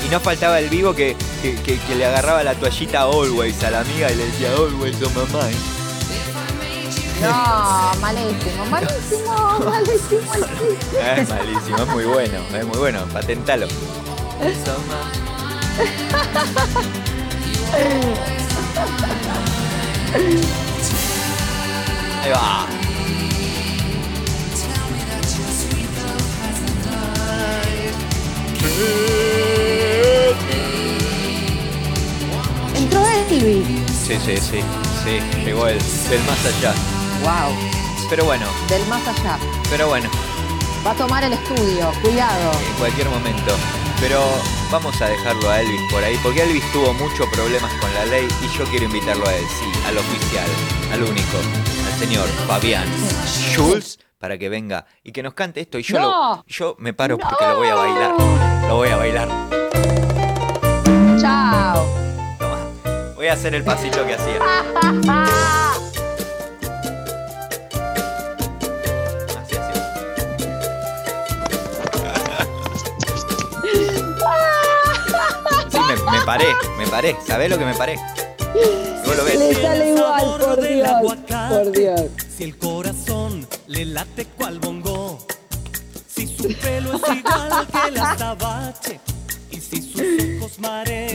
Y 0.05 0.09
no 0.09 0.19
faltaba 0.19 0.59
el 0.59 0.69
vivo 0.69 0.93
que, 0.93 1.15
que, 1.41 1.55
que- 1.61 1.79
que 1.79 1.95
le 1.95 2.05
agarraba 2.05 2.43
la 2.43 2.53
toallita 2.55 3.01
always 3.03 3.63
a 3.63 3.71
la 3.71 3.79
amiga 3.81 4.11
y 4.11 4.15
le 4.15 4.25
decía 4.25 4.49
always 4.53 4.95
on 5.01 5.13
my 5.13 5.25
mind. 5.31 5.57
No, 7.21 7.91
malísimo, 8.01 8.65
malísimo, 8.69 9.59
malísimo. 9.65 10.33
el 10.33 10.41
chiste. 10.41 11.21
Es 11.21 11.29
malísimo, 11.29 11.77
es 11.77 11.87
muy 11.87 12.03
bueno, 12.03 12.39
es 12.53 12.65
muy 12.65 12.77
bueno, 12.77 13.05
patentalo. 13.13 13.67
Ahí 22.23 22.31
va. 22.31 22.67
Entró 28.65 29.52
Elvis. 33.13 33.67
Sí, 33.89 34.17
sí, 34.23 34.37
sí, 34.37 34.59
sí, 35.03 35.19
llegó 35.45 35.67
el 35.67 35.77
del 36.09 36.21
más 36.23 36.45
allá. 36.45 36.73
Wow, 37.21 37.55
Pero 38.09 38.25
bueno, 38.25 38.45
del 38.69 38.85
más 38.87 39.07
allá. 39.07 39.37
pero 39.69 39.87
bueno, 39.87 40.09
Va 40.85 40.91
a 40.91 40.95
tomar 40.95 41.23
el 41.23 41.31
estudio, 41.33 41.91
cuidado. 42.01 42.51
en 42.67 42.73
cualquier 42.77 43.07
momento. 43.09 43.55
Pero 44.01 44.19
vamos 44.69 45.01
a 45.01 45.07
dejarlo 45.07 45.49
a 45.49 45.61
Elvis 45.61 45.79
por 45.89 46.03
ahí, 46.03 46.19
porque 46.21 46.43
Elvis 46.43 46.69
tuvo 46.73 46.93
muchos 46.95 47.25
problemas 47.27 47.71
con 47.75 47.93
la 47.93 48.05
ley 48.05 48.27
y 48.41 48.57
yo 48.57 48.65
quiero 48.65 48.85
invitarlo 48.85 49.25
a 49.25 49.33
él, 49.33 49.45
sí, 49.47 49.79
al 49.87 49.97
oficial, 49.97 50.45
al 50.91 51.03
único, 51.03 51.37
al 51.87 51.99
señor 51.99 52.27
Fabián 52.45 52.85
Schulz, 53.25 53.99
para 54.19 54.37
que 54.37 54.49
venga 54.49 54.85
y 55.03 55.13
que 55.13 55.23
nos 55.23 55.33
cante 55.35 55.61
esto. 55.61 55.79
Y 55.79 55.83
yo, 55.83 55.97
No. 55.99 56.35
lo, 56.35 56.45
yo 56.47 56.75
me 56.79 56.93
paro 56.93 57.17
porque 57.17 57.45
lo 57.47 57.55
voy 57.59 57.69
a 57.69 57.75
bailar, 57.75 58.11
lo 58.67 58.75
voy 58.75 58.89
a 58.89 58.97
bailar. 58.97 59.29
Voy 63.23 63.29
a 63.29 63.33
hacer 63.35 63.55
el 63.55 63.63
pasito 63.63 64.05
que 64.05 64.15
hacía. 64.15 64.37
Así, 69.41 69.55
así. 69.55 69.79
Sí, 75.71 75.79
me, 75.79 75.95
me 76.11 76.25
paré, 76.25 76.47
me 76.77 76.85
paré. 76.87 77.15
¿Sabés 77.25 77.49
lo 77.49 77.57
que 77.57 77.63
me 77.63 77.73
paré? 77.75 77.95
Vos 79.05 79.15
lo 79.15 79.23
ves. 79.23 79.39
Le 79.39 79.55
sale 79.55 79.89
igual, 79.91 80.25
por 80.41 80.61
Dios. 80.61 80.89
Por 81.29 81.71
Dios. 81.71 82.01
Si 82.27 82.43
el 82.43 82.57
corazón 82.57 83.47
le 83.67 83.85
late 83.85 84.25
cual 84.35 84.59
bongo, 84.59 85.25
si 86.13 86.27
su 86.27 86.53
pelo 86.59 86.95
es 86.95 87.17
igual 87.19 87.67
que 87.71 87.87
el 87.87 87.97
azabache, 87.99 88.99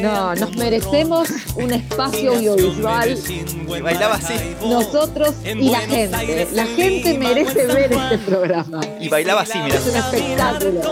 No, 0.00 0.34
nos 0.34 0.56
merecemos 0.56 1.28
un 1.56 1.72
espacio 1.72 2.32
audiovisual. 2.34 3.18
Y 3.28 3.80
bailaba 3.80 4.14
así. 4.16 4.34
Nosotros 4.62 5.34
y 5.44 5.70
la 5.70 5.80
gente. 5.80 6.48
La 6.52 6.64
gente 6.66 7.18
merece 7.18 7.66
ver 7.66 7.92
este 7.92 8.18
programa. 8.18 8.80
Y 9.00 9.08
bailaba 9.08 9.42
así, 9.42 9.58
mira. 9.58 9.76
Es 9.76 9.86
un 9.86 9.96
espectáculo. 9.96 10.82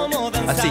Así. 0.48 0.68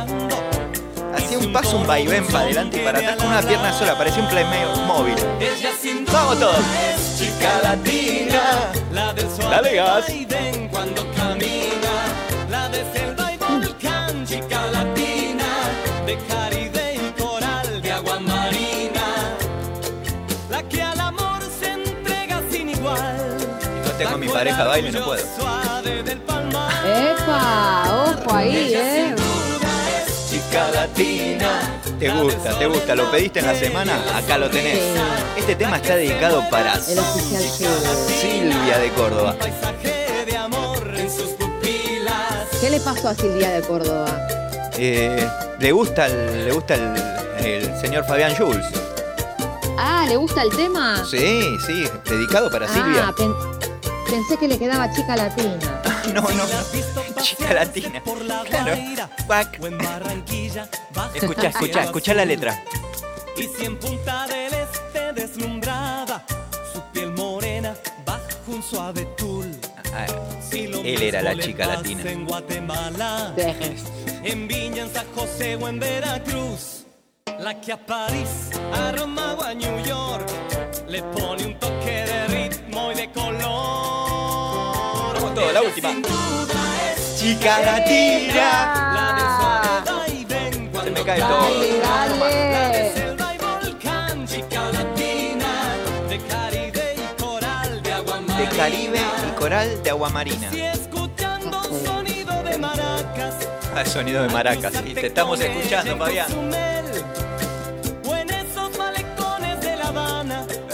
Hacía 1.15 1.37
un 1.37 1.53
paso, 1.53 1.77
un 1.77 1.87
vaivén 1.87 2.25
para 2.25 2.39
adelante 2.41 2.81
y 2.81 2.85
para 2.85 2.99
atrás 2.99 3.15
con 3.17 3.27
una 3.27 3.41
pierna 3.41 3.71
sola. 3.71 3.97
Parecía 3.97 4.21
un 4.23 4.29
Playmobil. 4.29 5.15
Ella 5.39 5.71
sin 5.81 6.05
Vamos 6.05 6.39
todos. 6.39 6.57
chica 7.17 7.61
latina, 7.63 8.71
la 8.91 9.13
del 9.13 9.29
sol 9.29 9.49
Dale 9.49 9.75
gas. 9.75 10.07
Biden 10.07 10.67
cuando 10.69 11.09
camina, 11.13 11.93
la 12.49 12.67
de 12.69 12.83
selva 12.93 13.33
y 13.33 13.37
volcán, 13.37 14.25
chica 14.25 14.67
latina, 14.71 15.45
de 16.05 16.17
Caribe 16.27 16.64
pareja 24.35 24.65
baile, 24.65 24.91
no 24.91 25.05
puedo. 25.05 25.23
Suave 25.39 26.03
del 26.03 26.19
palmar, 26.19 26.73
Epa, 26.85 28.13
ojo 28.17 28.35
ahí, 28.35 28.73
eh. 28.75 29.15
Chica 30.29 30.67
latina. 30.73 31.79
Te 31.97 32.09
gusta, 32.09 32.59
te 32.59 32.65
gusta. 32.67 32.95
Lo 32.95 33.09
pediste 33.09 33.39
en 33.39 33.45
la 33.47 33.55
semana, 33.55 33.93
acá 34.13 34.37
lo 34.37 34.49
tenés. 34.49 34.77
Este 35.37 35.55
tema 35.55 35.77
está 35.77 35.95
dedicado 35.95 36.43
para 36.49 36.73
El 36.73 36.99
oficial 36.99 37.41
Silvio. 37.43 37.71
Silvia 38.19 38.77
de 38.79 38.89
Córdoba. 38.91 39.35
¿Qué 42.59 42.69
le 42.69 42.79
pasó 42.81 43.07
a 43.09 43.15
Silvia 43.15 43.51
de 43.51 43.61
Córdoba? 43.61 44.27
Eh, 44.77 45.29
le 45.59 45.71
gusta, 45.71 46.07
el, 46.07 46.45
le 46.45 46.51
gusta 46.51 46.73
el, 46.75 47.45
el 47.45 47.77
señor 47.79 48.03
Fabián 48.05 48.35
Jules. 48.35 48.65
Ah, 49.77 50.05
¿le 50.09 50.17
gusta 50.17 50.41
el 50.41 50.49
tema? 50.49 51.05
Sí, 51.09 51.55
sí, 51.65 51.87
dedicado 52.05 52.49
para 52.51 52.67
Silvia. 52.67 53.07
Ah, 53.07 53.13
pen- 53.15 53.33
pensé 54.05 54.37
que 54.37 54.47
le 54.47 54.57
quedaba 54.57 54.91
chica 54.91 55.15
latina. 55.15 55.57
No, 56.13 56.21
no, 56.21 56.43
chica 57.23 57.51
latina. 57.53 58.01
Por 58.03 58.23
la 58.23 58.43
Claro. 58.43 59.09
Cuac. 59.25 59.57
o 59.59 59.65
en 59.67 59.77
Barranquilla, 59.79 60.69
bajo 60.93 61.15
Escucha, 61.15 61.47
escucha, 61.47 61.83
escucha 61.83 62.13
la 62.13 62.25
letra. 62.25 62.63
Y 63.35 63.43
si 63.43 63.65
en 63.65 63.77
Punta 63.79 64.27
del 64.27 64.53
Este 64.53 65.13
deslumbraba 65.13 66.23
su 66.71 66.79
piel 66.93 67.11
morena 67.11 67.73
bajo 68.05 68.21
un 68.47 68.61
suave 68.61 69.05
tul. 69.17 69.49
Ah, 69.95 70.05
Él 70.51 71.01
era 71.01 71.21
la 71.23 71.35
chica 71.37 71.65
latina. 71.65 72.03
En 72.11 72.25
Guatemala, 72.25 73.33
en 74.23 74.47
Viña, 74.47 74.83
en 74.83 74.93
San 74.93 75.07
José 75.15 75.55
o 75.55 75.67
en 75.67 75.79
Veracruz. 75.79 76.85
La 77.39 77.59
que 77.59 77.73
a 77.73 77.77
París, 77.83 78.51
a 78.73 78.91
Roma 78.91 79.35
o 79.39 79.43
a 79.43 79.53
New 79.55 79.83
York 79.83 80.27
le 80.87 81.01
pone 81.01 81.47
un 81.47 81.59
toque 81.59 82.05
de 82.05 82.27
ritmo 82.27 82.44
y 82.91 82.95
de 82.95 83.09
color. 83.11 83.43
Vamos 85.13 85.33
todos, 85.33 85.53
la 85.53 85.61
última. 85.61 85.89
Chica 87.17 87.59
latina. 87.61 88.83
cuando 90.71 90.91
me 90.91 91.03
cae 91.03 91.19
todo. 91.19 91.41
Dale, 91.41 92.49
dale. 92.51 92.93
De 98.37 98.45
Caribe 98.57 98.99
y 98.99 99.31
coral, 99.39 99.81
de 99.83 99.89
agua 99.89 100.09
marina. 100.09 100.49
Si 100.51 100.61
escuchando 100.61 101.61
sonido 101.63 102.41
de 104.23 104.29
maracas, 104.29 104.75
Ah. 104.75 104.83
Y 104.85 104.93
te 104.93 105.07
estamos 105.07 105.39
escuchando, 105.39 105.97
Fabián. 105.97 106.27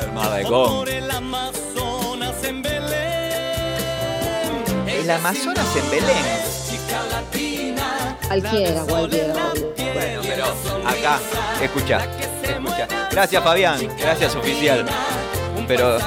Armada 0.01 0.37
de 0.37 0.43
gong. 0.43 1.60
El 5.01 5.09
Amazonas 5.09 5.75
en 5.75 5.89
Belén. 5.91 6.25
Cualquiera, 8.27 8.83
cualquiera. 8.83 9.33
Bueno, 9.33 10.21
pero 10.23 10.45
acá, 10.87 11.19
escucha, 11.61 12.07
escucha. 12.43 12.87
Gracias, 13.11 13.43
Fabián. 13.43 13.79
Gracias, 13.99 14.35
oficial. 14.35 14.85
Pero 15.67 15.97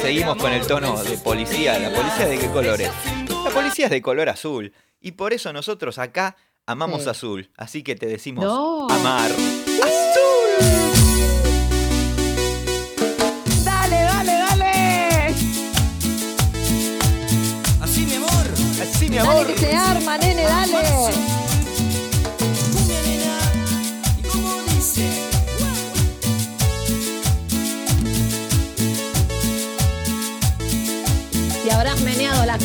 seguimos 0.00 0.36
con 0.36 0.52
el 0.52 0.66
tono 0.66 1.02
de 1.02 1.16
policía. 1.18 1.78
¿La 1.78 1.90
policía 1.90 2.26
de 2.26 2.38
qué 2.38 2.48
color 2.48 2.80
es? 2.80 2.90
La 3.44 3.50
policía 3.50 3.86
es 3.86 3.90
de 3.90 4.02
color 4.02 4.28
azul. 4.28 4.72
Y 5.00 5.12
por 5.12 5.32
eso 5.32 5.52
nosotros 5.52 5.98
acá 5.98 6.36
amamos 6.66 7.04
Sí. 7.04 7.08
azul. 7.08 7.50
Así 7.56 7.82
que 7.82 7.96
te 7.96 8.06
decimos 8.06 8.44
No. 8.44 8.86
amar. 8.90 9.30
Dale, 9.30 9.92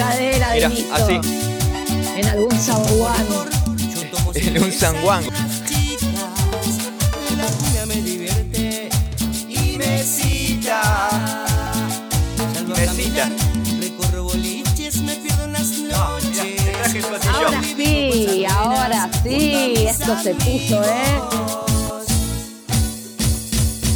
cadera 0.09 0.51
de 0.51 0.69
Mira, 0.69 0.95
así. 0.95 1.19
en 2.17 2.27
algún 2.27 2.51
zaguán. 2.59 3.25
En 4.35 4.63
un 4.63 4.71
San 4.71 4.95
Juan. 5.01 5.23
Me 7.87 7.95
divierte 8.01 8.89
y 9.47 9.77
me 9.77 10.03
cita. 10.03 11.45
Caminar, 12.85 13.31
recorro 13.79 14.23
boliches, 14.23 15.01
me 15.01 15.15
pierdo 15.15 15.45
en 15.45 15.53
las 15.53 15.69
noches. 15.69 16.61
Ahora 17.33 17.61
sí, 17.75 18.45
ahora 18.49 19.09
sí. 19.23 19.85
Esto 19.87 20.17
se 20.21 20.33
puso, 20.35 20.83
¿eh? 20.83 21.21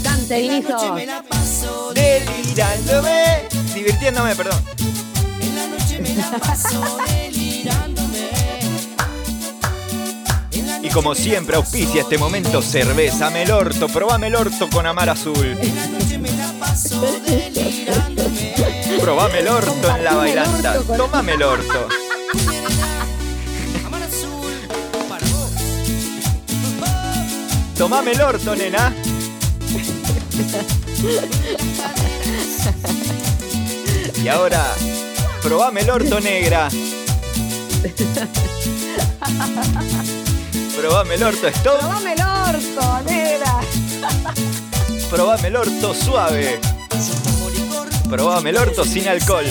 Cante, 0.03 0.39
En 0.39 0.47
la 0.47 0.59
noche 0.59 0.73
Vinicius. 0.73 0.95
me 0.95 1.05
la 1.05 1.23
paso, 1.23 1.91
Delirándome. 1.93 3.43
Divirtiéndome, 3.73 4.35
perdón. 4.35 4.61
Y 10.83 10.89
como 10.89 11.15
siempre 11.15 11.55
auspicia 11.55 12.01
este 12.01 12.17
momento 12.17 12.61
cerveza 12.61 13.29
Melorto, 13.29 13.87
el 14.27 14.35
orto 14.35 14.69
con 14.69 14.85
amar 14.85 15.09
azul. 15.09 15.57
El 19.39 19.47
orto 19.47 19.95
en 19.95 20.03
la 20.03 20.15
bailanta. 20.15 20.75
el 21.33 21.43
orto. 21.43 21.87
Tomame 27.77 28.11
el 28.11 28.21
orto, 28.21 28.55
nena. 28.55 28.93
Y 34.23 34.27
ahora, 34.27 34.75
probame 35.41 35.81
el 35.81 35.89
orto 35.89 36.19
negra. 36.19 36.69
Probame 40.77 41.15
el 41.15 41.23
orto 41.23 41.47
stop. 41.47 41.79
Probame 41.79 42.13
el 42.13 42.21
orto, 42.21 43.01
negra. 43.05 43.59
Probame 45.09 45.47
el 45.47 45.55
orto 45.55 45.93
suave. 45.93 46.59
Probame 48.09 48.49
el 48.49 48.57
orto 48.57 48.83
sin 48.83 49.07
alcohol. 49.07 49.45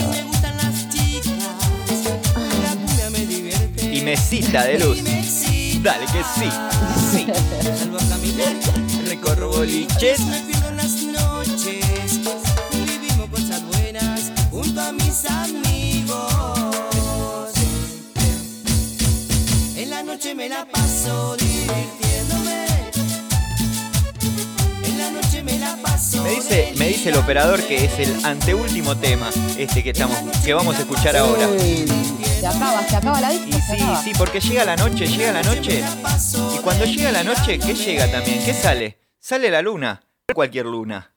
Y 3.81 4.01
mesita 4.03 4.65
de 4.65 4.79
luz. 4.79 4.99
Dale 5.83 6.07
que 6.07 6.23
sí. 6.35 6.51
Sí. 7.11 7.27
Salgo 7.79 7.97
a 7.97 8.09
caminar. 8.09 8.55
Recorro 9.07 9.51
boliches. 9.51 10.21
Me 20.41 20.49
la 20.49 20.65
paso 20.65 21.37
divirtiéndome. 21.37 22.67
En 24.85 24.99
la 24.99 25.11
noche 25.11 25.43
me 25.43 25.59
la 25.59 25.77
paso 25.83 26.23
Me 26.23 26.31
dice, 26.31 26.73
me 26.79 26.89
dice 26.89 27.11
el 27.11 27.17
operador 27.19 27.61
que 27.63 27.85
es 27.85 27.99
el 27.99 28.25
anteúltimo 28.25 28.97
tema, 28.97 29.29
este 29.59 29.83
que 29.83 29.91
estamos, 29.91 30.17
que 30.43 30.55
vamos 30.55 30.77
a 30.77 30.79
escuchar 30.81 31.15
ahora. 31.19 31.47
Uy, 31.47 31.85
se 32.41 32.47
acaba, 32.47 32.83
se 32.89 32.97
acaba 32.97 33.21
la 33.21 33.35
Y 33.35 33.39
disco, 33.41 33.61
se 33.67 33.77
sí, 33.77 33.83
acaba. 33.83 34.03
sí, 34.03 34.13
porque 34.17 34.41
llega 34.41 34.65
la 34.65 34.77
noche, 34.77 35.07
llega 35.07 35.33
la 35.33 35.43
noche. 35.43 35.85
Y 36.55 36.59
cuando 36.61 36.87
llega 36.87 37.13
la 37.13 37.23
noche, 37.23 37.59
¿qué 37.59 37.75
llega 37.75 38.11
también? 38.11 38.43
¿Qué 38.43 38.55
sale? 38.55 38.99
Sale 39.19 39.51
la 39.51 39.61
luna. 39.61 40.01
Cualquier 40.35 40.65
luna. 40.65 41.13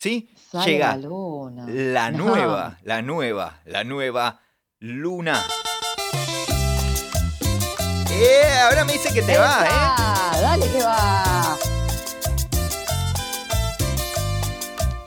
¿Sí? 0.00 0.28
Sale 0.50 0.72
llega 0.72 0.96
la 0.96 1.08
luna. 1.08 1.64
la 1.68 2.10
No. 2.10 2.24
nueva, 2.24 2.78
la 2.82 3.02
nueva, 3.02 3.60
la 3.66 3.84
nueva 3.84 4.40
luna. 4.80 5.44
Eh, 8.16 8.58
ahora 8.62 8.84
me 8.84 8.92
dice 8.92 9.12
que 9.12 9.22
te 9.22 9.36
va, 9.36 9.66
¿eh? 9.66 10.40
Dale 10.40 10.68
que 10.68 10.82
va. 10.82 11.58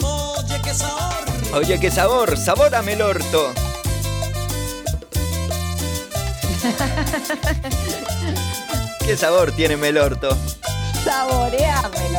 Oye, 0.04 0.62
qué 0.62 0.74
sabor. 0.74 1.14
Oye, 1.54 1.80
qué 1.80 1.90
sabor, 1.92 2.38
sabórame 2.38 2.94
el 2.94 3.02
orto. 3.02 3.54
¿Qué 9.06 9.16
sabor 9.16 9.52
tiene 9.54 9.78
Melorto? 9.78 10.36
Saboreame 11.06 12.10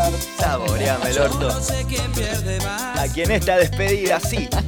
el 1.10 1.18
orto. 1.18 1.60
Quién 1.86 2.10
pierde 2.12 2.58
más. 2.60 2.98
A 2.98 3.12
quien 3.12 3.30
esta 3.30 3.56
despedida, 3.56 4.18
sí. 4.20 4.48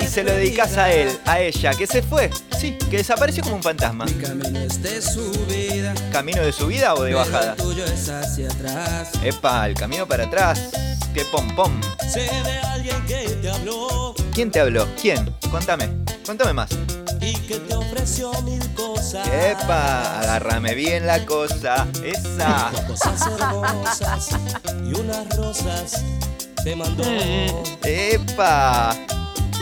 Y 0.00 0.06
se 0.06 0.24
lo 0.24 0.32
dedicas 0.32 0.76
a 0.76 0.90
él, 0.92 1.08
a 1.24 1.40
ella, 1.40 1.72
que 1.74 1.86
se 1.86 2.02
fue. 2.02 2.30
Sí, 2.58 2.76
que 2.90 2.98
desapareció 2.98 3.42
como 3.42 3.56
un 3.56 3.62
fantasma. 3.62 4.04
Mi 4.04 4.14
camino 4.14 4.58
es 4.60 4.82
de 4.82 5.00
subida. 5.00 5.94
¿Camino 6.12 6.42
de 6.42 6.52
subida 6.52 6.94
o 6.94 7.02
de 7.02 7.14
bajada? 7.14 7.54
Pero 7.56 7.70
el 7.70 7.76
tuyo 7.76 7.84
es 7.86 8.08
hacia 8.08 8.48
atrás. 8.48 9.10
Epa, 9.22 9.66
el 9.66 9.74
camino 9.74 10.06
para 10.06 10.24
atrás. 10.24 10.70
Qué 11.14 11.24
pom 11.24 11.54
pom. 11.54 11.80
Sé 12.08 12.20
de 12.20 12.58
alguien 12.58 13.04
que 13.06 13.28
te 13.42 13.50
habló 13.50 14.14
¿Quién 14.32 14.50
te 14.50 14.60
habló? 14.60 14.86
¿Quién? 15.00 15.34
Contame, 15.50 15.90
contame 16.24 16.52
más. 16.52 16.70
y 17.20 17.32
que 17.32 17.56
te 17.56 17.74
ofreció 17.74 18.32
mil 18.42 18.62
cosas. 18.74 19.26
Epa, 19.26 20.20
agárrame 20.20 20.74
bien 20.74 21.06
la 21.06 21.24
cosa. 21.26 21.86
Esa. 22.04 22.70
Cosas 22.86 23.26
hermosas 23.26 24.28
y 24.84 24.98
unas 24.98 25.36
rosas 25.36 26.02
te 26.62 26.76
mandó. 26.76 27.04
Epa. 27.82 28.96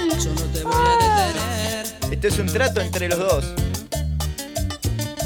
Yo 0.08 0.30
no 0.34 0.42
te 0.52 0.64
voy 0.64 0.74
a 0.74 1.26
detener. 1.26 2.12
Esto 2.12 2.28
es 2.28 2.38
un 2.38 2.46
trato 2.46 2.80
entre 2.80 3.08
los 3.08 3.18
dos. 3.18 3.44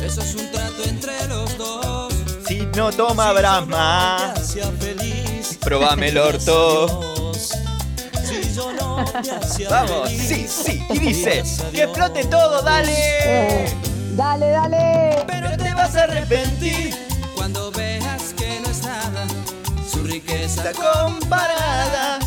Eso 0.03 0.20
es 0.20 0.35
un 0.35 0.51
trato 0.51 0.83
entre 0.85 1.28
los 1.28 1.57
dos. 1.59 2.12
Si 2.47 2.66
no 2.76 2.91
toma 2.93 3.33
brama, 3.33 4.33
Te 4.35 4.41
hacía 4.41 4.70
feliz. 4.78 5.59
probame 5.61 6.09
el 6.09 6.18
orto. 6.18 7.33
Si 7.35 8.55
yo 8.55 8.72
no 8.72 9.05
te 9.05 9.64
Vamos, 9.70 10.09
feliz. 10.11 10.28
sí, 10.28 10.47
sí. 10.49 10.87
Y 10.91 10.99
dice, 10.99 11.43
que 11.72 11.85
explote 11.85 12.24
todo, 12.24 12.61
dale. 12.62 13.74
Dale, 14.16 14.51
dale. 14.51 15.24
Pero 15.26 15.57
te 15.57 15.72
vas 15.74 15.97
a 15.97 16.03
arrepentir. 16.05 16.95
Cuando 17.35 17.70
veas 17.72 18.35
que 18.37 18.61
no 18.61 18.68
es 18.70 18.83
nada, 18.83 19.24
su 19.91 20.03
riqueza 20.05 20.70
Está 20.70 20.72
comparada. 20.72 22.18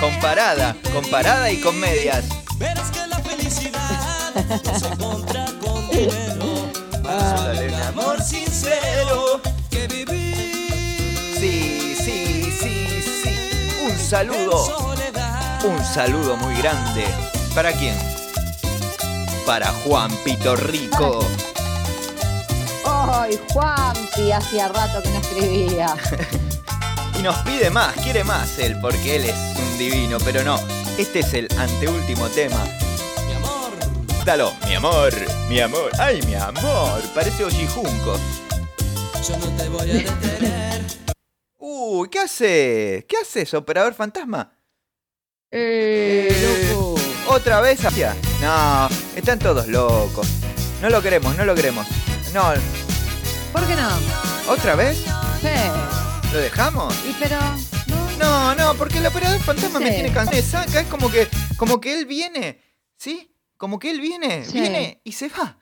Comparada, 0.00 0.76
comparada 0.92 1.50
y 1.50 1.60
con 1.60 1.78
medias. 1.78 2.24
verás 2.56 2.90
que 2.90 3.06
la 3.06 3.18
felicidad 3.18 4.32
no 4.64 4.78
se 4.78 4.86
encuentra 4.86 5.46
con 5.60 5.88
dinero. 5.90 6.70
Dale 7.02 7.68
un 7.68 7.74
amor 7.74 8.22
sincero. 8.22 9.40
Que 9.70 9.86
vivir 9.88 11.36
Sí, 11.38 11.94
sí, 11.98 12.52
sí, 12.60 13.02
sí. 13.02 13.84
Un 13.84 13.98
saludo. 13.98 14.66
Un 15.64 15.84
saludo 15.84 16.36
muy 16.36 16.54
grande. 16.56 17.04
¿Para 17.54 17.72
quién? 17.72 17.96
Para 19.44 19.66
Juan 19.84 20.10
Pito 20.24 20.56
Rico. 20.56 21.20
Ay, 22.86 23.38
Juanpi, 23.52 24.32
hacía 24.32 24.68
rato 24.68 25.02
que 25.02 25.10
no 25.10 25.18
escribía. 25.18 25.94
Y 27.18 27.22
nos 27.22 27.36
pide 27.40 27.68
más, 27.68 27.94
quiere 27.96 28.24
más 28.24 28.58
él, 28.58 28.78
porque 28.80 29.16
él 29.16 29.24
es 29.26 29.34
un 29.58 29.69
divino, 29.80 30.18
pero 30.24 30.44
no. 30.44 30.58
Este 30.98 31.20
es 31.20 31.32
el 31.34 31.48
anteúltimo 31.58 32.28
tema. 32.28 32.62
Mi 33.26 33.32
amor, 33.34 33.72
Dalo, 34.24 34.52
mi 34.68 34.74
amor, 34.74 35.12
mi 35.48 35.60
amor, 35.60 35.90
ay, 35.98 36.20
mi 36.26 36.34
amor. 36.34 37.00
Parece 37.14 37.44
Ojijunco. 37.44 38.18
yo 39.26 39.36
no 39.38 39.46
te 39.56 39.68
voy 39.70 39.90
a 39.90 39.94
detener. 39.94 40.82
Uy, 41.58 42.08
¿qué 42.10 42.20
hace? 42.20 43.06
¿Qué 43.08 43.16
haces, 43.16 43.52
operador 43.54 43.94
fantasma? 43.94 44.52
Eh, 45.50 46.68
loco. 46.72 46.94
¿Otra 47.28 47.60
vez 47.60 47.84
hacia? 47.84 48.14
No, 48.42 48.88
están 49.16 49.38
todos 49.38 49.66
locos. 49.68 50.26
No 50.82 50.90
lo 50.90 51.00
queremos, 51.02 51.36
no 51.36 51.44
lo 51.44 51.54
queremos. 51.54 51.86
No, 52.34 52.52
¿Por 53.52 53.66
qué 53.66 53.74
no? 53.74 53.88
¿otra 54.52 54.74
vez? 54.76 54.98
Sí. 55.40 56.32
¿Lo 56.32 56.38
dejamos? 56.38 56.94
Y 57.08 57.12
pero. 57.18 57.38
No. 58.20 58.54
No, 58.54 58.74
porque 58.74 58.98
el 58.98 59.06
operador 59.06 59.40
fantasma 59.40 59.80
me 59.80 59.90
tiene 59.90 60.12
cansado. 60.12 60.36
Me 60.36 60.42
saca, 60.42 60.80
es 60.80 60.86
como 60.88 61.10
que, 61.10 61.26
como 61.56 61.80
que 61.80 61.94
él 61.98 62.06
viene, 62.06 62.60
¿sí? 62.96 63.34
Como 63.56 63.78
que 63.78 63.90
él 63.90 64.00
viene, 64.00 64.44
Sí. 64.44 64.52
viene 64.60 65.00
y 65.04 65.12
se 65.12 65.28
va. 65.28 65.56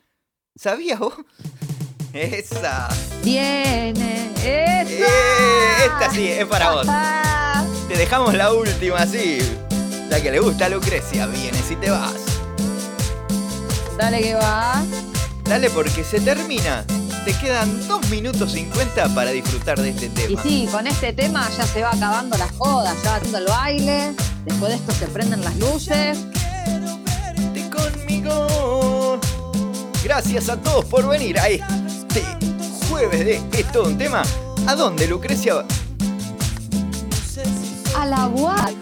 ¿Sabías 0.57 0.99
vos? 0.99 1.15
Esa. 2.13 2.89
Viene. 3.23 4.31
¡Esa! 4.37 4.91
Eh, 4.91 5.85
esta 5.87 6.11
sí, 6.11 6.29
es 6.29 6.47
para 6.47 6.73
vos. 6.73 6.87
Te 7.89 7.97
dejamos 7.97 8.35
la 8.35 8.53
última, 8.53 9.07
sí. 9.07 9.39
La 10.11 10.21
que 10.23 10.31
le 10.31 10.41
gusta 10.41 10.67
a 10.67 10.69
Lucrecia, 10.69 11.27
viene 11.27 11.59
si 11.67 11.77
te 11.77 11.91
vas. 11.91 12.15
Dale 13.99 14.21
que 14.21 14.35
va. 14.35 14.83
Dale 15.45 15.71
porque 15.71 16.03
se 16.05 16.21
termina. 16.21 16.85
Te 17.29 17.35
quedan 17.35 17.87
2 17.87 18.09
minutos 18.09 18.53
50 18.53 19.15
para 19.15 19.31
disfrutar 19.33 19.79
de 19.79 19.91
este 19.91 20.07
Y 20.07 20.09
tema. 20.09 20.43
sí, 20.43 20.67
con 20.73 20.87
este 20.87 21.13
tema 21.13 21.47
ya 21.59 21.67
se 21.67 21.83
va 21.83 21.91
acabando 21.91 22.39
la 22.39 22.49
joda, 22.57 22.95
ya 23.05 23.11
va 23.11 23.17
haciendo 23.17 23.37
el 23.37 23.45
baile. 23.45 24.15
Después 24.47 24.71
de 24.71 24.77
esto 24.77 24.93
se 24.93 25.07
prenden 25.09 25.45
las 25.45 25.55
luces. 25.57 26.21
Vente 27.37 27.69
conmigo. 27.69 29.21
Gracias 30.03 30.49
a 30.49 30.57
todos 30.57 30.87
por 30.87 31.07
venir 31.07 31.39
a 31.39 31.51
este 31.51 32.25
jueves 32.89 33.23
de 33.23 33.43
Es 33.53 33.71
todo 33.73 33.89
un 33.89 33.99
tema. 33.99 34.23
¿A 34.67 34.75
dónde, 34.75 35.07
Lucrecia? 35.07 35.67
A 37.95 38.07
la 38.07 38.27
boate. 38.27 38.75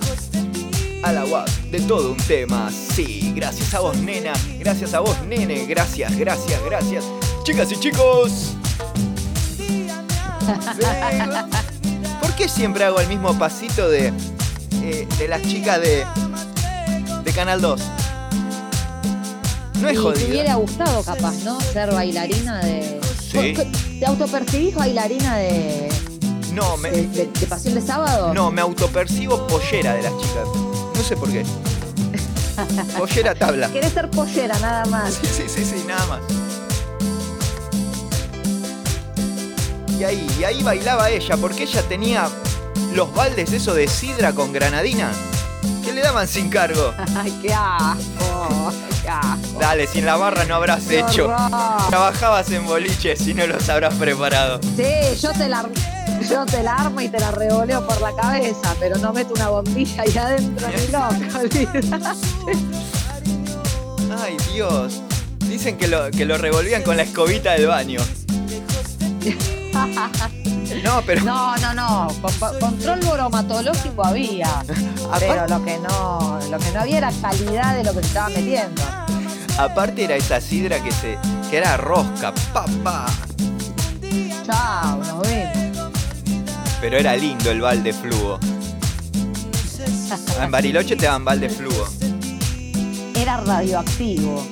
A 1.02 1.12
la 1.12 1.24
UAP 1.24 1.48
de 1.72 1.80
todo 1.80 2.12
un 2.12 2.16
tema. 2.16 2.70
Sí, 2.70 3.32
gracias 3.34 3.74
a 3.74 3.80
vos, 3.80 3.96
nena. 3.96 4.34
Gracias 4.60 4.94
a 4.94 5.00
vos, 5.00 5.20
nene. 5.22 5.66
Gracias, 5.66 6.16
gracias, 6.16 6.60
gracias. 6.64 7.04
Chicas 7.46 7.70
y 7.70 7.76
chicos. 7.78 8.54
¿Por 12.20 12.32
qué 12.34 12.48
siempre 12.48 12.82
hago 12.84 12.98
el 13.00 13.06
mismo 13.08 13.38
pasito 13.38 13.88
de, 13.88 14.12
eh, 14.82 15.06
de 15.16 15.28
las 15.28 15.42
chicas 15.42 15.80
de, 15.80 16.04
de 17.22 17.32
Canal 17.32 17.60
2? 17.60 17.80
No 19.80 19.88
es 19.88 19.92
y 19.94 19.96
te 19.96 20.02
jodido. 20.02 20.28
hubiera 20.28 20.54
gustado 20.56 21.02
capaz, 21.04 21.34
¿no? 21.44 21.60
Ser 21.60 21.92
bailarina 21.92 22.58
de. 22.64 22.98
Sí. 23.30 23.54
¿Te 24.00 24.06
autopercibís 24.06 24.74
bailarina 24.74 25.36
de, 25.36 25.88
No, 26.52 26.76
me, 26.78 26.90
de, 26.90 27.06
de- 27.06 27.26
de 27.26 27.46
Pasión 27.46 27.74
de 27.74 27.80
Sábado? 27.80 28.34
No, 28.34 28.50
me 28.50 28.60
autopercibo 28.60 29.46
pollera 29.46 29.94
de 29.94 30.02
las 30.02 30.12
chicas. 30.18 30.48
No 30.96 31.02
sé 31.02 31.16
por 31.16 31.30
qué. 31.30 31.44
Pollera 32.98 33.34
tabla. 33.36 33.68
Querés 33.70 33.92
ser 33.92 34.10
pollera 34.10 34.58
nada 34.58 34.84
más. 34.86 35.14
Sí, 35.14 35.26
sí, 35.26 35.42
sí, 35.46 35.64
sí, 35.64 35.84
nada 35.86 36.04
más. 36.06 36.20
Y 39.98 40.04
ahí, 40.04 40.26
y 40.38 40.44
ahí 40.44 40.62
bailaba 40.62 41.10
ella, 41.10 41.36
porque 41.36 41.62
ella 41.64 41.82
tenía 41.82 42.28
los 42.94 43.12
baldes 43.14 43.52
eso 43.52 43.74
de 43.74 43.88
sidra 43.88 44.32
con 44.32 44.52
granadina, 44.52 45.10
que 45.84 45.92
le 45.92 46.02
daban 46.02 46.28
sin 46.28 46.48
cargo. 46.50 46.92
Ay, 47.16 47.36
qué 47.42 47.52
asco. 47.54 48.72
Qué 49.02 49.08
asco. 49.08 49.58
Dale, 49.58 49.86
sin 49.86 50.04
la 50.04 50.16
barra 50.16 50.44
no 50.44 50.56
habrás 50.56 50.84
Qué 50.84 51.00
hecho. 51.00 51.26
horror. 51.26 51.88
Trabajabas 51.88 52.50
en 52.50 52.66
boliches 52.66 53.26
y 53.26 53.34
no 53.34 53.46
los 53.46 53.68
habrás 53.68 53.94
preparado. 53.94 54.60
Sí, 54.76 55.18
yo 55.20 55.32
te 55.32 55.48
la 55.48 55.64
yo 56.28 56.44
te 56.44 56.62
la 56.62 56.74
armo 56.74 57.00
y 57.00 57.08
te 57.08 57.20
la 57.20 57.30
revoleo 57.30 57.86
por 57.86 58.00
la 58.00 58.12
cabeza, 58.14 58.74
pero 58.80 58.96
no 58.98 59.12
meto 59.12 59.32
una 59.34 59.48
bombilla 59.48 60.02
ahí 60.02 60.16
adentro 60.18 60.66
ni 60.68 60.74
olvidate. 60.82 61.68
Ay, 64.18 64.36
Dios. 64.52 65.00
Dicen 65.40 65.78
que 65.78 65.86
lo, 65.88 66.10
que 66.10 66.24
lo 66.24 66.36
revolvían 66.36 66.82
con 66.82 66.96
la 66.96 67.04
escobita 67.04 67.52
del 67.52 67.66
baño. 67.68 68.00
No, 70.82 71.02
pero 71.04 71.22
No, 71.24 71.56
no, 71.56 71.74
no. 71.74 72.08
con- 72.38 72.58
control 72.60 73.00
bromatológico 73.00 74.04
había. 74.04 74.62
Pero 75.20 75.46
lo 75.48 75.64
que 75.64 75.78
no, 75.78 76.38
lo 76.50 76.58
que 76.58 76.70
no 76.72 76.80
había 76.80 76.98
era 76.98 77.12
calidad 77.20 77.76
de 77.76 77.84
lo 77.84 77.92
que 77.94 78.00
se 78.00 78.06
estaba 78.08 78.28
metiendo. 78.28 78.82
aparte 79.58 80.04
era 80.04 80.16
esa 80.16 80.40
sidra 80.40 80.80
que 80.82 80.90
se. 80.92 81.18
que 81.50 81.56
era 81.58 81.76
rosca, 81.76 82.32
papá. 82.52 83.06
Chao, 84.44 84.98
nos 84.98 85.20
vemos. 85.22 85.90
Pero 86.80 86.98
era 86.98 87.16
lindo 87.16 87.50
el 87.50 87.60
balde 87.60 87.92
fluo. 87.92 88.38
Ah, 90.38 90.44
En 90.44 90.50
Bariloche 90.50 90.94
te 90.96 91.06
daban 91.06 91.24
balde 91.24 91.48
fluo. 91.48 91.86
Era 93.14 93.38
radioactivo. 93.38 94.46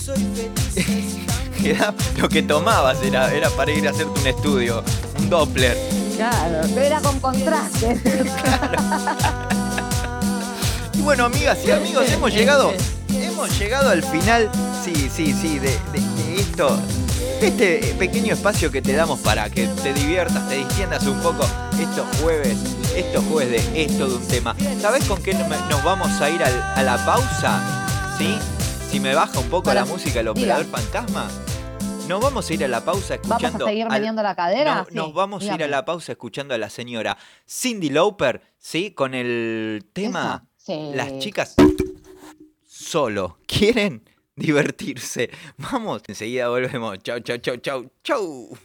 Era 1.64 1.94
lo 2.16 2.28
que 2.28 2.42
tomabas 2.42 2.98
era, 3.02 3.32
era 3.32 3.50
para 3.50 3.70
ir 3.72 3.86
a 3.86 3.90
hacerte 3.90 4.18
un 4.20 4.26
estudio, 4.26 4.82
un 5.18 5.28
Doppler. 5.30 5.76
Claro, 6.16 6.60
pero 6.74 6.86
era 6.86 7.00
con 7.00 7.18
contraste. 7.20 8.00
Y 10.92 11.02
bueno, 11.02 11.24
amigas 11.24 11.58
y 11.66 11.70
amigos, 11.70 12.04
hemos 12.10 12.30
llegado, 12.32 12.72
hemos 13.10 13.58
llegado 13.58 13.88
al 13.90 14.02
final, 14.02 14.50
sí, 14.84 15.08
sí, 15.14 15.32
sí, 15.32 15.58
de, 15.58 15.70
de- 15.70 16.00
de 16.34 16.40
esto, 16.40 16.78
este 17.40 17.94
pequeño 17.98 18.34
espacio 18.34 18.70
que 18.70 18.82
te 18.82 18.92
damos 18.92 19.18
para 19.20 19.48
que 19.48 19.66
te 19.66 19.94
diviertas, 19.94 20.46
te 20.48 20.56
distiendas 20.56 21.04
un 21.06 21.18
poco 21.20 21.46
estos 21.80 22.06
jueves, 22.20 22.58
estos 22.94 23.24
jueves 23.24 23.72
de 23.72 23.82
esto 23.84 24.08
de 24.08 24.14
un 24.16 24.28
tema. 24.28 24.54
¿Sabes 24.82 25.04
con 25.06 25.22
qué 25.22 25.32
no- 25.32 25.48
nos 25.70 25.82
vamos 25.82 26.20
a 26.20 26.28
ir 26.28 26.42
al- 26.42 26.62
a 26.76 26.82
la 26.82 27.02
pausa? 27.06 27.62
¿Sí? 28.18 28.36
Si 28.90 29.00
me 29.00 29.14
baja 29.14 29.38
un 29.38 29.48
poco 29.48 29.72
la 29.72 29.86
música 29.86 30.20
el 30.20 30.26
diga. 30.34 30.58
operador 30.58 30.66
fantasma. 30.66 31.28
Nos 32.10 32.20
vamos 32.20 32.50
a 32.50 32.54
ir 32.54 32.64
a 32.64 32.66
la 32.66 32.84
pausa 32.84 33.18
¿Vamos 33.22 33.30
escuchando. 33.40 33.66
a 33.66 33.68
seguir 33.68 33.86
al- 33.88 34.16
la 34.16 34.34
cadera? 34.34 34.74
no, 34.74 34.84
Sí, 34.88 34.94
nos 34.96 35.14
vamos 35.14 35.48
a 35.48 35.54
ir 35.54 35.62
a 35.62 35.68
la 35.68 35.84
pausa 35.84 36.10
escuchando 36.10 36.52
a 36.54 36.58
la 36.58 36.68
señora 36.68 37.16
Cindy 37.48 37.88
Lauper, 37.88 38.42
¿sí? 38.58 38.90
Con 38.90 39.14
el 39.14 39.86
tema 39.92 40.44
sí. 40.56 40.90
Las 40.92 41.20
chicas 41.20 41.54
solo 42.66 43.38
quieren 43.46 44.02
divertirse. 44.34 45.30
Vamos, 45.58 46.02
enseguida 46.08 46.48
volvemos. 46.48 46.98
Chau, 46.98 47.20
chau, 47.20 47.36
chau, 47.38 47.56
chau, 47.58 47.92
chau. 48.02 48.58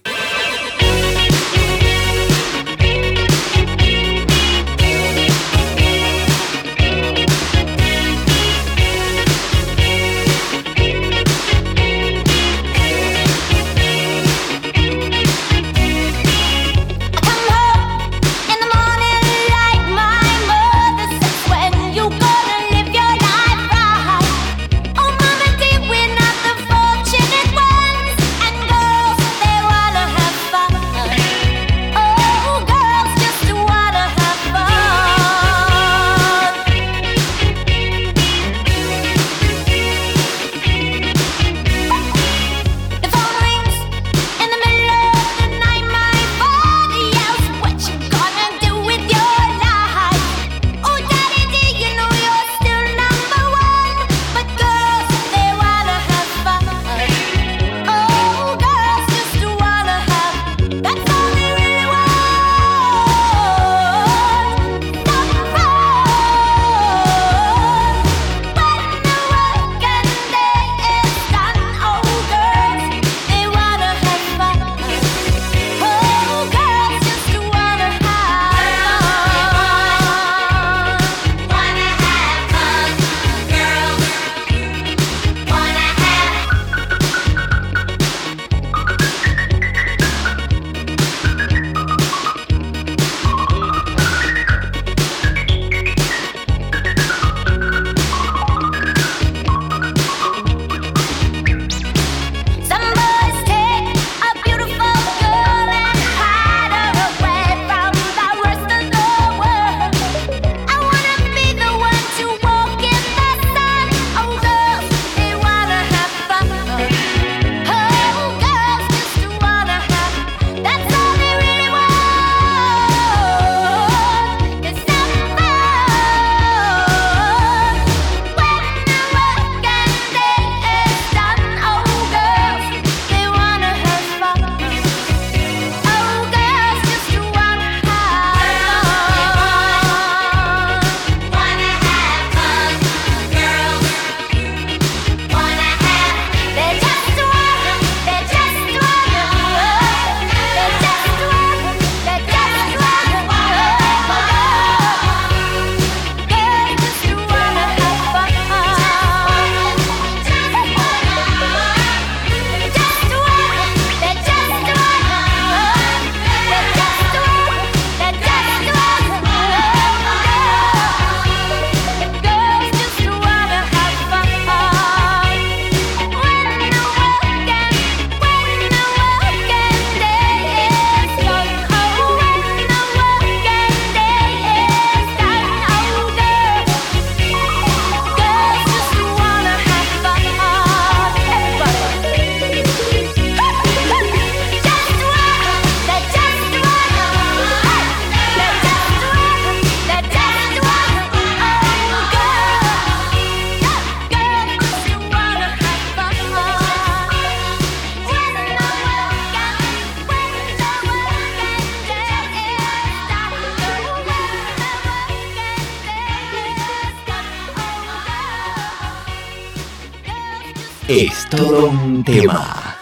Todo 221.35 221.67
un 221.67 222.03
tema. 222.03 222.77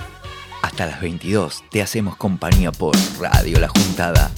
Hasta 0.62 0.86
las 0.86 1.02
22 1.02 1.64
te 1.70 1.82
hacemos 1.82 2.16
compañía 2.16 2.72
por 2.72 2.96
Radio 3.20 3.60
La 3.60 3.68
Juntada. 3.68 4.30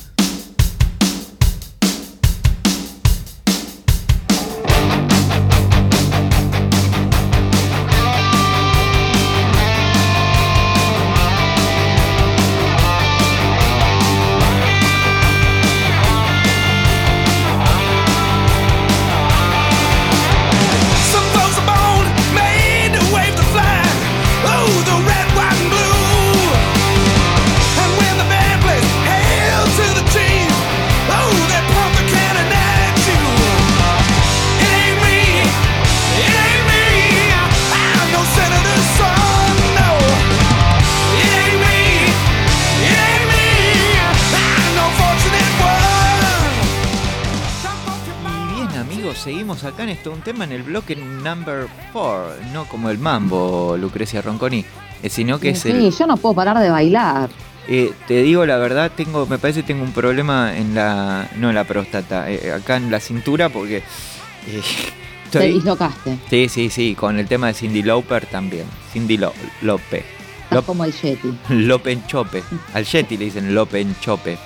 Tema 50.26 50.44
en 50.44 50.52
el 50.52 50.64
bloque 50.64 50.96
number 50.98 51.68
4, 51.94 52.36
no 52.54 52.66
como 52.66 52.90
el 52.90 52.98
mambo, 52.98 53.78
Lucrecia 53.80 54.22
Ronconi, 54.22 54.66
eh, 55.04 55.10
sino 55.10 55.40
que 55.40 55.52
es 55.52 55.60
sí, 55.60 55.70
el... 55.70 55.92
yo 55.96 56.06
no 56.08 56.18
puedo 56.18 56.36
parar 56.36 56.60
de 56.60 56.70
bailar. 56.70 57.30
eh, 57.68 57.94
te 58.08 58.22
digo 58.24 58.46
la 58.46 58.58
verdad, 58.58 58.92
tengo, 58.96 59.26
me 59.28 59.38
parece 59.38 59.62
que 59.62 59.68
tengo 59.68 59.84
un 59.84 59.92
problema 59.94 60.58
en 60.58 60.76
la, 60.76 61.30
no 61.38 61.50
en 61.50 61.56
la 61.56 61.64
próstata, 61.64 62.30
eh, 62.30 62.52
acá 62.52 62.76
en 62.78 62.92
la 62.92 63.00
cintura 63.00 63.48
porque 63.50 63.78
eh, 63.78 64.62
Te 65.32 65.40
dislocaste. 65.48 66.18
Sí, 66.30 66.48
sí, 66.50 66.70
sí, 66.70 66.96
con 66.96 67.20
el 67.20 67.28
tema 67.28 67.48
de 67.48 67.54
Cindy 67.56 67.82
Lauper 67.84 68.26
también, 68.26 68.66
Cindy 68.94 69.18
Lo- 69.18 69.34
López, 69.62 70.04
Estás 70.46 70.64
como 70.64 70.86
el 70.86 70.94
Yeti. 70.94 71.34
Lopenchope, 71.50 72.44
al 72.74 72.86
Yeti 72.86 73.18
le 73.18 73.26
dicen 73.26 73.54
Lopenchope, 73.56 74.38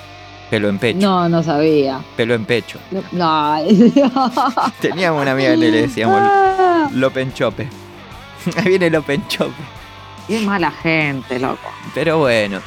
pelo 0.50 0.68
en 0.68 0.78
pecho, 0.78 0.98
No, 1.00 1.28
no 1.28 1.42
sabía. 1.42 2.00
pelo 2.16 2.34
en 2.34 2.44
pecho. 2.44 2.78
No. 2.90 3.02
no. 3.12 3.56
Teníamos 4.80 5.22
una 5.22 5.32
amiga 5.32 5.50
que 5.50 5.56
le 5.56 5.70
decíamos 5.82 6.20
Ah, 6.22 6.88
Lopenchope. 6.92 7.68
Ahí 8.56 8.64
viene 8.68 8.90
Lopenchope. 8.90 9.54
Qué 10.26 10.40
mala 10.40 10.70
gente, 10.70 11.38
loco. 11.38 11.68
Pero 11.94 12.18
bueno, 12.18 12.60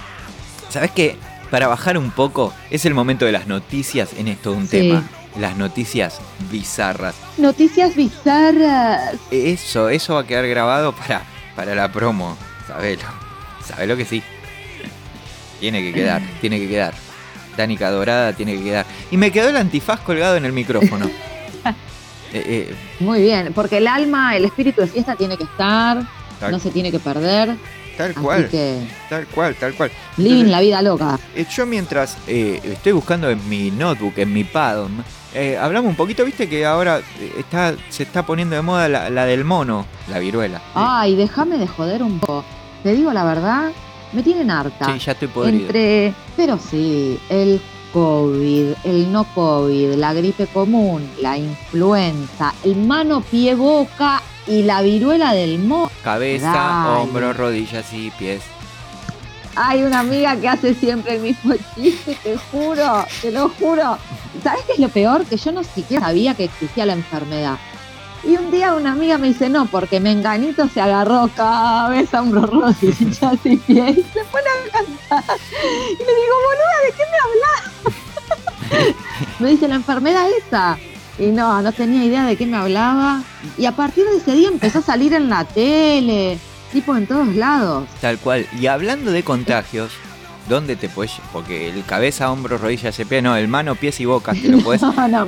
¿sabes 0.69 0.91
qué? 0.91 1.17
Para 1.51 1.67
bajar 1.67 1.97
un 1.97 2.09
poco, 2.11 2.53
es 2.71 2.85
el 2.85 2.93
momento 2.93 3.25
de 3.25 3.31
las 3.31 3.47
noticias 3.47 4.13
en 4.17 4.27
esto 4.27 4.53
un 4.53 4.67
Sí. 4.67 4.77
tema. 4.89 5.03
Las 5.39 5.57
noticias 5.57 6.19
bizarras. 6.51 7.15
Noticias 7.37 7.95
bizarras. 7.95 9.15
Eso, 9.31 9.89
eso 9.89 10.13
va 10.15 10.21
a 10.21 10.27
quedar 10.27 10.47
grabado 10.47 10.91
para, 10.93 11.23
para 11.55 11.73
la 11.75 11.91
promo. 11.91 12.37
Sabelo. 12.67 13.01
Sabelo 13.65 13.97
que 13.97 14.05
sí. 14.05 14.21
Tiene 15.59 15.81
que 15.81 15.93
quedar, 15.93 16.21
tiene 16.41 16.59
que 16.59 16.67
quedar. 16.67 16.93
Danica 17.57 17.91
Dorada 17.91 18.33
tiene 18.33 18.57
que 18.57 18.63
quedar. 18.63 18.85
Y 19.11 19.17
me 19.17 19.31
quedó 19.31 19.49
el 19.49 19.57
antifaz 19.57 19.99
colgado 20.01 20.35
en 20.35 20.45
el 20.45 20.53
micrófono. 20.53 21.09
Eh, 22.35 22.67
eh, 22.71 22.75
Muy 22.99 23.21
bien, 23.21 23.51
porque 23.53 23.77
el 23.77 23.87
alma, 23.87 24.35
el 24.35 24.45
espíritu 24.45 24.81
de 24.81 24.87
fiesta 24.87 25.15
tiene 25.15 25.37
que 25.37 25.43
estar, 25.43 26.03
tal, 26.39 26.51
no 26.51 26.57
se 26.57 26.71
tiene 26.71 26.91
que 26.91 26.97
perder. 26.97 27.55
tal 27.95 28.15
cual, 28.15 28.49
que, 28.49 28.87
tal 29.07 29.27
cual, 29.27 29.53
tal 29.53 29.75
cual. 29.75 29.91
living 30.17 30.45
la 30.45 30.59
vida 30.59 30.81
loca. 30.81 31.19
Eh, 31.35 31.45
yo 31.47 31.67
mientras 31.67 32.17
eh, 32.25 32.59
estoy 32.63 32.93
buscando 32.93 33.29
en 33.29 33.47
mi 33.47 33.69
notebook, 33.69 34.17
en 34.17 34.33
mi 34.33 34.47
eh, 35.35 35.57
hablamos 35.57 35.91
un 35.91 35.95
poquito, 35.95 36.25
viste 36.25 36.49
que 36.49 36.65
ahora 36.65 37.01
está, 37.37 37.75
se 37.89 38.01
está 38.01 38.25
poniendo 38.25 38.55
de 38.55 38.63
moda 38.63 38.89
la, 38.89 39.11
la 39.11 39.25
del 39.25 39.45
mono, 39.45 39.85
la 40.09 40.17
viruela. 40.17 40.59
Ay, 40.73 41.15
déjame 41.15 41.59
de 41.59 41.67
joder 41.67 42.01
un 42.01 42.19
poco. 42.19 42.43
Te 42.81 42.93
digo 42.93 43.13
la 43.13 43.23
verdad, 43.23 43.71
me 44.13 44.23
tienen 44.23 44.49
harta. 44.51 44.85
Sí, 44.85 44.99
ya 44.99 45.11
estoy 45.13 45.27
podrido. 45.27 45.65
Entre, 45.65 46.13
pero 46.35 46.57
sí, 46.57 47.19
el 47.29 47.61
COVID, 47.93 48.73
el 48.83 49.11
no 49.11 49.23
COVID, 49.35 49.93
la 49.95 50.13
gripe 50.13 50.47
común, 50.47 51.07
la 51.21 51.37
influenza, 51.37 52.53
el 52.63 52.75
mano, 52.75 53.21
pie, 53.21 53.55
boca 53.55 54.21
y 54.47 54.63
la 54.63 54.81
viruela 54.81 55.33
del 55.33 55.59
mono. 55.59 55.91
Cabeza, 56.03 56.51
Dale. 56.51 57.01
hombros, 57.01 57.37
rodillas 57.37 57.93
y 57.93 58.11
pies. 58.11 58.41
Hay 59.55 59.83
una 59.83 59.99
amiga 59.99 60.35
que 60.35 60.47
hace 60.49 60.73
siempre 60.73 61.15
el 61.15 61.21
mismo 61.21 61.53
chiste, 61.75 62.17
te 62.23 62.37
juro, 62.37 63.05
te 63.21 63.31
lo 63.31 63.49
juro. 63.49 63.97
¿Sabes 64.43 64.63
qué 64.65 64.73
es 64.73 64.79
lo 64.79 64.89
peor? 64.89 65.25
Que 65.25 65.37
yo 65.37 65.51
no 65.51 65.63
siquiera 65.63 66.07
sabía 66.07 66.33
que 66.33 66.45
existía 66.45 66.87
la 66.87 66.93
enfermedad. 66.93 67.57
Y 68.25 68.37
un 68.37 68.51
día 68.51 68.73
una 68.73 68.93
amiga 68.93 69.17
me 69.17 69.27
dice, 69.27 69.49
no, 69.49 69.65
porque 69.65 69.99
Menganito 69.99 70.69
se 70.69 70.79
agarró 70.79 71.29
cabeza, 71.35 72.21
hombros, 72.21 72.49
rodillas 72.49 73.37
y 73.43 73.57
pies 73.57 73.97
y 73.97 74.03
se 74.03 74.23
pone 74.31 74.45
a 74.47 74.71
cantar. 74.71 75.37
Y 75.91 75.97
le 75.97 76.15
digo, 76.15 76.35
boluda, 76.45 76.77
¿de 76.85 76.91
qué 76.97 77.03
me 77.11 77.17
hablas? 78.79 78.95
me 79.39 79.49
dice, 79.49 79.67
la 79.67 79.75
enfermedad 79.75 80.25
esa. 80.37 80.77
Y 81.19 81.27
no, 81.27 81.61
no 81.61 81.71
tenía 81.73 82.05
idea 82.05 82.25
de 82.25 82.37
qué 82.37 82.45
me 82.45 82.57
hablaba. 82.57 83.21
Y 83.57 83.65
a 83.65 83.73
partir 83.73 84.05
de 84.05 84.17
ese 84.17 84.31
día 84.33 84.47
empezó 84.47 84.79
a 84.79 84.83
salir 84.83 85.13
en 85.13 85.29
la 85.29 85.43
tele, 85.43 86.39
tipo 86.71 86.95
en 86.95 87.05
todos 87.05 87.35
lados. 87.35 87.87
Tal 87.99 88.17
cual. 88.17 88.47
Y 88.57 88.67
hablando 88.67 89.11
de 89.11 89.23
contagios, 89.23 89.91
¿dónde 90.47 90.75
te 90.75 90.87
puedes...? 90.87 91.11
Porque 91.31 91.69
el 91.69 91.83
cabeza, 91.83 92.31
hombros, 92.31 92.61
rodillas 92.61 92.97
y 92.97 93.05
pies, 93.05 93.21
no, 93.21 93.35
el 93.35 93.47
mano, 93.49 93.75
pies 93.75 93.99
y 93.99 94.05
boca, 94.05 94.33
te 94.33 94.47
lo 94.47 94.59
puedes... 94.63 94.81
No, 94.81 95.07
no, 95.07 95.27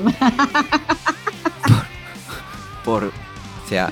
por, 2.85 3.05
o 3.05 3.67
sea, 3.67 3.91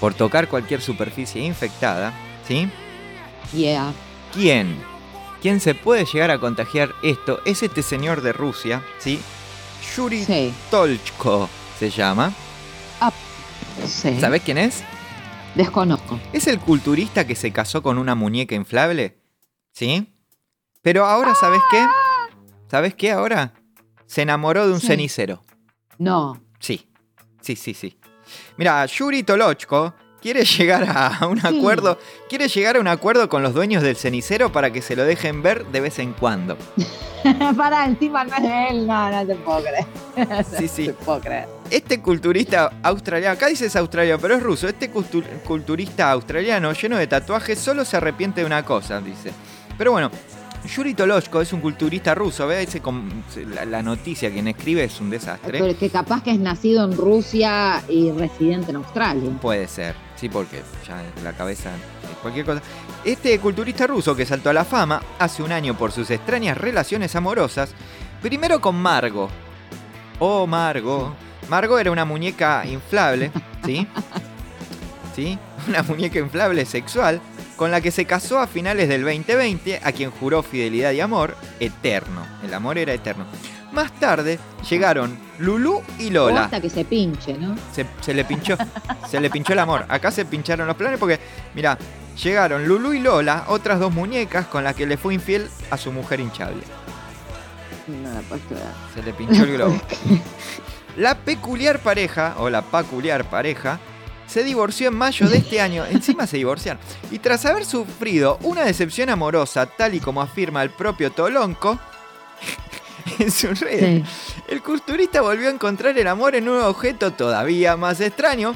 por 0.00 0.14
tocar 0.14 0.48
cualquier 0.48 0.80
superficie 0.80 1.42
infectada, 1.44 2.12
¿sí? 2.48 2.68
yeah. 3.52 3.92
¿Quién? 4.32 4.80
¿Quién 5.42 5.60
se 5.60 5.74
puede 5.74 6.04
llegar 6.06 6.30
a 6.30 6.38
contagiar 6.38 6.92
esto? 7.02 7.40
Es 7.44 7.62
este 7.62 7.82
señor 7.82 8.20
de 8.22 8.32
Rusia, 8.32 8.82
¿sí? 8.98 9.20
Yuri 9.96 10.24
Sí, 10.24 10.52
Tolchko 10.70 11.48
se 11.78 11.90
llama. 11.90 12.32
sí. 13.86 14.18
¿Sabés 14.20 14.42
quién 14.42 14.58
es? 14.58 14.82
Desconozco. 15.54 16.20
Es 16.32 16.46
el 16.46 16.60
culturista 16.60 17.26
que 17.26 17.34
se 17.34 17.52
casó 17.52 17.82
con 17.82 17.98
una 17.98 18.14
muñeca 18.14 18.54
inflable, 18.54 19.18
¿sí? 19.72 20.12
Pero 20.82 21.06
ahora, 21.06 21.34
¿sabes 21.34 21.60
qué? 21.70 21.84
¿Sabes 22.70 22.94
qué 22.94 23.10
ahora? 23.10 23.54
Se 24.06 24.22
enamoró 24.22 24.66
de 24.66 24.72
un 24.74 24.80
Sí. 24.80 24.86
cenicero. 24.88 25.42
No. 25.98 26.40
Sí, 26.60 26.88
sí, 27.40 27.56
sí, 27.56 27.74
sí. 27.74 27.98
Mira, 28.56 28.84
Yuri 28.86 29.22
Tolochko 29.22 29.94
quiere 30.20 30.44
llegar 30.44 30.84
a 30.88 31.26
un 31.26 31.40
Sí. 31.40 31.46
acuerdo, 31.46 31.98
quiere 32.28 32.46
llegar 32.48 32.76
a 32.76 32.80
un 32.80 32.88
acuerdo 32.88 33.28
con 33.28 33.42
los 33.42 33.54
dueños 33.54 33.82
del 33.82 33.96
cenicero 33.96 34.52
para 34.52 34.70
que 34.70 34.82
se 34.82 34.94
lo 34.96 35.04
dejen 35.04 35.42
ver 35.42 35.64
de 35.66 35.80
vez 35.80 35.98
en 35.98 36.12
cuando. 36.12 36.56
Para 37.56 37.84
encima 37.84 38.24
no 38.24 38.34
es 38.36 38.42
de 38.42 38.68
él, 38.68 38.86
no, 38.86 39.10
no 39.10 39.26
te 39.26 39.34
puedo 39.36 39.62
creer. 39.62 40.44
Sí, 40.58 40.68
sí. 40.74 40.88
No 40.88 40.94
te 40.94 41.04
puedo 41.04 41.20
creer. 41.20 41.48
Este 41.70 42.00
culturista 42.00 42.70
australiano, 42.82 43.34
acá 43.34 43.46
dices 43.46 43.74
australiano, 43.76 44.18
pero 44.20 44.34
es 44.36 44.42
ruso. 44.42 44.66
Este 44.68 44.90
cultu- 44.92 45.24
culturista 45.44 46.10
australiano 46.10 46.72
lleno 46.72 46.96
de 46.96 47.06
tatuajes 47.06 47.58
solo 47.58 47.84
se 47.84 47.96
arrepiente 47.98 48.40
de 48.40 48.46
una 48.46 48.64
cosa, 48.64 49.00
dice. 49.00 49.32
Pero 49.78 49.92
bueno, 49.92 50.10
Yuri 50.66 50.94
Tolochko 50.94 51.40
es 51.40 51.52
un 51.52 51.60
culturista 51.60 52.14
ruso, 52.14 52.46
¿ve? 52.46 52.62
Ese 52.62 52.80
com- 52.80 53.08
la, 53.54 53.64
la 53.64 53.82
noticia, 53.82 54.30
quien 54.30 54.46
escribe 54.48 54.84
es 54.84 55.00
un 55.00 55.08
desastre. 55.10 55.58
Pero 55.58 55.78
que 55.78 55.88
capaz 55.88 56.22
que 56.22 56.30
es 56.32 56.38
nacido 56.38 56.84
en 56.84 56.96
Rusia 56.96 57.82
y 57.88 58.10
residente 58.12 58.70
en 58.70 58.76
Australia. 58.76 59.30
Puede 59.40 59.66
ser, 59.68 59.94
sí, 60.16 60.28
porque 60.28 60.62
ya 60.86 61.02
la 61.24 61.32
cabeza 61.32 61.70
es 62.02 62.16
cualquier 62.20 62.44
cosa. 62.44 62.62
Este 63.04 63.38
culturista 63.40 63.86
ruso 63.86 64.14
que 64.14 64.26
saltó 64.26 64.50
a 64.50 64.52
la 64.52 64.64
fama 64.66 65.02
hace 65.18 65.42
un 65.42 65.50
año 65.52 65.76
por 65.76 65.92
sus 65.92 66.10
extrañas 66.10 66.58
relaciones 66.58 67.16
amorosas, 67.16 67.72
primero 68.20 68.60
con 68.60 68.76
Margo. 68.76 69.30
Oh, 70.18 70.46
Margo. 70.46 71.14
Margo 71.48 71.78
era 71.78 71.90
una 71.90 72.04
muñeca 72.04 72.64
inflable, 72.66 73.32
¿sí? 73.64 73.86
¿Sí? 75.16 75.38
Una 75.68 75.82
muñeca 75.82 76.18
inflable 76.18 76.64
sexual 76.66 77.20
con 77.60 77.70
la 77.70 77.82
que 77.82 77.90
se 77.90 78.06
casó 78.06 78.38
a 78.38 78.46
finales 78.46 78.88
del 78.88 79.02
2020, 79.02 79.80
a 79.84 79.92
quien 79.92 80.10
juró 80.10 80.42
fidelidad 80.42 80.92
y 80.92 81.02
amor 81.02 81.36
eterno. 81.60 82.26
El 82.42 82.54
amor 82.54 82.78
era 82.78 82.94
eterno. 82.94 83.26
Más 83.72 83.92
tarde 84.00 84.38
llegaron 84.70 85.18
Lulu 85.40 85.82
y 85.98 86.06
O 86.08 86.12
Lola. 86.12 86.44
hasta 86.44 86.58
que 86.58 86.70
se 86.70 86.86
pinche, 86.86 87.34
¿no? 87.34 87.54
Se, 87.70 87.84
se 88.00 88.14
le 88.14 88.24
pinchó. 88.24 88.56
se 89.06 89.20
le 89.20 89.28
pinchó 89.28 89.52
el 89.52 89.58
amor. 89.58 89.84
Acá 89.90 90.10
se 90.10 90.24
pincharon 90.24 90.66
los 90.66 90.74
planes 90.74 90.98
porque, 90.98 91.20
mira, 91.54 91.76
llegaron 92.24 92.66
Lulu 92.66 92.94
y 92.94 93.00
Lola, 93.00 93.44
otras 93.48 93.78
dos 93.78 93.92
muñecas 93.92 94.46
con 94.46 94.64
las 94.64 94.74
que 94.74 94.86
le 94.86 94.96
fue 94.96 95.12
infiel 95.12 95.46
a 95.70 95.76
su 95.76 95.92
mujer 95.92 96.18
hinchable. 96.18 96.62
No 97.88 98.10
la 98.10 98.20
puedo. 98.22 98.40
Se 98.94 99.02
le 99.02 99.12
pinchó 99.12 99.42
el 99.44 99.52
globo. 99.52 99.78
La 100.96 101.14
peculiar 101.14 101.78
pareja, 101.80 102.36
o 102.38 102.48
la 102.48 102.62
peculiar 102.62 103.24
pareja, 103.28 103.78
se 104.30 104.44
divorció 104.44 104.88
en 104.88 104.94
mayo 104.96 105.28
de 105.28 105.38
este 105.38 105.60
año. 105.60 105.84
Encima 105.86 106.26
se 106.26 106.36
divorciaron. 106.36 106.80
Y 107.10 107.18
tras 107.18 107.44
haber 107.46 107.64
sufrido 107.64 108.38
una 108.42 108.64
decepción 108.64 109.10
amorosa, 109.10 109.66
tal 109.66 109.94
y 109.94 110.00
como 110.00 110.22
afirma 110.22 110.62
el 110.62 110.70
propio 110.70 111.10
Tolonco 111.10 111.78
en 113.18 113.30
sus 113.30 113.58
redes, 113.60 114.06
Sí. 114.06 114.42
el 114.48 114.62
culturista 114.62 115.20
volvió 115.20 115.48
a 115.48 115.52
encontrar 115.52 115.98
el 115.98 116.06
amor 116.06 116.34
en 116.36 116.48
un 116.48 116.60
objeto 116.60 117.12
todavía 117.12 117.76
más 117.76 118.00
extraño, 118.00 118.54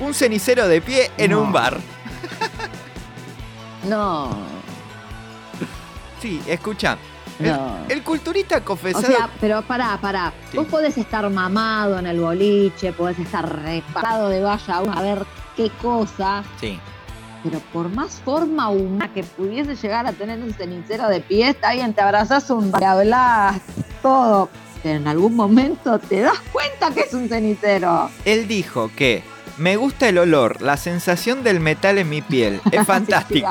un 0.00 0.12
cenicero 0.14 0.66
de 0.66 0.80
pie 0.80 1.10
en 1.18 1.30
No. 1.32 1.42
un 1.42 1.52
bar. 1.52 1.78
No, 3.88 4.30
Sí, 6.20 6.40
escucha. 6.46 6.98
El, 7.40 7.46
no. 7.52 7.76
el 7.88 8.02
culturista 8.02 8.58
O 8.58 8.64
confesado... 8.64 9.06
sea, 9.06 9.28
pero 9.40 9.62
pará, 9.62 9.98
pará. 10.00 10.32
Sí. 10.50 10.56
Vos 10.56 10.66
podés 10.66 10.96
estar 10.98 11.28
mamado 11.30 11.98
en 11.98 12.06
el 12.06 12.20
boliche, 12.20 12.92
podés 12.92 13.18
estar 13.18 13.62
reparado 13.62 14.28
de 14.28 14.42
valla 14.42 14.78
a 14.78 15.02
ver 15.02 15.24
qué 15.56 15.70
cosa, 15.82 16.42
sí. 16.60 16.78
pero 17.42 17.58
por 17.72 17.88
más 17.88 18.20
forma 18.24 18.70
humana 18.70 19.12
que 19.12 19.24
pudiese 19.24 19.74
llegar 19.76 20.06
a 20.06 20.12
tener 20.12 20.38
un 20.40 20.52
cenicero 20.52 21.08
de 21.08 21.20
pie, 21.20 21.48
está 21.50 21.72
bien, 21.72 21.92
te 21.94 22.00
abrazás 22.00 22.50
un 22.50 22.70
te 22.72 22.84
hablás, 22.84 23.60
todo. 24.02 24.48
Pero 24.82 24.96
en 24.96 25.08
algún 25.08 25.36
momento 25.36 25.98
te 25.98 26.20
das 26.20 26.38
cuenta 26.52 26.90
que 26.90 27.00
es 27.00 27.12
un 27.12 27.28
cenicero. 27.28 28.08
Él 28.24 28.48
dijo 28.48 28.90
que 28.96 29.22
me 29.60 29.76
gusta 29.76 30.08
el 30.08 30.16
olor, 30.18 30.62
la 30.62 30.76
sensación 30.78 31.44
del 31.44 31.60
metal 31.60 31.98
en 31.98 32.08
mi 32.08 32.22
piel. 32.22 32.60
Es 32.72 32.86
fantástico. 32.86 33.48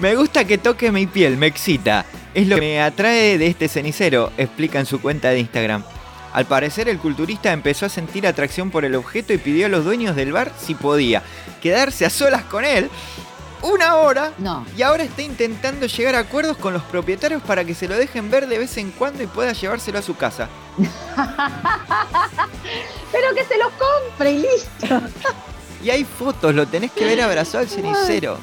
Me 0.00 0.14
gusta 0.14 0.44
que 0.44 0.56
toque 0.56 0.92
mi 0.92 1.06
piel, 1.06 1.36
me 1.36 1.48
excita. 1.48 2.04
Es 2.32 2.46
lo 2.46 2.54
que 2.56 2.60
me 2.62 2.80
atrae 2.80 3.38
de 3.38 3.48
este 3.48 3.68
cenicero, 3.68 4.30
explica 4.38 4.78
en 4.78 4.86
su 4.86 5.00
cuenta 5.00 5.30
de 5.30 5.40
Instagram. 5.40 5.82
Al 6.32 6.46
parecer 6.46 6.88
el 6.88 6.98
culturista 6.98 7.52
empezó 7.52 7.86
a 7.86 7.90
sentir 7.90 8.26
atracción 8.26 8.70
por 8.70 8.84
el 8.84 8.94
objeto 8.94 9.32
y 9.32 9.38
pidió 9.38 9.66
a 9.66 9.68
los 9.68 9.84
dueños 9.84 10.14
del 10.16 10.32
bar 10.32 10.52
si 10.58 10.74
podía 10.74 11.22
quedarse 11.60 12.06
a 12.06 12.10
solas 12.10 12.44
con 12.44 12.64
él 12.64 12.88
una 13.62 13.96
hora 13.96 14.32
No. 14.38 14.66
y 14.76 14.82
ahora 14.82 15.04
está 15.04 15.22
intentando 15.22 15.86
llegar 15.86 16.14
a 16.16 16.20
acuerdos 16.20 16.56
con 16.56 16.72
los 16.72 16.82
propietarios 16.84 17.42
para 17.42 17.64
que 17.64 17.74
se 17.74 17.86
lo 17.86 17.96
dejen 17.96 18.30
ver 18.30 18.48
de 18.48 18.58
vez 18.58 18.76
en 18.78 18.90
cuando 18.92 19.22
y 19.22 19.26
pueda 19.26 19.52
llevárselo 19.52 19.98
a 19.98 20.02
su 20.02 20.16
casa. 20.16 20.48
Pero 23.12 23.34
que 23.34 23.44
se 23.44 23.58
los 23.58 23.72
compre 23.72 24.32
y 24.32 24.38
listo. 24.38 25.00
Y 25.82 25.90
hay 25.90 26.04
fotos, 26.04 26.54
lo 26.54 26.66
tenés 26.66 26.92
que 26.92 27.04
ver 27.04 27.20
abrazado 27.20 27.58
al 27.60 27.68
cenicero. 27.68 28.38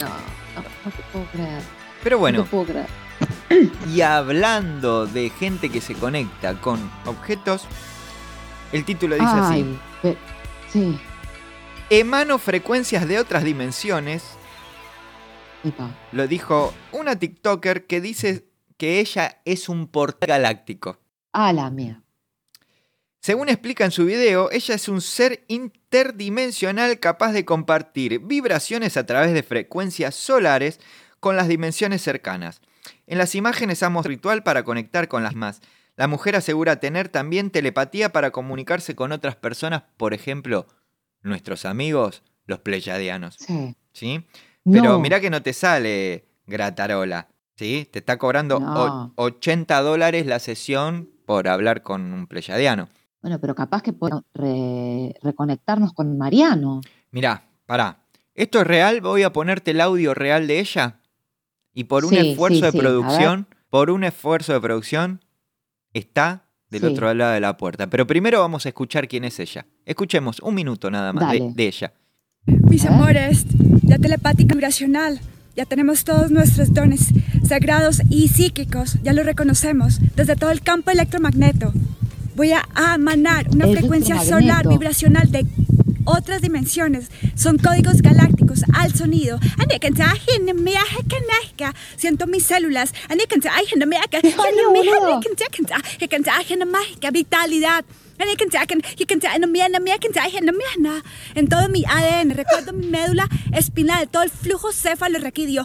No, 0.00 0.06
no, 0.06 0.62
no 0.84 0.90
te 0.90 1.02
puedo 1.12 1.24
creer. 1.32 1.62
Pero 2.02 2.16
No 2.16 2.20
bueno, 2.20 2.44
te 2.44 2.50
puedo 2.50 2.64
creer. 2.66 2.86
y 3.92 4.00
hablando 4.02 5.06
de 5.06 5.30
gente 5.30 5.70
que 5.70 5.80
se 5.80 5.94
conecta 5.94 6.60
con 6.60 6.90
objetos, 7.06 7.66
el 8.72 8.84
título 8.84 9.14
dice 9.16 9.26
así. 9.28 9.78
Ay, 10.02 10.18
sí, 10.72 10.98
Emano 11.88 12.38
frecuencias 12.38 13.06
de 13.08 13.18
otras 13.20 13.44
dimensiones, 13.44 14.24
epa. 15.64 15.88
lo 16.12 16.26
dijo 16.26 16.74
una 16.92 17.16
TikToker 17.16 17.86
que 17.86 18.00
dice 18.00 18.44
que 18.76 18.98
ella 19.00 19.40
es 19.44 19.68
un 19.68 19.86
portal 19.86 20.28
galáctico. 20.28 20.98
A 21.38 21.52
la 21.52 21.70
mía. 21.70 22.02
Según 23.20 23.50
explica 23.50 23.84
en 23.84 23.90
su 23.90 24.06
video, 24.06 24.50
ella 24.50 24.74
es 24.74 24.88
un 24.88 25.02
ser 25.02 25.44
interdimensional 25.48 26.98
capaz 26.98 27.32
de 27.32 27.44
compartir 27.44 28.20
vibraciones 28.20 28.96
a 28.96 29.04
través 29.04 29.34
de 29.34 29.42
frecuencias 29.42 30.14
solares 30.14 30.80
con 31.20 31.36
las 31.36 31.46
dimensiones 31.48 32.00
cercanas. 32.00 32.62
En 33.06 33.18
las 33.18 33.34
imágenes 33.34 33.82
amos 33.82 34.06
ritual 34.06 34.42
para 34.44 34.62
conectar 34.64 35.08
con 35.08 35.22
las 35.24 35.34
más. 35.34 35.60
La 35.96 36.06
mujer 36.08 36.36
asegura 36.36 36.80
tener 36.80 37.10
también 37.10 37.50
telepatía 37.50 38.12
para 38.12 38.30
comunicarse 38.30 38.94
con 38.94 39.12
otras 39.12 39.36
personas, 39.36 39.82
por 39.98 40.14
ejemplo, 40.14 40.66
nuestros 41.20 41.66
amigos, 41.66 42.22
los 42.46 42.60
pleyadianos. 42.60 43.36
Sí. 43.38 43.76
¿Sí? 43.92 44.26
Pero 44.64 44.84
No. 44.84 45.00
mirá 45.00 45.20
que 45.20 45.28
no 45.30 45.42
te 45.42 45.52
sale 45.52 46.24
gratarola. 46.46 47.28
¿Sí? 47.56 47.88
Te 47.90 47.98
está 47.98 48.16
cobrando 48.18 48.58
No. 48.60 49.12
o- 49.16 49.22
80 49.24 49.80
dólares 49.82 50.24
la 50.26 50.38
sesión 50.38 51.10
por 51.26 51.48
hablar 51.48 51.82
con 51.82 52.12
un 52.12 52.26
pleyadiano. 52.26 52.88
Bueno, 53.20 53.38
pero 53.40 53.54
capaz 53.54 53.82
que 53.82 53.92
podemos 53.92 54.22
re- 54.32 55.14
reconectarnos 55.22 55.92
con 55.92 56.16
Mariano. 56.16 56.80
Mirá, 57.10 57.42
pará. 57.66 57.98
¿Esto 58.34 58.60
es 58.60 58.66
real? 58.66 59.00
Voy 59.00 59.22
a 59.24 59.32
ponerte 59.32 59.72
el 59.72 59.80
audio 59.80 60.14
real 60.14 60.46
de 60.46 60.60
ella. 60.60 61.00
Y 61.74 61.84
por 61.84 62.04
un 62.04 62.10
Sí, 62.10 62.18
esfuerzo 62.30 62.56
sí, 62.58 62.62
de 62.62 62.70
sí, 62.72 62.78
producción, 62.78 63.46
por 63.68 63.90
un 63.90 64.04
esfuerzo 64.04 64.52
de 64.52 64.60
producción, 64.60 65.20
está 65.92 66.44
del 66.70 66.82
Sí. 66.82 66.86
otro 66.86 67.12
lado 67.14 67.32
de 67.32 67.40
la 67.40 67.56
puerta. 67.56 67.86
Pero 67.88 68.06
primero 68.06 68.40
vamos 68.40 68.64
a 68.66 68.68
escuchar 68.68 69.08
quién 69.08 69.24
es 69.24 69.38
ella. 69.40 69.66
Escuchemos 69.84 70.40
un 70.40 70.54
minuto 70.54 70.90
nada 70.90 71.12
más 71.12 71.32
de, 71.32 71.50
de 71.54 71.66
ella. 71.66 71.92
Mis 72.46 72.84
amores, 72.86 73.44
la 73.86 73.98
telepática 73.98 74.54
vibracional. 74.54 75.20
Ya 75.56 75.64
tenemos 75.64 76.04
todos 76.04 76.30
nuestros 76.30 76.72
dones 76.72 77.08
sagrados 77.48 78.02
y 78.10 78.28
psíquicos, 78.28 78.98
ya 79.02 79.12
lo 79.12 79.22
reconocemos, 79.22 80.00
desde 80.14 80.36
todo 80.36 80.50
el 80.50 80.62
campo 80.62 80.90
electromagneto. 80.90 81.72
Voy 82.34 82.52
a 82.52 82.66
emanar 82.94 83.48
una 83.50 83.66
frecuencia 83.66 84.22
solar 84.22 84.68
vibracional 84.68 85.30
de 85.30 85.46
otras 86.06 86.40
dimensiones. 86.40 87.10
Son 87.34 87.58
códigos 87.58 88.00
galácticos 88.00 88.62
al 88.72 88.94
sonido. 88.94 89.38
Siento 91.96 92.26
mis 92.26 92.44
células. 92.44 92.94
Vitalidad. 97.12 97.84
En 101.34 101.48
todo 101.48 101.68
mi 101.68 101.84
ADN, 101.84 102.30
recuerdo 102.30 102.72
mi 102.72 102.86
médula 102.86 103.28
espinal, 103.52 104.08
todo 104.08 104.22
el 104.22 104.30
flujo 104.30 104.72
cefalorraquídeo. 104.72 105.64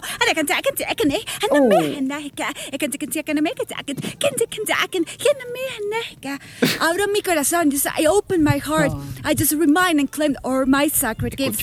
Abro 6.80 7.08
mi 7.08 7.22
corazón, 7.22 7.70
just 7.70 7.86
I 7.98 8.06
open 8.06 8.42
my 8.42 8.58
heart. 8.58 8.92
I 9.24 9.34
just 9.34 9.52
remind 9.52 9.98
and 10.00 10.10
claim 10.10 10.36
all 10.42 10.66
my 10.66 10.88
sacred 10.88 11.36
gifts. 11.36 11.58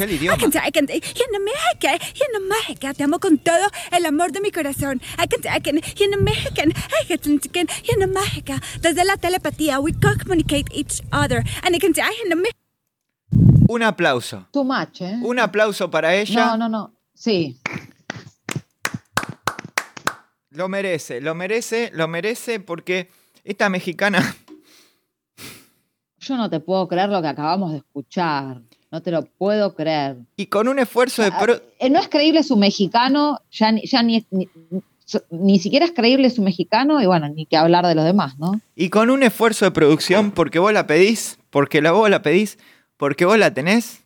Te 2.95 3.03
amo 3.03 3.20
con 3.20 3.38
todo 3.38 3.70
el 3.91 4.06
amor 4.06 4.32
de 4.32 4.41
mi 4.41 4.52
corazón. 4.52 5.02
Desde 8.82 9.03
la 9.03 9.18
telepatía, 9.18 9.80
we 9.80 9.91
communicate 9.94 10.66
each 10.80 11.02
other. 11.12 11.44
Un 13.68 13.84
aplauso. 13.84 14.48
Too 14.52 14.64
much, 14.64 15.02
¿eh? 15.02 15.20
Un 15.24 15.38
aplauso 15.40 15.90
para 15.92 16.16
ella. 16.16 16.46
No, 16.48 16.58
no, 16.58 16.70
no. 16.70 16.94
Sí. 17.14 17.60
Lo 20.52 20.68
merece, 20.68 21.22
lo 21.22 21.36
merece, 21.36 21.92
lo 21.94 22.08
merece 22.08 22.60
porque 22.60 23.10
esta 23.44 23.70
mexicana 23.70 24.20
Yo 26.22 26.36
no 26.36 26.50
te 26.50 26.60
puedo 26.60 26.88
creer 26.88 27.10
lo 27.10 27.22
que 27.22 27.28
acabamos 27.30 27.72
de 27.72 27.78
escuchar. 27.78 28.62
No 28.92 29.02
te 29.02 29.12
lo 29.12 29.24
puedo 29.24 29.74
creer. 29.76 30.18
y 30.36 30.48
con 30.48 30.68
un 30.68 30.80
esfuerzo 30.80 31.22
de... 31.22 31.32
pro- 31.32 31.62
Eh, 31.80 31.90
no 31.92 32.00
es 32.00 32.08
creíble 32.10 32.42
su 32.44 32.58
mexicano, 32.58 33.40
ya, 33.52 33.72
ni, 33.72 33.86
ya 33.86 34.02
ni, 34.04 34.26
ni, 34.32 34.48
so- 34.48 34.84
ni 35.30 35.60
siquiera 35.60 35.86
es 35.86 35.91
creíble 35.91 36.30
su 36.30 36.41
mexicano 36.41 37.02
y 37.02 37.06
bueno, 37.06 37.27
ni 37.30 37.45
que 37.45 37.57
hablar 37.57 37.86
de 37.86 37.95
los 37.95 38.06
demás, 38.06 38.38
¿no? 38.38 38.60
Y 38.76 38.90
con 38.90 39.10
un 39.10 39.23
esfuerzo 39.23 39.65
de 39.65 39.72
producción, 39.72 40.31
porque 40.31 40.60
vos 40.60 40.73
la 40.73 40.88
pedís, 40.88 41.38
porque 41.49 41.81
la 41.81 41.91
vos 41.91 42.10
la 42.10 42.22
pedís, 42.22 42.57
porque 42.98 43.26
vos 43.26 43.38
la 43.38 43.53
tenés. 43.53 44.02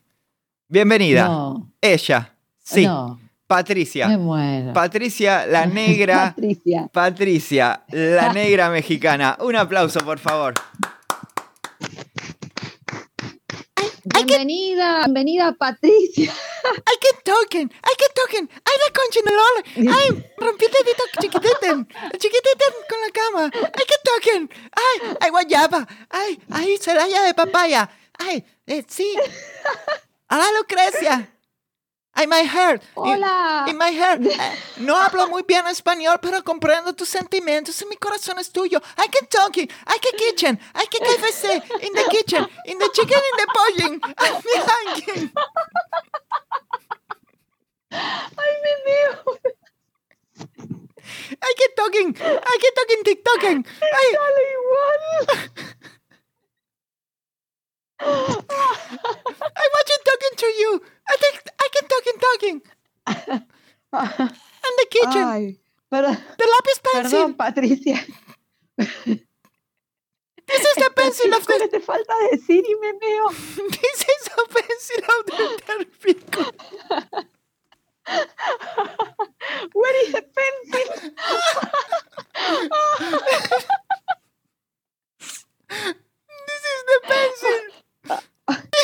Bienvenida. 0.68 1.26
No, 1.26 1.70
Ella. 1.80 2.34
Sí. 2.62 2.86
no, 2.86 3.20
Patricia. 3.46 4.08
me 4.08 4.16
muero. 4.18 4.72
Patricia, 4.72 5.46
la 5.46 5.66
negra. 5.80 6.34
Patricia. 6.34 6.88
Patricia, 6.92 7.82
la 7.88 8.32
negra 8.32 8.70
mexicana. 8.70 9.36
Un 9.40 9.56
aplauso, 9.56 10.00
por 10.00 10.18
favor. 10.18 10.54
Bienvenida, 14.06 15.00
bienvenida 15.04 15.52
Patricia. 15.52 16.30
¡Ay, 16.64 16.96
qué 17.00 17.08
token! 17.24 17.72
¡Ay, 17.82 17.92
qué 17.96 18.04
token! 18.14 18.50
¡Ay, 18.52 18.76
la 18.86 18.92
concha 18.92 19.20
de 19.24 19.30
lola! 19.30 19.96
¡Ay, 19.96 20.30
rompí 20.36 20.66
el 20.66 20.72
dedito 20.72 21.02
chiquiteten! 21.22 21.88
¡Chiquiteten 22.18 22.74
con 22.86 23.00
la 23.00 23.10
cama! 23.10 23.50
¡Ay, 23.54 23.84
qué 23.88 23.94
token! 24.04 24.50
¡Ay, 24.72 25.16
ay, 25.20 25.30
guayaba! 25.30 25.88
¡Ay, 26.10 26.38
ay, 26.50 26.76
celaya 26.76 27.22
de 27.22 27.32
papaya! 27.32 27.90
¡Ay, 28.18 28.44
eh, 28.66 28.84
sí! 28.86 29.10
¡Hola, 30.28 30.48
Lucrecia! 30.58 31.33
¡Ay, 32.16 32.26
my! 32.28 32.42
Y- 32.42 32.80
Hola. 32.94 33.66
Y, 33.68 33.74
my 33.74 33.90
hair. 33.92 34.20
eh, 34.26 34.58
no 34.76 34.96
hablo 34.96 35.28
muy 35.28 35.42
bien 35.42 35.66
español, 35.66 36.18
pero 36.22 36.42
comprendo 36.44 36.92
tus 36.92 37.08
sentimientos 37.08 37.84
mi 37.88 37.96
corazón 37.96 38.38
es 38.38 38.50
tuyo. 38.52 38.80
¡Ay, 38.96 39.08
qué 39.08 39.26
talking! 39.26 39.68
¡Ay, 39.84 39.98
qué 40.00 40.10
kitchen! 40.16 40.60
¡Ay, 40.72 40.86
qué 40.88 40.98
KFC! 40.98 41.62
¡In 41.82 41.92
the 41.92 42.04
kitchen! 42.10 42.46
¡In 42.66 42.78
the 42.78 42.88
chicken! 42.92 43.18
¡In 43.18 43.36
the 43.36 43.46
polling! 43.52 44.00
¡Ay, 44.16 44.32
mi 44.44 44.60
hanking! 44.60 45.32
Ay, 47.90 48.52
me 48.62 48.72
veo. 48.84 49.40
¡Ay, 51.40 51.54
qué 51.56 51.68
talking! 51.76 52.16
¡Ay, 52.20 52.58
qué 52.60 52.72
talking 52.74 53.02
TikToking! 53.04 53.66
¡Ay! 53.80 54.08
Sale 54.12 54.42
igual. 54.52 55.50
I 58.00 59.66
want 59.74 59.88
you 59.88 59.98
talking 60.04 60.36
to 60.36 60.46
you. 60.46 60.82
I 61.08 61.16
think 61.16 61.42
I 61.58 61.68
can 61.72 61.88
talking 61.88 62.18
talking. 62.20 62.62
In 63.06 63.42
the 64.80 64.86
kitchen. 64.90 65.24
Ay, 65.24 65.58
perdón, 65.90 66.16
the 66.38 66.46
lapis 66.52 66.78
pencil. 66.82 67.10
perdón, 67.10 67.36
Patricia. 67.36 67.98
This 70.46 70.60
is 70.60 70.74
the 70.76 70.90
pencil 70.94 71.32
of 71.34 71.46
¿Qué 71.46 71.58
the. 71.58 71.68
te 71.68 71.80
falta 71.80 72.14
decir 72.30 72.62
y 72.68 72.74
me 72.80 72.92
veo? 73.00 73.28
This 73.70 74.04
is 74.04 74.24
the 74.28 74.46
pencil 74.52 75.04
of 75.14 75.24
the 75.26 75.56
Terpico. 75.64 76.44
Where 79.72 79.96
is 80.04 80.12
the 80.12 80.22
pencil? 80.22 80.88
This 86.46 86.62
is 86.72 86.80
the 86.86 86.98
pencil. 87.08 87.60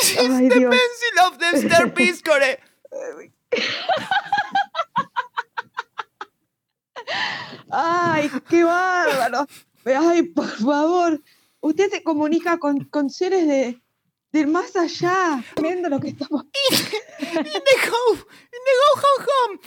This 0.01 0.11
is 0.13 0.17
Ay, 0.31 0.47
the 0.49 0.59
Dios. 0.59 0.75
pencil 0.75 1.15
of 1.27 1.33
the 1.37 1.49
Terpiscore. 1.69 2.57
Ay, 7.71 8.29
qué 8.49 8.63
bárbaro. 8.63 9.45
Ay, 9.85 10.23
por 10.23 10.47
favor. 10.47 11.21
Usted 11.61 11.89
se 11.91 12.03
comunica 12.03 12.57
con, 12.57 12.83
con 12.85 13.09
seres 13.09 13.47
de, 13.47 13.81
del 14.31 14.47
más 14.47 14.75
allá. 14.75 15.43
Viendo 15.61 15.89
lo 15.89 15.99
que 15.99 16.09
estamos. 16.09 16.43
In 17.19 17.43
the 17.43 17.89
go. 17.89 18.13
In 18.13 18.61
the 18.65 18.73
go 18.79 18.89
home 19.03 19.25
home. 19.27 19.59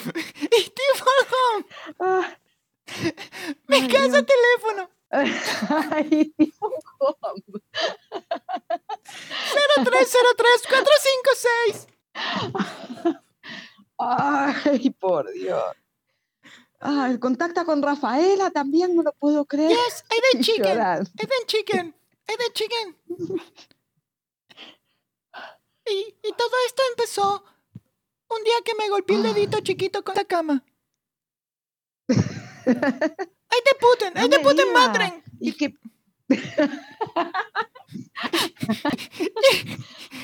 Steve 0.50 1.00
home. 1.00 1.64
Ah, 2.00 2.36
Mi 3.68 3.76
Ay, 3.76 3.88
casa 3.88 4.22
Dios. 4.22 4.26
teléfono. 4.26 4.90
Ay, 5.94 6.34
combo. 6.58 7.60
0303456. 9.04 11.86
Ay, 13.98 14.90
por 14.90 15.30
Dios. 15.32 15.62
Ay, 16.80 17.18
contacta 17.18 17.64
con 17.64 17.82
Rafaela 17.82 18.50
también, 18.50 18.94
no 18.94 19.02
lo 19.02 19.12
puedo 19.12 19.44
creer. 19.46 19.70
Yes, 19.70 20.04
Estoy 20.10 20.40
chicken. 20.42 20.78
did 21.14 21.30
chicken. 21.46 21.94
Did 22.26 22.52
chicken. 22.52 22.96
Y, 25.86 26.14
y 26.22 26.32
todo 26.32 26.50
esto 26.66 26.82
empezó 26.90 27.44
un 28.28 28.42
día 28.42 28.54
que 28.64 28.74
me 28.74 28.88
golpeé 28.88 29.16
el 29.16 29.22
dedito 29.22 29.60
chiquito 29.60 30.02
con 30.02 30.14
la 30.14 30.24
cama. 30.24 30.64
¡Ay, 32.08 32.16
te 32.66 33.74
puten! 33.80 34.12
¡Ay, 34.16 34.28
te 34.28 34.38
puten, 34.40 34.72
madren! 34.72 35.22
Y 35.40 35.52
que. 35.52 35.74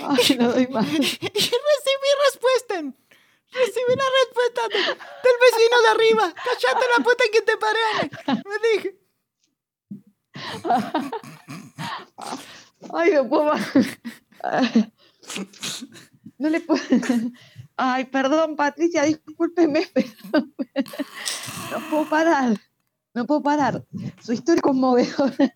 Ay, 0.03 0.37
no 0.39 0.53
doy 0.53 0.66
más. 0.69 0.87
Y 0.87 0.99
recibí 1.01 2.09
respuesta. 2.27 2.82
Recibí 3.53 3.95
la 3.97 4.05
respuesta 4.24 4.69
de- 4.69 4.78
del 4.78 5.37
vecino 5.41 5.82
de 5.82 5.89
arriba. 5.89 6.35
¡Cállate 6.45 6.87
la 6.97 7.05
puta 7.05 7.24
que 7.32 7.43
te 7.43 7.57
paré! 7.57 8.11
Me 8.49 8.57
dije. 8.73 8.97
Ay, 12.95 13.11
no 13.15 13.28
puedo 13.28 13.53
No 16.39 16.49
le 16.49 16.61
puedo. 16.61 16.82
Ay, 17.77 18.05
perdón, 18.07 18.57
Patricia, 18.57 19.05
discúlpeme, 19.05 19.89
pero 19.93 20.09
no 20.32 21.91
puedo 21.91 22.09
parar. 22.09 22.57
No 23.15 23.27
puedo 23.27 23.43
parar. 23.43 23.85
Su 24.23 24.32
historia 24.32 24.57
es 24.57 24.62
conmovedora. 24.62 25.55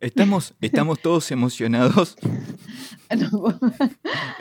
Estamos, 0.00 0.54
estamos 0.60 1.00
todos 1.00 1.30
emocionados 1.30 2.16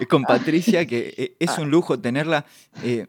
con 0.10 0.24
Patricia, 0.24 0.86
que 0.86 1.14
eh, 1.18 1.38
es 1.40 1.58
un 1.58 1.70
lujo 1.72 2.00
tenerla. 2.00 2.46
eh, 2.84 3.08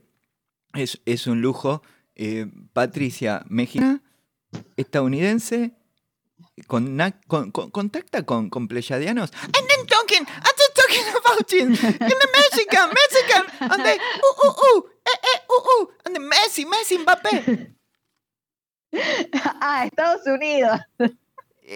es, 0.74 1.00
es 1.04 1.26
un 1.26 1.40
lujo. 1.40 1.82
eh, 2.14 2.46
Patricia, 2.72 3.44
mexicana, 3.48 4.00
estadounidense, 4.76 5.72
con, 6.66 6.96
con- 7.26 7.50
con- 7.50 7.70
contacta 7.70 8.24
con, 8.24 8.48
con 8.48 8.68
pleyadianos. 8.68 9.30
And 9.42 9.52
then 9.52 9.86
talking, 9.86 10.26
it. 11.38 11.52
In 11.52 11.72
the 11.72 12.28
Mexican, 12.32 12.88
Mexican, 12.90 13.44
and 13.60 13.84
the, 13.84 13.92
uh, 13.92 14.44
uh, 14.44 14.50
uh, 14.50 14.80
eh, 15.06 15.10
eh, 15.22 15.38
uh, 15.50 15.82
uh, 15.82 15.86
and 16.06 16.14
the 16.14 16.20
Messi, 16.20 16.64
Messi, 16.64 16.98
Mbappé. 16.98 17.72
Ah, 19.60 19.84
Estados 19.84 20.26
Unidos. 20.26 20.80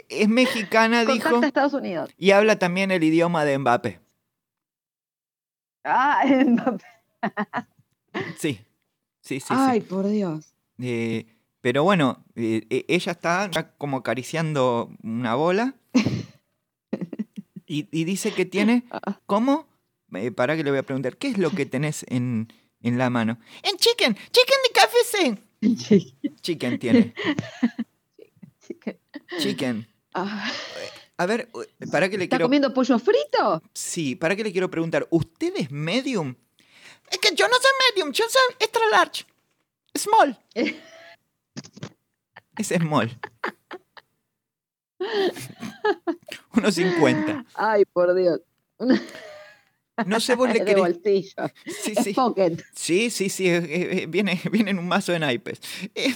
Es 0.08 0.28
mexicana, 0.28 1.04
dijo, 1.04 1.28
Contacta 1.28 1.44
a 1.44 1.48
Estados 1.66 1.74
Unidos. 1.74 2.10
y 2.16 2.30
habla 2.30 2.58
también 2.58 2.90
el 2.92 3.02
idioma 3.02 3.44
de 3.44 3.58
Mbappé. 3.58 4.00
Ah, 5.84 6.22
Mbappé. 6.46 6.84
Sí, 8.38 8.60
sí, 9.20 9.40
sí. 9.40 9.40
sí. 9.40 9.54
Ay, 9.54 9.80
por 9.80 10.08
Dios. 10.08 10.54
Eh, 10.80 11.26
pero 11.60 11.84
bueno, 11.84 12.24
eh, 12.36 12.62
eh, 12.70 12.84
ella 12.88 13.12
está 13.12 13.50
ya 13.50 13.72
como 13.72 13.98
acariciando 13.98 14.90
una 15.02 15.34
bola 15.34 15.74
y, 17.70 17.86
y 17.92 18.04
dice 18.04 18.32
que 18.32 18.44
tiene, 18.44 18.82
¿cómo? 19.26 19.66
Eh, 20.12 20.32
para 20.32 20.56
que 20.56 20.64
le 20.64 20.70
voy 20.70 20.80
a 20.80 20.82
preguntar, 20.82 21.16
¿qué 21.16 21.28
es 21.28 21.38
lo 21.38 21.50
que 21.52 21.66
tenés 21.66 22.04
en, 22.08 22.52
en 22.82 22.98
la 22.98 23.10
mano? 23.10 23.38
En 23.62 23.76
chicken, 23.76 24.14
chicken 24.16 24.58
de 24.64 24.72
café 24.74 24.98
Chicken 26.42 26.78
tiene, 26.80 27.14
chicken. 29.38 29.86
Ah, 30.14 30.50
A 31.16 31.26
ver, 31.26 31.48
para 31.92 32.08
que 32.08 32.18
le 32.18 32.24
¿Está 32.24 32.36
quiero... 32.36 32.46
comiendo 32.46 32.74
pollo 32.74 32.98
frito? 32.98 33.62
Sí, 33.72 34.16
para 34.16 34.34
que 34.34 34.42
le 34.42 34.50
quiero 34.52 34.68
preguntar, 34.70 35.06
¿usted 35.10 35.52
es 35.56 35.70
medium? 35.70 36.34
Es 37.10 37.18
que 37.18 37.34
yo 37.36 37.46
no 37.46 37.54
soy 37.54 37.70
medium, 37.94 38.12
yo 38.12 38.24
soy 38.28 38.54
extra 38.58 38.82
large. 38.90 39.24
Small. 39.96 40.36
Es 42.56 42.68
small. 42.68 43.18
1.50. 46.52 47.46
Ay, 47.54 47.84
por 47.86 48.14
Dios. 48.14 48.40
No 50.06 50.20
sé, 50.20 50.34
vos 50.34 50.48
le 50.48 50.54
de 50.60 50.64
querés... 50.64 50.82
bolsillo. 50.82 51.34
Sí, 51.64 51.92
Es 51.96 52.04
sí. 52.04 52.12
pocket. 52.14 52.56
Sí, 52.74 53.10
sí, 53.10 53.28
sí, 53.28 53.48
viene, 54.08 54.40
viene 54.50 54.70
en 54.70 54.78
un 54.78 54.88
mazo 54.88 55.12
de 55.12 55.18
naipes. 55.18 55.60
Eh, 55.94 56.14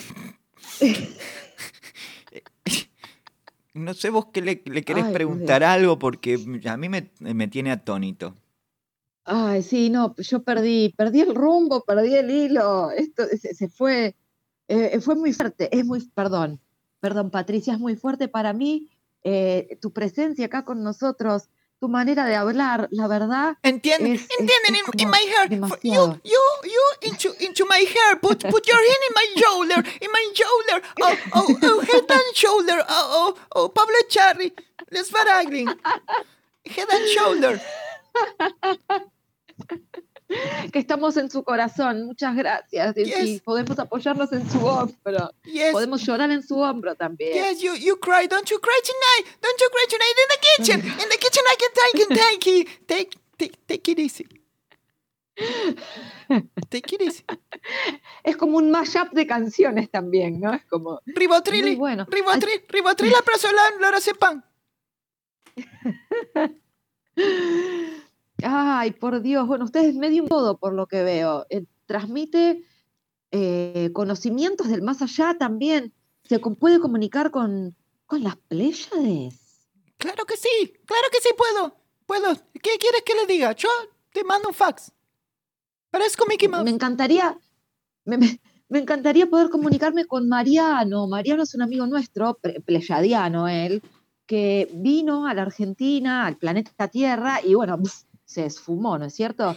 No 3.75 3.93
sé 3.95 4.11
vos 4.11 4.27
qué 4.33 4.41
le, 4.41 4.63
le 4.67 4.85
querés 4.85 5.05
Ay, 5.07 5.13
preguntar 5.13 5.65
algo 5.65 5.99
porque 5.99 6.39
a 6.67 6.77
mí 6.77 6.89
me, 6.89 7.11
me 7.19 7.49
tiene 7.49 7.73
atónito. 7.73 8.37
Ay, 9.25 9.63
sí, 9.65 9.91
no, 9.91 10.15
yo 10.17 10.43
perdí, 10.45 10.95
perdí 10.97 11.23
el 11.23 11.35
rumbo, 11.35 11.83
perdí 11.85 12.15
el 12.15 12.31
hilo. 12.31 12.91
Esto 12.93 13.25
se, 13.27 13.53
se 13.55 13.69
fue, 13.69 14.15
eh, 14.69 15.01
fue 15.01 15.17
muy 15.17 15.33
fuerte, 15.33 15.77
es 15.77 15.85
muy, 15.85 16.07
perdón, 16.15 16.61
perdón, 17.05 17.31
Patricia, 17.31 17.75
es 17.75 17.79
muy 17.79 17.97
fuerte 17.97 18.29
para 18.29 18.55
mí 18.55 18.89
eh, 19.25 19.77
tu 19.83 19.93
presencia 19.93 20.47
acá 20.47 20.65
con 20.65 20.83
nosotros, 20.83 21.51
tu 21.79 21.91
manera 21.91 22.25
de 22.25 22.35
hablar, 22.35 22.89
la 22.93 23.07
verdad. 23.09 23.59
¿Entienden? 23.63 24.13
¿Entienden? 24.39 24.75
In, 24.97 25.11
my 25.11 25.19
hair. 25.19 25.45
You, 25.45 25.51
demasiado. 25.51 26.19
you, 26.25 26.41
you, 26.63 26.81
into, 27.03 27.29
into 27.41 27.67
my 27.67 27.85
hair. 27.85 28.19
Put, 28.23 28.49
put 28.49 28.67
your 28.67 28.79
hand 28.79 29.03
in 29.07 29.15
my 29.21 29.27
shoulder. 29.37 29.85
In 30.01 30.11
my 30.11 30.33
shoulder. 30.33 30.83
Oh, 31.03 31.15
oh, 31.35 31.59
oh, 31.63 31.81
head 31.83 32.11
and 32.11 32.35
shoulder. 32.35 32.83
Oh, 32.89 33.07
oh, 33.19 33.35
oh, 33.55 33.69
Pablo 33.69 33.97
Charri. 34.09 34.51
Les 34.91 35.11
Faragling. 35.11 35.69
Head 36.65 36.89
and 36.91 37.09
shoulder. 37.11 37.61
Que 40.73 40.79
estamos 40.79 41.17
en 41.17 41.31
su 41.31 41.45
corazón, 41.45 42.07
muchas 42.07 42.35
gracias. 42.35 42.97
Y- 42.97 43.03
Y 43.03 43.05
Yes. 43.05 43.43
podemos 43.43 43.79
apoyarnos 43.79 44.33
en 44.33 44.49
su 44.51 44.65
hombro, 44.65 45.31
Yes. 45.45 45.73
podemos 45.73 46.03
llorar 46.05 46.31
en 46.31 46.43
su 46.43 46.59
hombro 46.59 46.95
también. 46.95 47.33
Yes, 47.35 47.61
you, 47.61 47.75
you 47.75 47.99
cry. 48.01 48.27
Don't 48.29 48.49
you 48.51 48.59
cry 48.61 48.81
tonight. 48.83 49.27
Don't 49.41 49.61
you 49.61 49.69
cry 49.71 49.87
tonight 49.89 50.17
in 50.23 50.29
the 50.29 50.39
kitchen. 50.49 50.81
In 51.03 51.09
the 51.09 51.19
kitchen, 51.19 51.43
I 51.51 51.57
can 51.57 51.73
take 51.75 51.99
it. 52.03 52.09
Take 52.19 52.51
it. 52.61 52.69
Take, 52.87 53.11
take, 53.39 53.57
take 53.67 53.91
it 53.93 53.99
easy. 53.99 54.27
Take 56.71 56.95
it 56.95 57.03
easy. 57.03 57.25
Es 58.25 58.37
como 58.37 58.57
un 58.59 58.71
mashup 58.71 59.11
de 59.13 59.27
canciones 59.27 59.91
también, 59.91 60.41
¿no? 60.41 60.53
Es 60.55 60.65
como... 60.67 61.01
Ribotril. 61.07 61.77
Bueno. 61.77 62.07
Ribotril. 62.09 62.63
Ribotril, 62.69 63.15
aprazolam, 63.15 63.79
lorazepam. 63.81 64.43
Ay, 68.47 68.91
por 68.93 69.21
Dios. 69.23 69.47
Bueno, 69.47 69.65
usted 69.65 69.85
es 69.85 69.95
medio 69.97 70.25
todo 70.27 70.59
por 70.59 70.73
lo 70.75 70.87
que 70.87 71.03
veo. 71.03 71.47
Eh, 71.51 71.65
transmite 71.87 72.63
eh, 73.31 73.91
conocimientos 73.93 74.69
del 74.69 74.83
más 74.83 75.01
allá 75.03 75.37
también. 75.39 75.93
Se 76.25 76.39
puede 76.39 76.79
comunicar 76.81 77.31
con, 77.31 77.75
con 78.07 78.23
las 78.23 78.37
Pléyades. 78.37 79.67
Claro 79.97 80.25
que 80.27 80.37
sí, 80.37 80.49
claro 80.85 81.09
que 81.11 81.21
sí 81.21 81.31
puedo. 81.37 81.77
Puedo. 82.07 82.35
¿Qué 82.55 82.77
quieres 82.79 83.03
que 83.05 83.15
le 83.15 83.27
diga? 83.27 83.53
Yo 83.53 83.69
te 84.13 84.25
mando 84.25 84.49
un 84.49 84.55
fax. 84.55 84.93
Parezco 85.91 86.27
Mickey 86.27 86.49
Mouse. 86.49 86.65
Me 86.65 86.71
encantaría, 86.71 87.39
me, 88.05 88.19
me- 88.19 88.41
me 88.69 88.79
encantaría 88.81 89.27
poder 89.29 89.51
comunicarme 89.51 90.05
con 90.07 90.29
Mariano. 90.29 91.07
Mariano 91.07 91.45
es 91.45 91.55
un 91.55 91.63
amigo 91.63 91.87
nuestro, 91.87 92.39
pleyadiano 92.65 93.47
él, 93.49 93.83
que 94.27 94.69
vino 94.75 95.27
a 95.27 95.35
la 95.35 95.43
Argentina, 95.43 96.27
al 96.27 96.37
planeta 96.37 96.89
Tierra, 96.89 97.41
y 97.45 97.55
bueno, 97.55 97.79
se 98.25 98.45
esfumó, 98.47 98.99
¿no 98.99 99.05
es 99.07 99.15
cierto? 99.15 99.57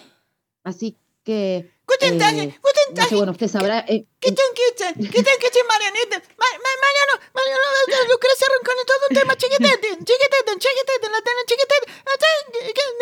Así 0.64 0.98
que. 1.24 1.72
Guten 1.88 2.18
Tag, 2.20 2.36
eh, 2.38 2.60
guten 2.62 2.88
no 2.90 2.96
Tag. 2.96 3.08
sé, 3.10 3.16
bueno, 3.16 3.32
usted 3.32 3.48
sabrá. 3.48 3.80
eh, 3.88 4.06
¿Qué 4.20 4.32
tal, 4.34 4.46
qué 4.54 4.76
tal? 4.78 4.94
¿Qué 4.96 5.24
tal, 5.24 5.36
qué 5.40 5.50
tal, 5.50 5.64
Marianita? 5.70 6.18
Ma- 6.38 6.58
ma- 6.60 6.80
Mariano, 6.84 7.32
Mariano, 7.34 8.12
Lucrecia 8.12 8.48
Rincón, 8.58 8.76
todo 8.86 9.08
un 9.10 9.16
tema 9.16 9.36
chiquitete, 9.38 9.88
chiquitete, 10.04 10.52
chiquitete, 10.60 11.10
la 11.10 11.22
tena 11.22 11.42
chiquitete, 11.48 11.92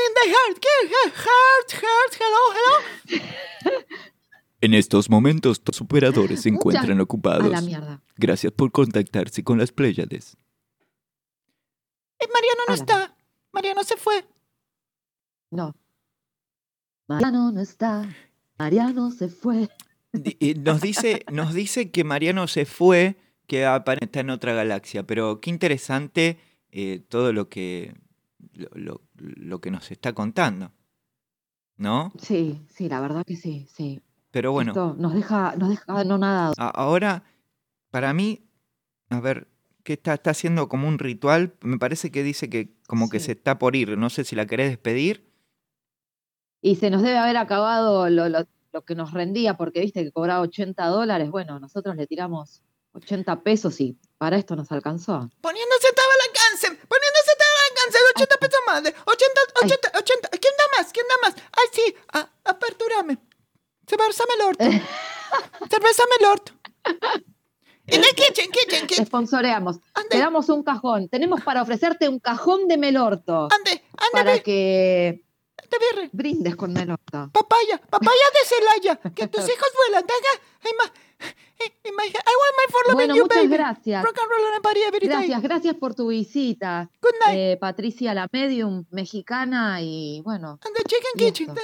in 0.05 0.13
the 0.13 0.29
heart, 0.29 0.59
¿qué? 0.59 0.75
Heart, 1.09 1.71
heart, 1.81 2.21
hello, 2.21 2.43
hello. 2.53 3.85
En 4.61 4.73
estos 4.73 5.09
momentos, 5.09 5.61
los 5.65 5.81
operadores 5.81 6.41
se 6.43 6.49
encuentran 6.49 6.99
a 6.99 7.03
ocupados. 7.03 7.47
la 7.49 7.61
mierda. 7.61 8.01
Gracias 8.17 8.51
por 8.53 8.71
contactarse 8.71 9.43
con 9.43 9.57
las 9.59 9.71
Pléyades. 9.71 10.37
Eh, 12.19 12.27
Mariano 12.33 12.61
no 12.67 12.73
A 12.73 12.75
está. 12.75 13.15
Mariano 13.51 13.83
se 13.83 13.97
fue. 13.97 14.25
No. 15.51 15.75
Mariano 17.07 17.51
no 17.51 17.61
está. 17.61 18.09
Mariano 18.57 19.11
se 19.11 19.29
fue. 19.29 19.69
Nos 20.63 20.81
dice, 20.81 21.25
nos 21.31 21.53
dice 21.53 21.91
que 21.91 22.03
Mariano 22.03 22.47
se 22.47 22.65
fue, 22.65 23.17
que 23.47 23.65
está 24.01 24.19
en 24.21 24.29
otra 24.29 24.53
galaxia, 24.53 25.03
pero 25.03 25.39
qué 25.41 25.49
interesante 25.49 26.39
eh, 26.71 26.99
todo 27.09 27.31
lo 27.33 27.49
que, 27.49 27.95
lo, 28.53 28.69
lo- 28.73 29.01
lo 29.17 29.59
que 29.61 29.71
nos 29.71 29.91
está 29.91 30.13
contando. 30.13 30.71
¿No? 31.77 32.13
Sí, 32.17 32.61
sí, 32.73 32.87
la 32.87 33.01
verdad 33.01 33.23
que 33.25 33.35
sí, 33.35 33.67
sí. 33.69 34.01
Pero 34.31 34.51
bueno, 34.53 34.71
Esto 34.71 34.95
nos 34.97 35.13
deja, 35.13 35.55
nos 35.57 35.69
deja 35.69 35.99
anonadados. 35.99 36.55
a- 36.57 36.69
ahora, 36.69 37.23
para 37.91 38.13
mí, 38.13 38.47
a 39.09 39.19
ver, 39.19 39.47
¿qué 39.83 39.93
está, 39.93 40.13
está 40.13 40.31
haciendo 40.31 40.69
como 40.69 40.87
un 40.87 40.97
ritual? 40.99 41.53
Me 41.61 41.77
parece 41.77 42.11
que 42.11 42.23
dice 42.23 42.49
que 42.49 42.73
como 42.87 43.09
que 43.09 43.19
se 43.19 43.33
está 43.33 43.59
por 43.59 43.75
ir. 43.75 43.97
No 43.97 44.09
sé 44.09 44.23
si 44.23 44.35
la 44.37 44.45
querés 44.45 44.69
despedir. 44.69 45.29
Y 46.65 46.77
se 46.77 46.89
nos 46.89 47.03
debe 47.03 47.17
haber 47.19 47.37
acabado 47.37 48.09
lo, 48.09 48.27
lo- 48.27 48.47
lo 48.73 48.81
que 48.83 48.95
nos 48.95 49.11
rendía, 49.13 49.55
porque 49.55 49.81
viste 49.81 50.03
que 50.03 50.11
cobraba 50.11 50.41
80 50.41 50.83
dólares. 50.87 51.29
Bueno, 51.29 51.59
nosotros 51.59 51.95
le 51.95 52.07
tiramos 52.07 52.63
80 52.93 53.41
pesos 53.43 53.79
y 53.79 53.97
para 54.17 54.35
esto 54.37 54.55
nos 54.55 54.71
alcanzó. 54.71 55.29
Poniéndose 55.41 55.87
estaba 55.89 56.09
el 56.17 56.29
alcance, 56.29 56.67
poniéndose 56.87 57.31
estaba 57.31 57.51
el 57.59 57.71
alcance, 57.71 57.97
80 58.15 58.37
pesos 58.37 58.59
más, 58.65 58.83
de 58.83 58.89
80, 58.89 59.41
80, 59.63 59.91
80. 59.99 60.29
¿Quién 60.29 60.53
da 60.57 60.77
más? 60.77 60.91
¿Quién 60.91 61.05
da 61.07 61.15
más? 61.29 61.35
Ay, 61.51 61.67
sí, 61.71 61.95
a, 62.13 62.29
aperturame. 62.49 63.17
Cervezame 63.87 64.33
el 64.39 64.41
orto. 64.47 64.65
Cervezame 65.69 66.15
el 66.19 66.25
orto. 66.25 66.51
En 67.87 68.03
el 68.03 68.15
kitchen, 68.15 68.49
kitchen, 68.51 68.87
kitchen. 68.87 69.05
sponsoreamos. 69.05 69.77
Ande. 69.93 70.09
Te 70.09 70.17
damos 70.17 70.49
un 70.49 70.63
cajón. 70.63 71.07
Tenemos 71.09 71.41
para 71.43 71.61
ofrecerte 71.61 72.09
un 72.09 72.19
cajón 72.19 72.67
de 72.67 72.77
melorto. 72.77 73.47
Ande, 73.51 73.83
ande, 73.97 74.11
Para 74.11 74.39
que 74.39 75.23
birre. 75.69 76.09
brindes 76.13 76.55
con 76.55 76.73
melorto. 76.73 77.29
Papaya, 77.33 77.77
papaya 77.89 78.25
de 78.33 78.45
Celaya. 78.47 78.95
Que 79.13 79.27
tus 79.27 79.43
hijos 79.49 79.69
vuelan. 79.75 80.03
Venga, 80.07 80.43
hey, 80.61 80.71
ma, 80.77 80.91
hey, 81.59 81.73
hey, 81.83 81.91
my- 81.97 82.07
I 82.07 82.11
want 82.11 82.55
my 82.57 82.71
for 82.71 82.81
loving 82.87 82.95
Bueno, 82.95 83.15
you, 83.15 83.23
muchas 83.23 83.37
baby. 83.43 83.53
gracias. 83.55 84.03
Rock 84.03 84.17
and 84.21 84.29
roll 84.29 84.53
and 84.53 84.61
party. 84.63 84.79
Gracias, 85.07 85.41
gracias 85.41 85.75
por 85.75 85.95
tu 85.95 86.07
visita. 86.07 86.89
Good 87.01 87.13
night. 87.25 87.37
Eh, 87.37 87.57
Patricia, 87.59 88.13
la 88.13 88.27
medium 88.31 88.85
mexicana 88.91 89.81
y 89.81 90.21
bueno, 90.23 90.59
And 90.63 90.75
the 90.75 90.83
chicken 90.83 91.11
kitchen. 91.17 91.49
esto. 91.49 91.61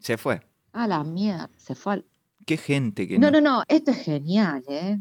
Se 0.00 0.18
fue. 0.18 0.40
a 0.72 0.86
la 0.86 1.04
mierda, 1.04 1.50
se 1.56 1.74
fue 1.74 1.92
al... 1.94 2.04
Qué 2.46 2.56
gente 2.56 3.06
que 3.06 3.18
No, 3.18 3.30
no, 3.30 3.40
no, 3.40 3.62
esto 3.68 3.90
es 3.92 3.98
genial, 3.98 4.64
¿eh? 4.68 4.98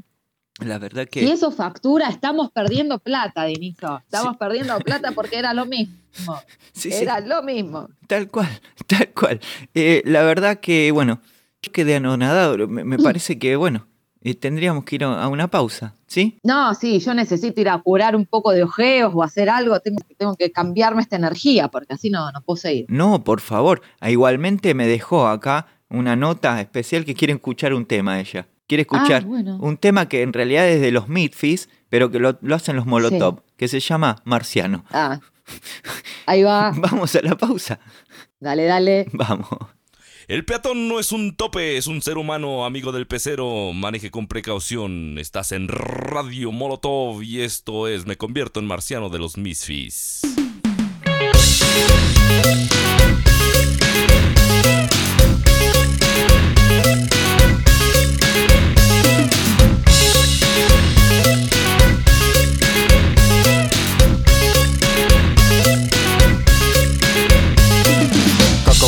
La 0.60 0.78
verdad 0.78 1.08
que. 1.08 1.22
Si 1.22 1.32
eso 1.32 1.52
factura, 1.52 2.10
estamos 2.10 2.52
perdiendo 2.52 3.00
plata, 3.00 3.46
Dinizo. 3.46 4.00
Estamos 4.04 4.38
perdiendo 4.38 4.78
plata 4.80 5.12
porque 5.14 5.38
era 5.38 5.54
lo 5.54 5.66
mismo. 5.66 5.96
Sí, 6.74 6.90
sí. 6.92 7.04
Era 7.04 7.20
lo 7.20 7.42
mismo. 7.44 7.90
Tal 8.08 8.30
cual, 8.30 8.50
tal 8.88 9.10
cual. 9.10 9.40
Eh, 9.74 10.02
la 10.06 10.24
verdad 10.24 10.60
que, 10.60 10.92
bueno, 10.92 11.22
yo 11.62 11.72
quedé 11.72 11.96
anonadado. 11.96 12.68
Me, 12.68 12.84
me 12.86 12.98
parece 12.98 13.38
que, 13.40 13.56
bueno, 13.58 13.88
eh, 14.22 14.36
tendríamos 14.36 14.86
que 14.86 14.96
ir 14.96 15.04
a 15.04 15.24
a 15.24 15.28
una 15.28 15.50
pausa, 15.50 15.96
¿sí? 16.06 16.38
No, 16.44 16.74
sí, 16.76 17.00
yo 17.00 17.14
necesito 17.14 17.60
ir 17.60 17.70
a 17.70 17.80
curar 17.82 18.16
un 18.16 18.26
poco 18.26 18.52
de 18.52 18.64
ojeos 18.64 19.12
o 19.16 19.24
hacer 19.24 19.50
algo. 19.50 19.80
Tengo, 19.80 20.00
tengo 20.18 20.36
que 20.36 20.52
cambiarme 20.52 21.02
esta 21.02 21.16
energía 21.16 21.70
porque 21.70 21.94
así 21.94 22.10
no, 22.10 22.32
no 22.32 22.42
puedo 22.42 22.58
seguir. 22.58 22.86
No, 22.88 23.24
por 23.24 23.42
favor. 23.42 23.82
Ah, 24.00 24.12
Igualmente 24.12 24.74
me 24.74 24.88
dejó 24.88 25.28
acá 25.28 25.68
una 25.90 26.16
nota 26.16 26.62
especial 26.62 27.04
que 27.04 27.16
quiere 27.16 27.34
escuchar 27.34 27.74
un 27.74 27.86
tema 27.86 28.20
ella. 28.20 28.48
Quiere 28.72 28.84
escuchar 28.84 29.24
Ah, 29.24 29.28
bueno. 29.28 29.58
un 29.60 29.76
tema 29.76 30.08
que 30.08 30.22
en 30.22 30.32
realidad 30.32 30.66
es 30.70 30.80
de 30.80 30.92
los 30.92 31.10
Midfis, 31.10 31.68
pero 31.90 32.10
que 32.10 32.20
lo, 32.20 32.40
lo 32.42 32.56
hacen 32.56 32.78
los 32.78 32.86
Molotov, 32.86 33.44
que 33.58 33.68
se 33.68 33.82
llama 33.82 34.22
Marciano. 34.24 34.86
Ah, 34.94 35.20
ahí 36.26 36.44
va. 36.44 36.72
Vamos 36.78 37.14
a 37.18 37.22
la 37.22 37.36
pausa. 37.38 37.82
Dale, 38.40 38.64
dale. 38.64 39.08
Vamos. 39.12 39.50
El 40.30 40.46
peatón 40.46 40.88
no 40.88 41.02
es 41.02 41.12
un 41.12 41.36
tope, 41.36 41.76
es 41.76 41.88
un 41.88 42.02
ser 42.02 42.18
humano, 42.18 42.64
amigo 42.66 42.94
del 42.94 43.08
pecero. 43.08 43.74
Maneje 43.74 44.10
con 44.10 44.28
precaución. 44.28 45.18
Estás 45.18 45.52
en 45.52 45.68
Radio 45.68 46.54
Molotov 46.54 47.22
y 47.24 47.42
esto 47.42 47.90
es 47.90 48.06
Me 48.06 48.16
convierto 48.16 48.62
en 48.62 48.68
marciano 48.68 49.10
de 49.10 49.20
los 49.20 49.36
Misfits. 49.38 50.22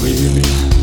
me 0.00 0.14
fui 0.14 0.26
a 0.26 0.28
comer 0.28 0.77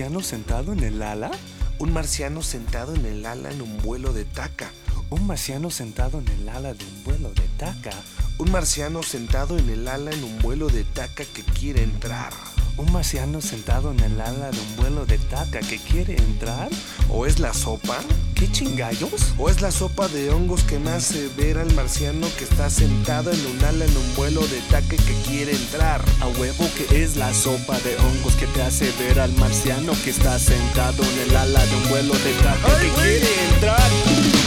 marciano 0.00 0.22
sentado 0.22 0.72
en 0.72 0.82
el 0.82 1.02
ala? 1.02 1.30
Un 1.78 1.92
marciano 1.92 2.40
sentado 2.40 2.94
en 2.94 3.04
el 3.04 3.26
ala 3.26 3.50
en 3.50 3.60
un 3.60 3.76
vuelo 3.82 4.14
de 4.14 4.24
taca. 4.24 4.70
¿Un 5.10 5.26
marciano 5.26 5.70
sentado 5.70 6.20
en 6.20 6.28
el 6.28 6.48
ala 6.48 6.72
de 6.72 6.82
un 6.86 7.04
vuelo 7.04 7.28
de 7.34 7.46
taca? 7.58 7.90
Un 8.38 8.50
marciano 8.50 9.02
sentado 9.02 9.58
en 9.58 9.68
el 9.68 9.86
ala 9.86 10.10
en 10.10 10.24
un 10.24 10.38
vuelo 10.38 10.68
de 10.68 10.84
taca 10.84 11.26
que 11.26 11.42
quiere 11.42 11.82
entrar. 11.82 12.32
¿Un 12.78 12.90
marciano 12.92 13.42
sentado 13.42 13.90
en 13.90 14.00
el 14.00 14.18
ala 14.18 14.50
de 14.50 14.58
un 14.58 14.76
vuelo 14.76 15.04
de 15.04 15.18
taca 15.18 15.60
que 15.60 15.76
quiere 15.76 16.16
entrar? 16.16 16.70
¿O 17.10 17.26
es 17.26 17.38
la 17.38 17.52
sopa 17.52 17.98
¿Qué 18.40 18.50
chingallos? 18.50 19.34
¿O 19.36 19.50
es 19.50 19.60
la 19.60 19.70
sopa 19.70 20.08
de 20.08 20.30
hongos 20.30 20.64
que 20.64 20.78
me 20.78 20.92
hace 20.92 21.28
ver 21.36 21.58
al 21.58 21.70
marciano 21.74 22.26
que 22.38 22.44
está 22.44 22.70
sentado 22.70 23.30
en 23.30 23.38
un 23.44 23.62
ala 23.62 23.84
en 23.84 23.94
un 23.94 24.16
vuelo 24.16 24.40
de 24.46 24.60
ataque 24.60 24.96
que 24.96 25.14
quiere 25.28 25.52
entrar? 25.52 26.02
A 26.22 26.26
huevo 26.26 26.66
que 26.74 27.02
es 27.02 27.16
la 27.16 27.34
sopa 27.34 27.78
de 27.80 27.98
hongos 27.98 28.36
que 28.36 28.46
te 28.46 28.62
hace 28.62 28.90
ver 28.98 29.20
al 29.20 29.32
marciano 29.34 29.92
que 30.04 30.08
está 30.08 30.38
sentado 30.38 31.02
en 31.02 31.28
el 31.28 31.36
ala 31.36 31.66
de 31.66 31.76
un 31.76 31.88
vuelo 31.90 32.14
de 32.14 32.34
ataque 32.48 32.86
que 32.86 33.02
quiere 33.02 33.44
entrar. 33.52 34.39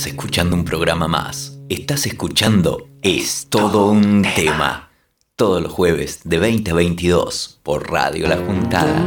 Estás 0.00 0.14
escuchando 0.14 0.56
un 0.56 0.64
programa 0.64 1.08
más, 1.08 1.58
estás 1.68 2.06
escuchando 2.06 2.88
Es 3.02 3.48
todo 3.50 3.90
un 3.90 4.22
tema. 4.34 4.88
Todos 5.36 5.62
los 5.62 5.70
jueves 5.70 6.20
de 6.24 6.38
20 6.38 6.70
a 6.70 6.74
22 6.74 7.60
por 7.62 7.90
Radio 7.90 8.26
La 8.26 8.38
Juntada. 8.38 9.04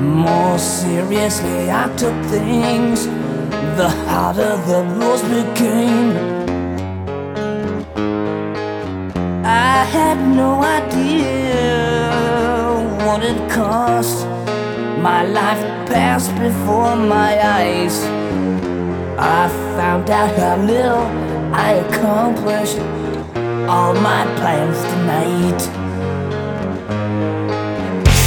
more 0.00 0.58
seriously 0.58 1.70
I 1.70 1.88
took 1.96 2.14
things, 2.26 3.06
the 3.76 3.88
harder 4.06 4.56
the 4.66 4.82
rules 4.96 5.22
became. 5.22 6.41
I 9.52 9.84
had 9.84 10.18
no 10.34 10.62
idea 10.62 11.60
what 13.04 13.22
it 13.22 13.50
cost. 13.50 14.26
My 14.98 15.24
life 15.24 15.62
passed 15.92 16.34
before 16.38 16.96
my 16.96 17.32
eyes. 17.58 17.96
I 19.18 19.48
found 19.76 20.08
out 20.08 20.34
how 20.38 20.56
little 20.56 21.04
I 21.52 21.72
accomplished 21.84 22.78
all 23.68 23.92
my 23.92 24.24
plans 24.38 24.78
tonight. 24.90 25.60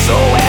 So 0.06 0.45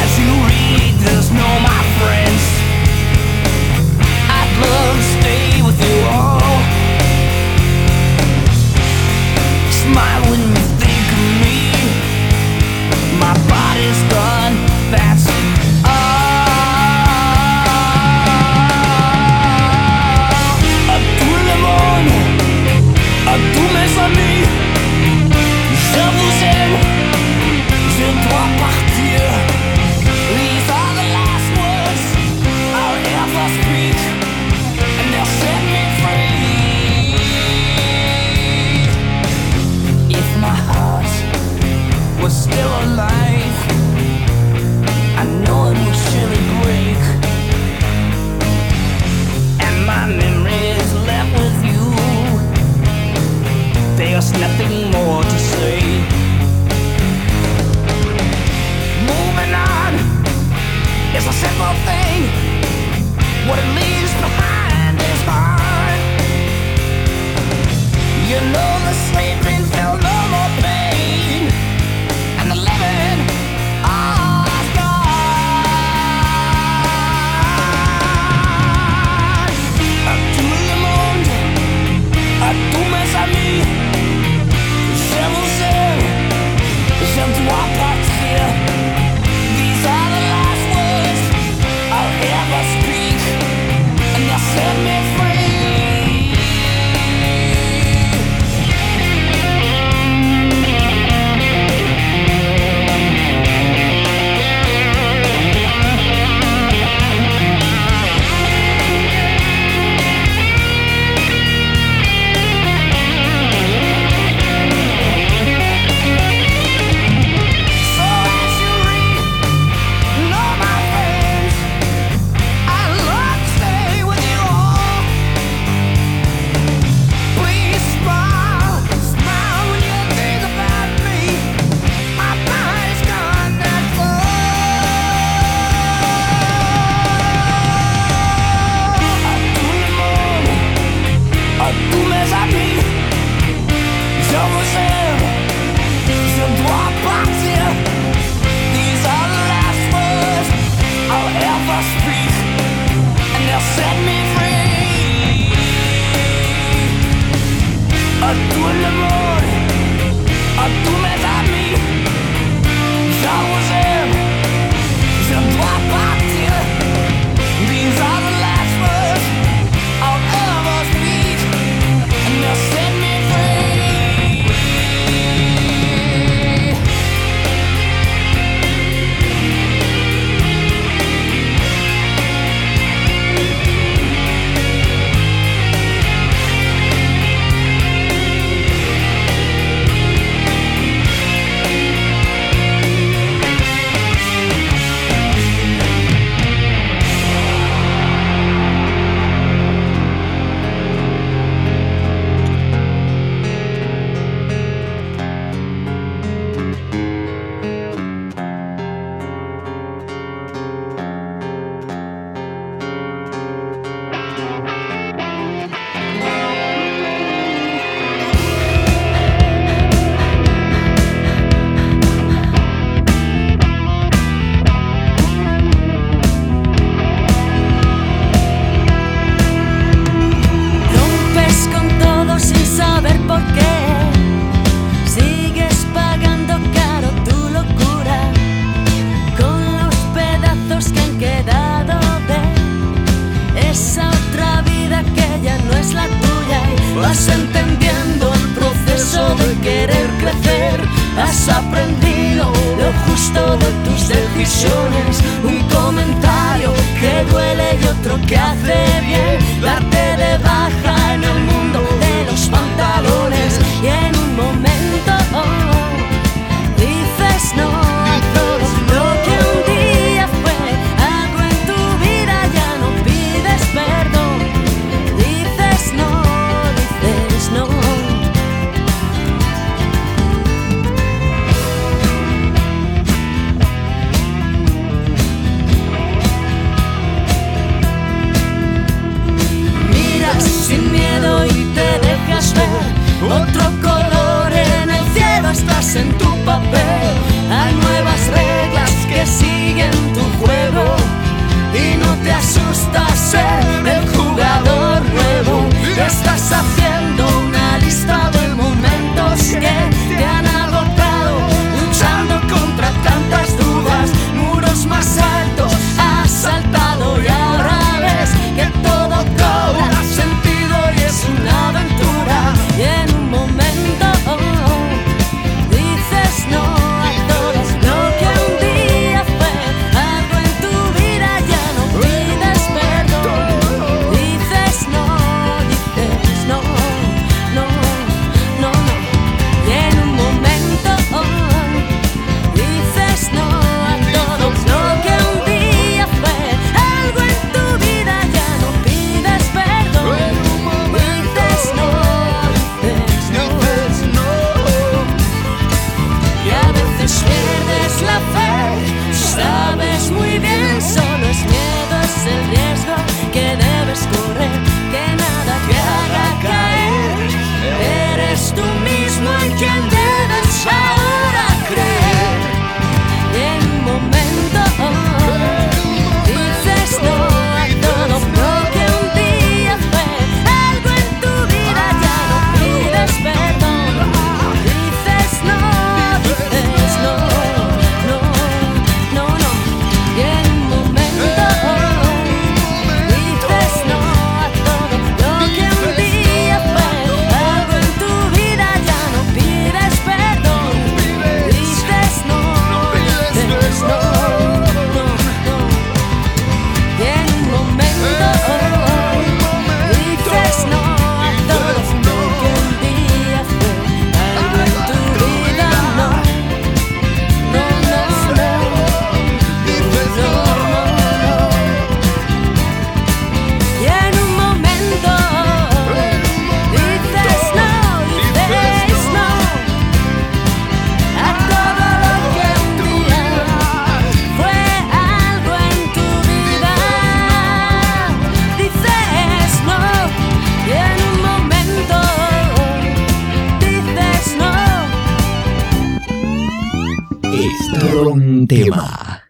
tema. 448.46 449.22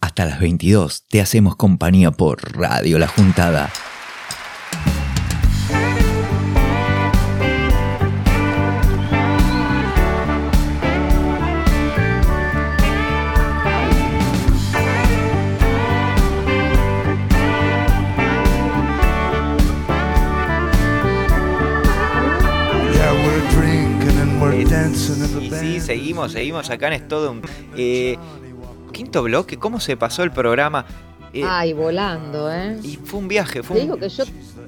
Hasta 0.00 0.24
las 0.24 0.40
22 0.40 1.06
te 1.08 1.20
hacemos 1.20 1.56
compañía 1.56 2.10
por 2.10 2.56
Radio 2.56 2.98
La 2.98 3.08
Juntada. 3.08 3.70
Sí, 25.60 25.80
seguimos, 25.80 26.32
seguimos 26.32 26.70
acá 26.70 26.88
en 26.88 26.92
es 26.94 27.08
todo 27.08 27.32
un. 27.32 27.42
eh, 27.76 28.16
quinto 29.00 29.22
bloque, 29.22 29.56
¿cómo 29.58 29.80
se 29.80 29.96
pasó 29.96 30.22
el 30.22 30.30
programa? 30.30 30.84
Eh, 31.32 31.42
Ay, 31.46 31.72
volando, 31.72 32.52
¿eh? 32.52 32.76
y 32.82 32.96
fue 32.96 33.18
un 33.20 33.28
viaje, 33.28 33.62
fue 33.62 33.76
Te 33.76 33.82
un- 33.82 33.86
digo 33.88 33.98
que 33.98 34.08
yo 34.10 34.24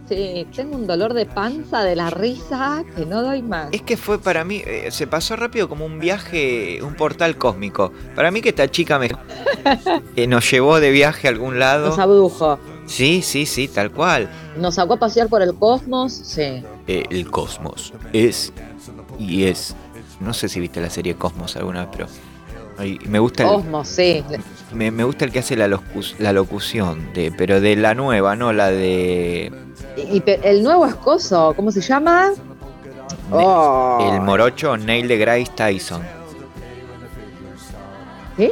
sí, 0.08 0.46
tengo 0.56 0.74
un 0.76 0.86
dolor 0.86 1.12
de 1.12 1.26
panza 1.26 1.82
de 1.82 1.94
la 1.96 2.08
risa 2.08 2.82
que 2.96 3.04
no 3.04 3.20
doy 3.22 3.42
más. 3.42 3.68
Es 3.72 3.82
que 3.82 3.98
fue 3.98 4.18
para 4.18 4.42
mí, 4.44 4.62
eh, 4.64 4.88
se 4.90 5.06
pasó 5.06 5.36
rápido 5.36 5.68
como 5.68 5.84
un 5.84 5.98
viaje, 5.98 6.78
un 6.82 6.94
portal 6.94 7.36
cósmico. 7.36 7.92
Para 8.14 8.30
mí 8.30 8.40
que 8.40 8.50
esta 8.50 8.70
chica 8.70 8.98
me 8.98 9.10
eh, 10.16 10.26
nos 10.26 10.50
llevó 10.50 10.80
de 10.80 10.90
viaje 10.92 11.26
a 11.28 11.30
algún 11.30 11.58
lado. 11.58 11.88
Nos 11.88 11.98
abdujo. 11.98 12.58
Sí, 12.86 13.20
sí, 13.22 13.44
sí, 13.44 13.68
tal 13.68 13.90
cual. 13.90 14.30
Nos 14.56 14.76
sacó 14.76 14.94
a 14.94 14.98
pasear 14.98 15.28
por 15.28 15.42
el 15.42 15.54
cosmos, 15.54 16.12
sí. 16.12 16.62
Eh, 16.86 17.04
el 17.10 17.30
cosmos 17.30 17.92
es 18.14 18.52
y 19.18 19.44
es. 19.44 19.74
No 20.20 20.32
sé 20.32 20.48
si 20.48 20.58
viste 20.60 20.80
la 20.80 20.88
serie 20.90 21.16
Cosmos 21.16 21.56
alguna 21.56 21.80
vez, 21.80 21.88
pero 21.90 22.06
me 23.08 23.18
gusta 23.18 23.44
el, 23.44 23.84
sí. 23.84 24.24
me, 24.72 24.90
me 24.90 25.04
gusta 25.04 25.24
el 25.24 25.32
que 25.32 25.38
hace 25.40 25.56
la, 25.56 25.68
locu- 25.68 26.14
la 26.18 26.32
locución 26.32 27.12
de, 27.12 27.30
pero 27.30 27.60
de 27.60 27.76
la 27.76 27.94
nueva, 27.94 28.34
no 28.36 28.52
la 28.52 28.70
de 28.70 29.52
Y, 29.96 30.16
y 30.16 30.20
pe- 30.20 30.40
el 30.42 30.62
nuevo 30.62 30.86
escoso, 30.86 31.52
¿cómo 31.54 31.70
se 31.70 31.80
llama? 31.80 32.30
Oh. 33.30 34.10
el 34.12 34.20
morocho 34.20 34.76
Neil 34.76 35.06
deGrasse 35.08 35.50
Tyson. 35.54 36.02
¿Qué? 38.36 38.50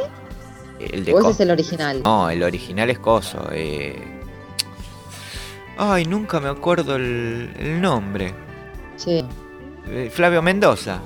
El 0.78 1.04
de 1.04 1.12
¿O 1.14 1.18
ese 1.18 1.26
Cos- 1.28 1.30
es 1.32 1.40
el 1.40 1.50
original? 1.50 2.02
No, 2.04 2.30
el 2.30 2.42
original 2.42 2.90
es 2.90 2.98
coso. 2.98 3.48
eh. 3.52 4.02
Ay, 5.78 6.04
nunca 6.04 6.40
me 6.40 6.48
acuerdo 6.48 6.96
el, 6.96 7.50
el 7.58 7.80
nombre. 7.80 8.34
Sí. 8.96 9.24
Eh, 9.88 10.10
Flavio 10.12 10.42
Mendoza. 10.42 11.00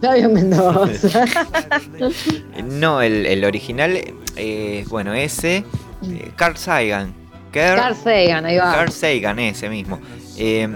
Flavio 0.00 0.28
Mendoza. 0.30 1.24
No, 2.64 3.00
el, 3.02 3.26
el 3.26 3.44
original, 3.44 3.98
eh, 4.36 4.84
bueno, 4.88 5.12
ese, 5.14 5.64
eh, 6.02 6.30
Carl 6.36 6.56
Sagan. 6.56 7.14
Carl, 7.52 7.80
Carl 7.80 7.96
Sagan, 7.96 8.44
ahí 8.46 8.56
va. 8.58 8.72
Carl 8.74 8.90
Sagan, 8.92 9.38
ese 9.38 9.68
mismo. 9.68 9.98
Eh, 10.36 10.68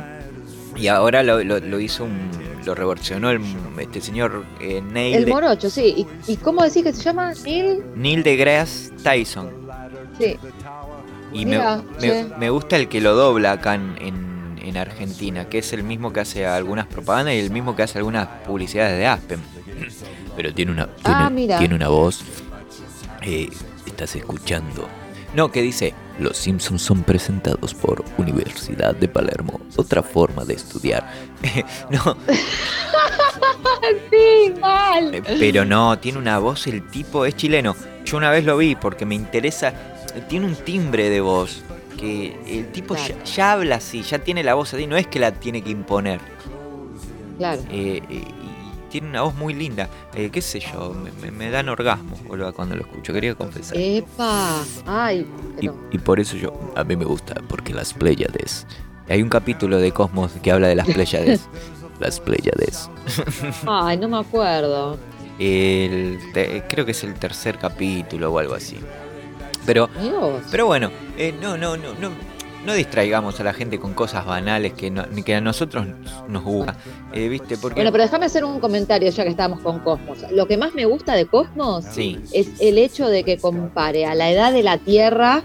y 0.76 0.86
ahora 0.88 1.22
lo, 1.22 1.42
lo- 1.44 1.58
lo 1.60 1.80
hizo 1.80 2.04
un, 2.04 2.30
lo 2.64 2.74
reversionó 2.74 3.30
el, 3.30 3.40
este 3.78 4.00
señor 4.00 4.44
eh, 4.60 4.80
Neil, 4.80 5.16
El 5.16 5.24
de, 5.26 5.30
morocho, 5.30 5.68
sí. 5.70 6.06
¿Y, 6.26 6.32
y 6.32 6.36
cómo 6.36 6.62
decís 6.62 6.82
que 6.82 6.92
se 6.92 7.02
llama? 7.02 7.32
Neil. 7.44 7.82
Neil 7.94 8.22
deGrasse 8.22 8.90
Tyson. 9.02 9.50
Sí. 10.18 10.36
Y 11.32 11.44
Mira, 11.46 11.82
me, 12.00 12.08
me, 12.24 12.24
me 12.38 12.50
gusta 12.50 12.76
el 12.76 12.88
que 12.88 13.00
lo 13.00 13.14
dobla 13.14 13.52
acá 13.52 13.74
en, 13.74 13.94
en- 14.00 14.31
en 14.62 14.76
Argentina, 14.76 15.48
que 15.48 15.58
es 15.58 15.72
el 15.72 15.82
mismo 15.84 16.12
que 16.12 16.20
hace 16.20 16.46
algunas 16.46 16.86
propagandas 16.86 17.34
y 17.34 17.38
el 17.38 17.50
mismo 17.50 17.74
que 17.76 17.82
hace 17.82 17.98
algunas 17.98 18.26
publicidades 18.46 18.98
de 18.98 19.06
Aspen. 19.06 19.40
Pero 20.36 20.54
tiene 20.54 20.72
una, 20.72 20.86
tiene, 20.86 21.52
Ah, 21.54 21.58
tiene 21.58 21.74
una 21.74 21.88
voz. 21.88 22.22
eh, 23.22 23.48
estás 23.86 24.16
escuchando. 24.16 24.88
No, 25.34 25.50
que 25.50 25.62
dice, 25.62 25.94
los 26.18 26.36
Simpsons 26.36 26.82
son 26.82 27.02
presentados 27.04 27.72
por 27.74 28.04
Universidad 28.18 28.94
de 28.94 29.08
Palermo. 29.08 29.60
Otra 29.76 30.02
forma 30.02 30.44
de 30.44 30.54
estudiar. 30.54 31.10
no, 31.90 32.16
sí, 34.10 34.52
mal. 34.60 35.14
Eh, 35.14 35.22
Pero 35.40 35.64
no, 35.64 35.98
tiene 35.98 36.18
una 36.18 36.38
voz, 36.38 36.66
el 36.66 36.86
tipo 36.88 37.24
es 37.24 37.34
chileno. 37.36 37.74
Yo 38.04 38.16
una 38.16 38.30
vez 38.30 38.44
lo 38.44 38.56
vi 38.56 38.74
porque 38.76 39.06
me 39.06 39.14
interesa. 39.14 39.72
Tiene 40.28 40.46
un 40.46 40.54
timbre 40.56 41.08
de 41.08 41.20
voz. 41.20 41.62
Que 42.02 42.36
el 42.58 42.72
tipo 42.72 42.96
ya, 42.96 43.22
ya 43.22 43.52
habla 43.52 43.76
así, 43.76 44.02
ya 44.02 44.18
tiene 44.18 44.42
la 44.42 44.54
voz 44.54 44.74
así, 44.74 44.88
no 44.88 44.96
es 44.96 45.06
que 45.06 45.20
la 45.20 45.30
tiene 45.32 45.62
que 45.62 45.70
imponer. 45.70 46.18
Claro. 47.38 47.62
Eh, 47.70 48.02
eh, 48.10 48.24
y 48.24 48.88
tiene 48.90 49.08
una 49.08 49.22
voz 49.22 49.36
muy 49.36 49.54
linda. 49.54 49.88
Eh, 50.14 50.28
¿Qué 50.32 50.42
sé 50.42 50.58
yo? 50.58 50.92
Me, 50.94 51.12
me- 51.22 51.30
me 51.30 51.50
dan 51.50 51.68
orgasmos, 51.68 52.22
boludo, 52.24 52.52
cuando 52.52 52.74
lo 52.74 52.82
escucho. 52.82 53.12
Quería 53.12 53.36
confesar. 53.36 53.76
Epa. 53.78 54.62
Ay, 54.84 55.26
Y, 55.92 55.98
por 55.98 56.18
eso 56.18 56.36
yo, 56.36 56.52
a 56.74 56.82
mí 56.82 56.96
me 56.96 57.04
gusta, 57.04 57.34
porque 57.48 57.72
las 57.72 57.94
Pléyades. 57.94 58.66
Hay 59.08 59.22
un 59.22 59.28
capítulo 59.28 59.78
de 59.78 59.92
Cosmos 59.92 60.32
que 60.42 60.50
habla 60.50 60.66
de 60.68 60.74
las 60.74 60.88
Pléyades. 60.88 61.48
las 62.00 62.18
Pléyades. 62.18 62.90
Ay, 63.66 63.96
no 63.96 64.08
me 64.08 64.18
acuerdo. 64.18 64.98
El, 65.38 66.18
te- 66.34 66.64
creo 66.68 66.84
que 66.84 66.90
es 66.90 67.04
el 67.04 67.14
tercer 67.14 67.58
capítulo 67.58 68.32
o 68.32 68.38
algo 68.40 68.54
así. 68.54 68.76
Pero, 69.66 69.88
pero 70.50 70.66
bueno, 70.66 70.90
eh, 71.16 71.34
no, 71.40 71.56
no, 71.56 71.76
no, 71.76 71.94
no, 71.94 72.10
no 72.66 72.74
distraigamos 72.74 73.38
a 73.40 73.44
la 73.44 73.52
gente 73.52 73.78
con 73.78 73.94
cosas 73.94 74.24
banales 74.26 74.72
que, 74.72 74.90
no- 74.90 75.04
que 75.24 75.34
a 75.34 75.40
nosotros 75.40 75.86
nos 76.28 76.42
gusta. 76.42 76.76
Eh, 77.12 77.28
¿Viste? 77.28 77.56
Porque. 77.58 77.76
Bueno, 77.76 77.92
pero 77.92 78.04
déjame 78.04 78.26
hacer 78.26 78.44
un 78.44 78.58
comentario 78.60 79.10
ya 79.10 79.22
que 79.24 79.30
estábamos 79.30 79.60
con 79.60 79.78
Cosmos. 79.80 80.18
Lo 80.32 80.46
que 80.46 80.56
más 80.56 80.74
me 80.74 80.84
gusta 80.84 81.14
de 81.14 81.26
Cosmos 81.26 81.84
Sí, 81.92 82.18
es 82.32 82.48
el 82.60 82.78
hecho 82.78 83.08
de 83.08 83.22
que 83.24 83.38
compare 83.38 84.06
a 84.06 84.14
la 84.14 84.30
edad 84.30 84.52
de 84.52 84.62
la 84.62 84.78
Tierra 84.78 85.42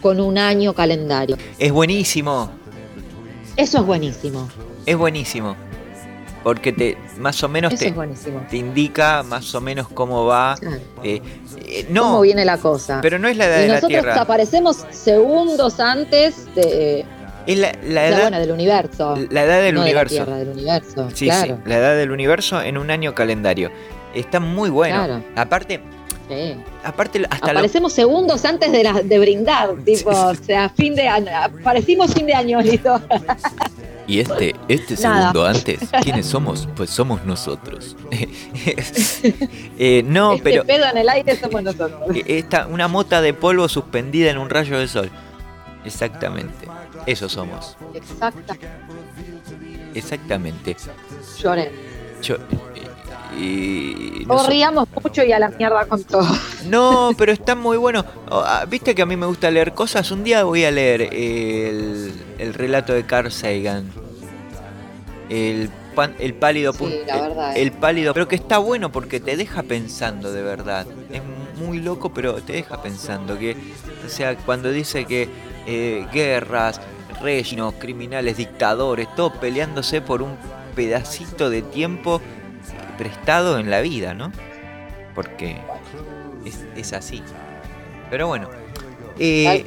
con 0.00 0.20
un 0.20 0.38
año 0.38 0.72
calendario. 0.74 1.36
es 1.58 1.72
buenísimo. 1.72 2.50
Eso 3.56 3.78
es 3.78 3.84
buenísimo. 3.86 4.48
Es 4.86 4.96
buenísimo. 4.96 5.56
Porque 6.42 6.72
te, 6.72 6.96
más 7.18 7.42
o 7.42 7.48
menos 7.48 7.74
te, 7.74 7.92
indica 8.56 9.22
más 9.22 9.54
o 9.54 9.60
menos 9.60 9.88
cómo 9.88 10.24
va. 10.24 10.56
Eh, 11.02 11.20
eh, 11.66 11.86
no, 11.90 12.02
¿Cómo 12.04 12.20
viene 12.22 12.44
la 12.44 12.58
cosa? 12.58 13.00
pero 13.02 13.18
no 13.18 13.28
es 13.28 13.36
la 13.36 13.46
edad 13.46 13.58
y 13.58 13.62
de 13.62 13.68
la 13.68 13.74
nosotros 13.74 14.02
Tierra. 14.02 14.20
aparecemos 14.22 14.84
segundos 14.90 15.80
antes 15.80 16.52
de, 16.54 17.04
Es 17.46 17.58
la, 17.58 17.70
edad, 18.06 18.30
del 18.40 18.52
universo. 18.52 19.16
la 19.30 19.42
edad 19.44 19.62
del 19.62 19.74
no 19.74 19.82
universo. 19.82 20.14
De 20.14 20.20
la 20.20 20.24
Tierra, 20.26 20.38
del 20.38 20.48
universo. 20.50 21.08
Sí, 21.12 21.24
claro. 21.26 21.56
sí, 21.56 21.68
la 21.68 21.76
edad 21.78 21.96
del 21.96 22.10
universo 22.12 22.62
en 22.62 22.78
un 22.78 22.90
año 22.90 23.14
calendario. 23.14 23.70
Está 24.14 24.40
muy 24.40 24.70
bueno. 24.70 24.96
Claro. 25.04 25.24
Aparte, 25.36 25.80
Sí. 26.28 26.54
aparte 26.84 27.22
hasta 27.30 27.46
lo- 27.52 27.58
Aparecemos 27.58 27.92
segundos 27.92 28.44
antes 28.44 28.70
de, 28.70 28.84
la- 28.84 29.02
de 29.02 29.18
brindar, 29.18 29.74
tipo, 29.84 30.10
o 30.10 30.34
sea, 30.34 30.68
fin 30.70 30.94
de 30.94 31.08
año. 31.08 31.30
Aparecimos 31.34 32.14
fin 32.14 32.26
de 32.26 32.34
año, 32.34 32.60
listo. 32.60 33.00
Y 34.08 34.20
este, 34.20 34.56
este 34.68 34.94
Nada. 35.02 35.18
segundo 35.18 35.46
antes, 35.46 35.80
¿quiénes 36.02 36.26
somos? 36.26 36.66
Pues 36.74 36.90
somos 36.90 37.24
nosotros. 37.24 37.94
Eh, 39.80 40.02
no, 40.04 40.32
este 40.32 40.42
pero 40.50 40.64
pedo 40.64 40.86
en 40.90 40.98
el 40.98 41.08
aire 41.08 41.36
somos 41.36 41.62
nosotros. 41.62 42.00
eh, 42.16 42.24
esta, 42.26 42.66
una 42.66 42.88
mota 42.88 43.20
de 43.20 43.32
polvo 43.32 43.68
suspendida 43.68 44.30
en 44.30 44.38
un 44.38 44.50
rayo 44.50 44.76
de 44.78 44.88
sol. 44.88 45.10
Exactamente. 45.84 46.66
Eso 47.06 47.28
somos. 47.28 47.76
Exacta. 47.94 48.56
Exactamente. 49.94 50.76
Lloré. 51.40 51.70
Yo, 52.22 52.36
y 53.36 54.24
no 54.26 54.86
mucho 55.02 55.22
y 55.24 55.32
a 55.32 55.38
la 55.38 55.48
mierda 55.50 55.84
con 55.86 56.02
todo. 56.04 56.26
No, 56.66 57.10
pero 57.16 57.32
está 57.32 57.54
muy 57.54 57.76
bueno. 57.76 58.04
Ah, 58.30 58.64
Viste 58.68 58.94
que 58.94 59.02
a 59.02 59.06
mí 59.06 59.16
me 59.16 59.26
gusta 59.26 59.50
leer 59.50 59.74
cosas. 59.74 60.10
Un 60.10 60.24
día 60.24 60.44
voy 60.44 60.64
a 60.64 60.70
leer 60.70 61.02
el, 61.02 62.12
el 62.38 62.54
relato 62.54 62.92
de 62.92 63.04
Carl 63.04 63.30
Sagan. 63.30 63.90
El, 65.28 65.70
pan- 65.94 66.14
el 66.18 66.34
pálido 66.34 66.72
Sí, 66.72 66.84
la 67.06 67.14
el- 67.16 67.20
verdad, 67.28 67.56
el, 67.56 67.68
eh. 67.68 67.72
pálido, 67.72 68.14
pero 68.14 68.28
que 68.28 68.36
está 68.36 68.58
bueno 68.58 68.90
porque 68.90 69.20
te 69.20 69.36
deja 69.36 69.62
pensando 69.62 70.32
de 70.32 70.42
verdad. 70.42 70.86
Es 71.10 71.20
muy 71.58 71.80
loco, 71.80 72.12
pero 72.14 72.34
te 72.36 72.54
deja 72.54 72.80
pensando 72.82 73.38
que, 73.38 73.56
o 74.06 74.08
sea, 74.08 74.36
cuando 74.36 74.70
dice 74.70 75.04
que 75.04 75.28
eh, 75.66 76.06
guerras, 76.12 76.80
reinos, 77.20 77.74
criminales, 77.78 78.36
dictadores, 78.36 79.08
todo 79.16 79.32
peleándose 79.34 80.00
por 80.00 80.22
un 80.22 80.36
pedacito 80.74 81.50
de 81.50 81.60
tiempo 81.62 82.22
prestado 82.98 83.58
en 83.58 83.70
la 83.70 83.80
vida, 83.80 84.12
¿no? 84.12 84.32
Porque 85.14 85.56
es, 86.44 86.64
es 86.76 86.92
así. 86.92 87.22
Pero 88.10 88.26
bueno, 88.26 88.48
eh, 89.18 89.66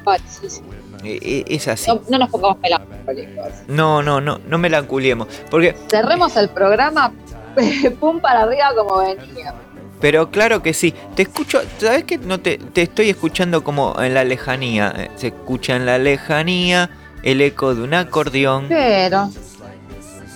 eh, 1.04 1.20
eh, 1.22 1.44
es 1.48 1.68
así. 1.68 1.90
No, 1.90 2.02
no 2.10 2.18
nos 2.20 2.30
pongamos 2.30 2.60
melancólicos. 2.60 3.54
No, 3.68 4.04
no, 4.04 4.22
no, 4.22 4.40
no 4.48 4.58
melanculiemos. 4.58 5.28
Porque, 5.50 5.76
Cerremos 5.90 6.36
el 6.38 6.50
programa, 6.50 7.12
pum 8.00 8.20
para 8.20 8.44
arriba 8.44 8.74
como 8.76 8.98
venía. 9.00 9.54
pero 10.00 10.30
claro 10.30 10.62
que 10.62 10.74
sí. 10.74 10.94
Te 11.16 11.24
escucho, 11.24 11.62
¿sabes 11.78 12.04
que 12.04 12.18
no 12.18 12.40
te, 12.40 12.58
te 12.58 12.84
estoy 12.84 13.10
escuchando 13.10 13.64
como 13.64 14.00
en 14.02 14.14
la 14.14 14.24
lejanía? 14.24 15.10
Se 15.16 15.28
escucha 15.28 15.76
en 15.76 15.86
la 15.86 15.98
lejanía 15.98 16.90
el 17.24 17.42
eco 17.42 17.76
de 17.76 17.84
un 17.84 17.94
acordeón. 17.94 18.66
Pero, 18.70 19.30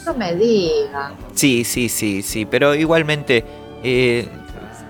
no 0.06 0.14
me 0.14 0.36
diga. 0.36 1.14
Sí, 1.34 1.64
sí, 1.64 1.90
sí, 1.90 2.22
sí, 2.22 2.46
pero 2.46 2.76
igualmente 2.76 3.44
eh, 3.84 4.28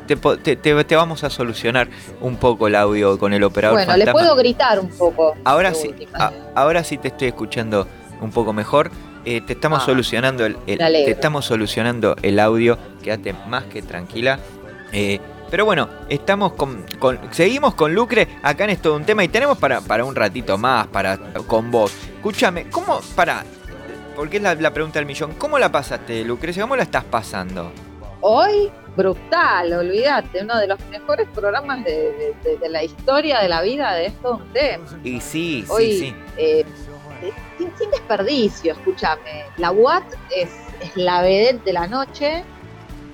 te, 0.07 0.17
po- 0.17 0.37
te- 0.37 0.55
te- 0.55 0.83
te 0.83 0.95
vamos 0.95 1.23
a 1.23 1.29
solucionar 1.29 1.87
un 2.21 2.37
poco 2.37 2.67
el 2.67 2.75
audio 2.75 3.17
con 3.17 3.33
el 3.33 3.43
operador 3.43 3.77
Bueno, 3.79 3.93
le 3.97 4.05
fantasma. 4.05 4.19
puedo 4.19 4.35
gritar 4.35 4.79
un 4.79 4.89
poco. 4.89 5.33
Ahora 5.43 5.73
sí, 5.73 5.91
a- 6.13 6.31
ahora 6.55 6.83
sí 6.83 6.97
te 6.97 7.07
estoy 7.09 7.29
escuchando 7.29 7.87
un 8.21 8.31
poco 8.31 8.53
mejor. 8.53 8.91
Eh, 9.25 9.41
te 9.41 9.53
estamos 9.53 9.81
Ah, 9.81 9.85
solucionando 9.87 10.45
el, 10.45 10.55
te 10.67 11.09
estamos 11.11 11.45
solucionando 11.45 12.15
el 12.21 12.39
audio. 12.39 12.77
Quédate 13.03 13.33
más 13.47 13.63
que 13.63 13.81
tranquila. 13.81 14.39
Eh, 14.91 15.19
pero 15.49 15.65
bueno, 15.65 15.89
estamos 16.09 16.53
con, 16.53 16.85
con- 16.99 17.19
seguimos 17.31 17.73
con 17.73 17.93
Lucre 17.95 18.27
acá 18.43 18.65
en 18.65 18.69
esto 18.71 18.91
de 18.91 18.95
un 18.97 19.03
tema 19.05 19.23
y 19.23 19.27
tenemos 19.29 19.57
para, 19.57 19.81
para 19.81 20.05
un 20.05 20.13
ratito 20.15 20.57
más 20.59 20.85
para 20.87 21.17
con 21.47 21.71
vos. 21.71 21.91
Escúchame, 22.17 22.69
¿cómo 22.69 22.99
para? 23.15 23.43
Porque 24.15 24.37
es 24.37 24.43
la, 24.43 24.55
la 24.55 24.71
pregunta 24.73 24.99
del 24.99 25.05
millón. 25.05 25.33
¿Cómo 25.33 25.59
la 25.59 25.71
pasaste, 25.71 26.23
Lucrecia? 26.23 26.63
¿Cómo 26.63 26.75
la 26.75 26.83
estás 26.83 27.03
pasando? 27.03 27.71
Hoy, 28.21 28.71
brutal, 28.95 29.73
olvídate, 29.73 30.41
uno 30.43 30.57
de 30.57 30.67
los 30.67 30.79
mejores 30.89 31.27
programas 31.33 31.83
de, 31.83 31.91
de- 32.13 32.35
de- 32.43 32.57
de 32.57 32.69
la 32.69 32.83
historia 32.83 33.39
de 33.39 33.49
la 33.49 33.61
vida 33.61 33.93
de 33.93 34.07
esto 34.07 34.37
un 34.37 34.53
tema. 34.53 34.85
Y 35.03 35.19
sí, 35.21 35.65
Hoy, 35.69 35.91
sí, 35.91 35.99
sí. 35.99 36.15
eh, 36.37 36.65
eh, 37.21 37.31
sin, 37.57 37.77
sin 37.77 37.91
desperdicio, 37.91 38.73
escúchame. 38.73 39.45
La 39.57 39.71
UAT 39.71 40.03
es, 40.35 40.49
es 40.81 40.95
la 40.95 41.21
vedette 41.21 41.63
de 41.65 41.73
la 41.73 41.85
noche, 41.87 42.43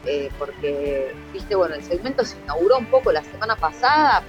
eh, 0.05 0.29
porque, 0.39 1.13
viste, 1.33 1.55
bueno, 1.55 1.75
el 1.75 1.83
segmento 1.83 2.23
se 2.23 2.37
inauguró 2.43 2.77
un 2.77 2.85
poco 2.85 3.11
la 3.11 3.23
semana 3.23 3.55
pasada 3.55 4.23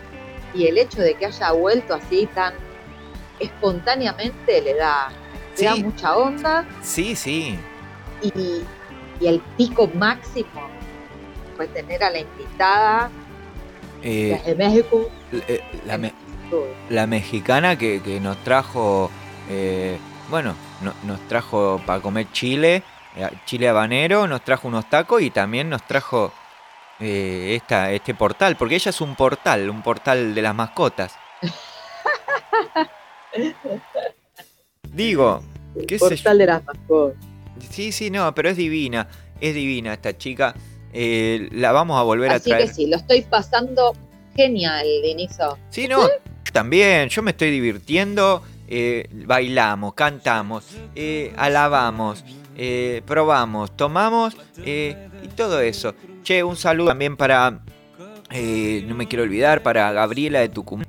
y 0.54 0.66
el 0.66 0.78
hecho 0.78 1.00
de 1.00 1.14
que 1.14 1.26
haya 1.26 1.52
vuelto 1.52 1.94
así 1.94 2.26
tan 2.34 2.54
espontáneamente 3.38 4.60
le 4.62 4.74
da, 4.74 5.08
da 5.58 5.74
Sí. 5.74 5.82
mucha 5.84 6.16
onda 6.16 6.64
Sí, 6.82 7.16
sí. 7.16 7.58
y, 8.22 8.62
y 9.20 9.26
el 9.26 9.40
pico 9.56 9.88
máximo 9.94 10.68
fue 11.56 11.66
tener 11.68 12.02
a 12.04 12.10
la 12.10 12.18
invitada 12.20 13.10
Eh, 14.02 14.38
desde 14.44 14.54
México. 14.56 15.08
eh, 15.32 15.62
la, 15.86 15.98
me- 15.98 16.12
la 16.90 17.06
mexicana 17.06 17.78
que, 17.78 18.02
que 18.02 18.20
nos 18.20 18.36
trajo, 18.44 19.10
eh, 19.48 19.98
bueno, 20.28 20.54
no- 20.80 20.94
nos 21.04 21.20
trajo 21.28 21.80
para 21.86 22.00
comer 22.00 22.30
chile, 22.32 22.82
eh, 23.16 23.28
chile 23.44 23.68
habanero, 23.68 24.26
nos 24.26 24.42
trajo 24.42 24.68
unos 24.68 24.88
tacos 24.90 25.22
y 25.22 25.30
también 25.30 25.68
nos 25.70 25.82
trajo 25.86 26.32
eh, 27.00 27.54
esta, 27.56 27.90
este 27.90 28.14
portal, 28.14 28.56
porque 28.56 28.76
ella 28.76 28.90
es 28.90 29.00
un 29.00 29.14
portal, 29.16 29.68
un 29.70 29.82
portal 29.82 30.34
de 30.34 30.42
las 30.42 30.54
mascotas. 30.54 31.16
Digo, 34.92 35.42
qué 35.86 35.98
sé 35.98 36.16
yo. 36.16 36.34
De 36.34 36.46
las 36.46 36.64
mascotas. 36.64 37.18
Sí, 37.70 37.92
sí, 37.92 38.10
no, 38.10 38.34
pero 38.34 38.50
es 38.50 38.56
divina, 38.56 39.08
es 39.40 39.54
divina 39.54 39.94
esta 39.94 40.16
chica. 40.16 40.54
eh, 40.92 41.48
la 41.52 41.72
vamos 41.72 41.98
a 41.98 42.02
volver 42.02 42.30
Así 42.30 42.50
a 42.50 42.56
traer. 42.56 42.68
que 42.68 42.74
sí, 42.74 42.86
lo 42.86 42.96
estoy 42.96 43.22
pasando 43.22 43.94
genial, 44.36 44.86
Dinizo. 45.02 45.56
Sí, 45.70 45.88
no, 45.88 46.06
también, 46.52 47.08
yo 47.08 47.22
me 47.22 47.30
estoy 47.30 47.50
divirtiendo, 47.50 48.42
eh, 48.68 49.08
bailamos, 49.26 49.94
cantamos, 49.94 50.66
eh, 50.94 51.32
alabamos, 51.36 52.24
probamos, 53.06 53.74
tomamos 53.76 54.36
y 54.64 54.94
todo 55.36 55.60
eso. 55.60 55.94
Che, 56.22 56.42
un 56.42 56.56
saludo 56.56 56.88
también 56.88 57.16
para, 57.16 57.60
eh, 58.30 58.84
no 58.86 58.94
me 58.94 59.08
quiero 59.08 59.24
olvidar, 59.24 59.62
para 59.62 59.92
Gabriela 59.92 60.40
de 60.40 60.48
Tucumán. 60.50 60.86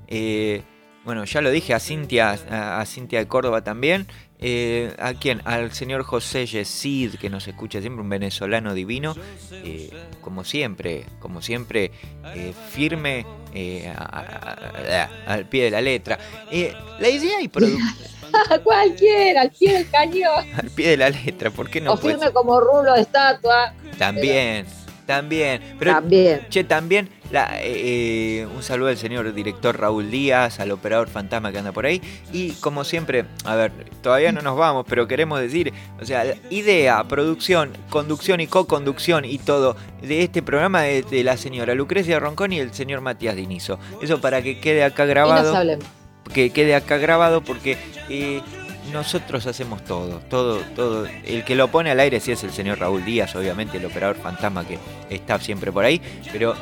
Bueno, 1.03 1.25
ya 1.25 1.41
lo 1.41 1.51
dije, 1.51 1.73
a 1.73 1.79
Cintia, 1.79 2.37
a, 2.49 2.79
a 2.79 2.85
Cintia 2.85 3.19
de 3.19 3.27
Córdoba 3.27 3.61
también. 3.63 4.07
Eh, 4.39 4.93
¿A 4.99 5.13
quién? 5.13 5.41
Al 5.45 5.71
señor 5.73 6.03
José 6.03 6.45
Yesid, 6.45 7.15
que 7.15 7.29
nos 7.29 7.47
escucha 7.47 7.79
siempre, 7.81 8.01
un 8.01 8.09
venezolano 8.09 8.73
divino. 8.73 9.15
eh, 9.51 9.89
como 10.21 10.43
siempre, 10.43 11.05
como 11.19 11.41
siempre, 11.41 11.91
eh, 12.35 12.53
firme 12.71 13.25
eh, 13.53 13.93
a- 13.95 14.01
a- 14.01 15.03
a- 15.27 15.33
al 15.33 15.45
pie 15.45 15.65
de 15.65 15.71
la 15.71 15.81
letra. 15.81 16.17
Eh, 16.51 16.73
la 16.99 17.09
idea 17.09 17.41
y. 17.41 17.49
Cualquiera, 18.63 19.41
al 19.41 19.51
pie 19.51 19.73
del 19.73 19.89
cañón. 19.89 20.45
al 20.57 20.69
pie 20.71 20.89
de 20.89 20.97
la 20.97 21.09
letra, 21.09 21.51
¿por 21.51 21.69
qué 21.69 21.79
no 21.81 21.93
o 21.93 21.99
puede 21.99 22.15
firme 22.15 22.31
como 22.33 22.59
rulo 22.59 22.93
de 22.93 23.01
estatua. 23.01 23.73
También, 23.97 24.65
también. 25.05 25.61
Pero, 25.79 25.91
También. 25.93 26.45
Che, 26.49 26.63
también 26.63 27.09
la, 27.31 27.59
eh, 27.61 28.41
eh, 28.41 28.47
un 28.55 28.61
saludo 28.63 28.89
al 28.89 28.97
señor 28.97 29.33
director 29.33 29.79
Raúl 29.79 30.11
Díaz, 30.11 30.59
al 30.59 30.71
operador 30.71 31.07
fantasma 31.09 31.51
que 31.51 31.57
anda 31.57 31.71
por 31.71 31.85
ahí. 31.85 32.01
Y 32.31 32.51
como 32.53 32.83
siempre, 32.83 33.25
a 33.45 33.55
ver, 33.55 33.71
todavía 34.01 34.31
no 34.31 34.41
nos 34.41 34.57
vamos, 34.57 34.85
pero 34.87 35.07
queremos 35.07 35.39
decir, 35.39 35.73
o 36.01 36.05
sea, 36.05 36.35
idea, 36.49 37.03
producción, 37.05 37.71
conducción 37.89 38.39
y 38.39 38.47
co-conducción 38.47 39.25
y 39.25 39.37
todo 39.39 39.75
de 40.01 40.23
este 40.23 40.41
programa 40.41 40.87
es 40.87 41.09
de 41.09 41.23
la 41.23 41.37
señora 41.37 41.73
Lucrecia 41.73 42.19
Roncón 42.19 42.53
y 42.53 42.59
el 42.59 42.73
señor 42.73 43.01
Matías 43.01 43.35
Dinizo. 43.35 43.79
Eso 44.01 44.21
para 44.21 44.41
que 44.41 44.59
quede 44.59 44.83
acá 44.83 45.03
Y 45.03 45.07
nos 45.07 45.13
grabado. 45.13 45.55
hablemos. 45.55 45.85
Que 46.33 46.51
quede 46.51 46.73
acá 46.75 46.97
grabado 46.97 47.41
porque 47.41 47.77
eh, 48.09 48.41
nosotros 48.91 49.45
hacemos 49.47 49.83
todo, 49.83 50.19
todo, 50.29 50.59
todo. 50.75 51.07
El 51.25 51.43
que 51.43 51.55
lo 51.55 51.69
pone 51.69 51.91
al 51.91 51.99
aire 51.99 52.19
sí 52.19 52.31
es 52.31 52.43
el 52.43 52.51
señor 52.51 52.79
Raúl 52.79 53.03
Díaz, 53.05 53.35
obviamente, 53.35 53.77
el 53.77 53.85
operador 53.85 54.15
fantasma 54.17 54.65
que 54.65 54.77
está 55.09 55.39
siempre 55.39 55.71
por 55.71 55.85
ahí, 55.85 56.01
pero 56.31 56.55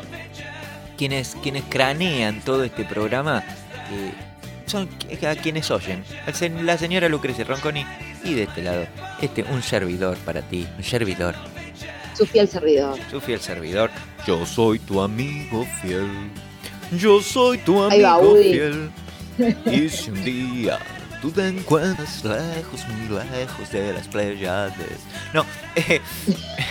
quienes, 0.97 1.35
quienes 1.41 1.63
cranean 1.69 2.41
todo 2.41 2.63
este 2.63 2.85
programa 2.85 3.43
eh, 3.91 4.13
son 4.65 4.87
a 5.27 5.35
quienes 5.35 5.69
oyen. 5.71 6.03
La 6.63 6.77
señora 6.77 7.09
Lucrecia 7.09 7.43
Ronconi 7.43 7.85
y 8.23 8.35
de 8.35 8.43
este 8.43 8.61
lado, 8.61 8.85
este 9.21 9.43
un 9.43 9.61
servidor 9.63 10.17
para 10.19 10.41
ti, 10.41 10.67
un 10.77 10.83
servidor, 10.83 11.35
Su 12.15 12.25
fiel 12.25 12.47
servidor. 12.47 12.97
su 13.09 13.19
fiel 13.19 13.39
servidor. 13.39 13.89
Yo 14.27 14.45
soy 14.45 14.79
tu 14.79 15.01
amigo 15.01 15.65
fiel. 15.81 16.07
Yo 16.91 17.21
soy 17.21 17.57
tu 17.59 17.79
va, 17.79 17.87
amigo 17.87 18.35
fiel. 18.35 18.91
Y 19.65 19.89
si 19.89 20.11
un 20.11 20.23
día 20.23 20.77
tú 21.21 21.31
te 21.31 21.47
encuentras 21.47 22.23
lejos, 22.23 22.87
muy 22.87 23.19
lejos 23.19 23.71
de 23.71 23.93
las 23.93 24.07
playas. 24.07 24.73
No, 25.33 25.45
eh, 25.75 26.01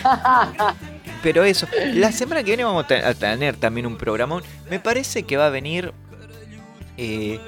pero 1.23 1.43
eso. 1.43 1.67
La 1.93 2.11
semana 2.11 2.41
que 2.43 2.47
viene 2.51 2.63
vamos 2.63 2.85
a 2.85 2.87
te- 2.87 3.03
a 3.05 3.13
tener 3.13 3.55
también 3.57 3.85
un 3.85 3.97
programón. 3.97 4.43
Me 4.69 4.79
parece 4.79 5.23
que 5.23 5.37
va 5.37 5.47
a 5.47 5.49
venir. 5.49 5.93
eh, 6.97 7.39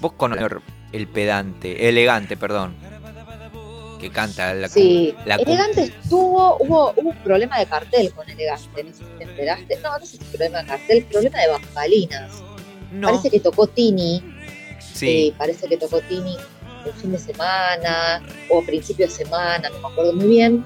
vos 0.00 0.12
con 0.12 0.34
el 0.92 1.08
pedante, 1.08 1.88
elegante, 1.88 2.36
perdón. 2.36 2.74
Que 4.00 4.10
canta 4.10 4.54
la, 4.54 4.68
Sí, 4.68 5.12
la 5.26 5.34
Elegante 5.34 5.82
estuvo, 5.82 6.56
hubo, 6.60 6.92
hubo 6.96 7.10
un 7.10 7.16
problema 7.16 7.58
de 7.58 7.66
cartel 7.66 8.12
con 8.12 8.30
Elegante, 8.30 8.84
no 8.84 8.90
sé 8.92 8.98
si 8.98 9.04
te 9.18 9.24
enteraste. 9.24 9.76
No, 9.82 9.98
no 9.98 10.06
sé 10.06 10.18
si 10.18 10.24
problema 10.24 10.62
de 10.62 10.66
cartel, 10.68 11.04
problema 11.10 11.38
de 11.40 11.48
bambalinas. 11.48 12.30
No. 12.92 13.08
Parece 13.08 13.28
que 13.28 13.40
tocó 13.40 13.66
Tini, 13.66 14.22
Sí. 14.98 15.28
eh, 15.28 15.34
parece 15.36 15.68
que 15.68 15.76
tocó 15.76 16.00
Tini 16.00 16.36
el 16.84 16.92
fin 16.92 17.12
de 17.12 17.18
semana 17.18 18.22
o 18.50 18.62
principio 18.62 19.06
de 19.06 19.12
semana, 19.12 19.68
no 19.68 19.78
me 19.80 19.88
acuerdo 19.88 20.12
muy 20.14 20.26
bien. 20.28 20.64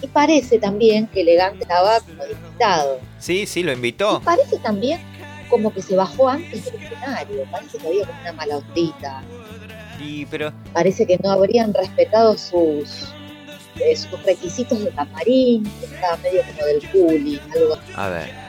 Y 0.00 0.06
parece 0.06 0.58
también 0.58 1.06
que 1.08 1.22
Elegante 1.22 1.62
estaba 1.62 2.00
como 2.00 2.24
invitado. 2.24 3.00
Sí, 3.18 3.46
sí, 3.46 3.62
lo 3.62 3.72
invitó. 3.72 4.18
Y 4.22 4.24
parece 4.24 4.58
también 4.58 5.00
como 5.50 5.72
que 5.72 5.82
se 5.82 5.96
bajó 5.96 6.28
antes 6.28 6.64
del 6.66 6.74
escenario, 6.76 7.44
parece 7.50 7.78
que 7.78 7.86
había 7.86 8.06
como 8.06 8.20
una 8.20 8.32
mala 8.32 8.56
ondita. 8.58 9.22
Y 10.00 10.24
pero 10.26 10.52
Parece 10.72 11.06
que 11.06 11.18
no 11.22 11.30
habrían 11.32 11.74
respetado 11.74 12.38
sus, 12.38 13.08
eh, 13.80 13.96
sus 13.96 14.22
requisitos 14.24 14.84
de 14.84 14.90
camarín, 14.90 15.64
que 15.64 15.86
estaba 15.86 16.16
medio 16.18 16.42
como 16.42 16.64
del 16.66 16.80
bullying, 16.92 17.38
algo 17.54 17.74
así. 17.74 17.92
A 17.96 18.08
ver. 18.08 18.47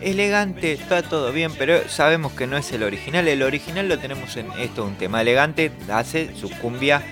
Elegante, 0.00 0.72
está 0.72 1.02
todo 1.02 1.32
bien, 1.32 1.52
pero 1.56 1.88
sabemos 1.88 2.32
que 2.32 2.46
no 2.46 2.56
es 2.56 2.70
el 2.72 2.82
original. 2.82 3.26
El 3.28 3.42
original 3.42 3.88
lo 3.88 3.98
tenemos 3.98 4.36
en 4.36 4.50
esto 4.52 4.84
un 4.84 4.96
tema. 4.96 5.22
Elegante 5.22 5.72
hace 5.90 6.34
su 6.36 6.50
cumbia 6.50 7.02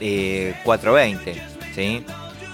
eh, 0.00 0.54
420, 0.64 1.42
¿sí? 1.74 2.04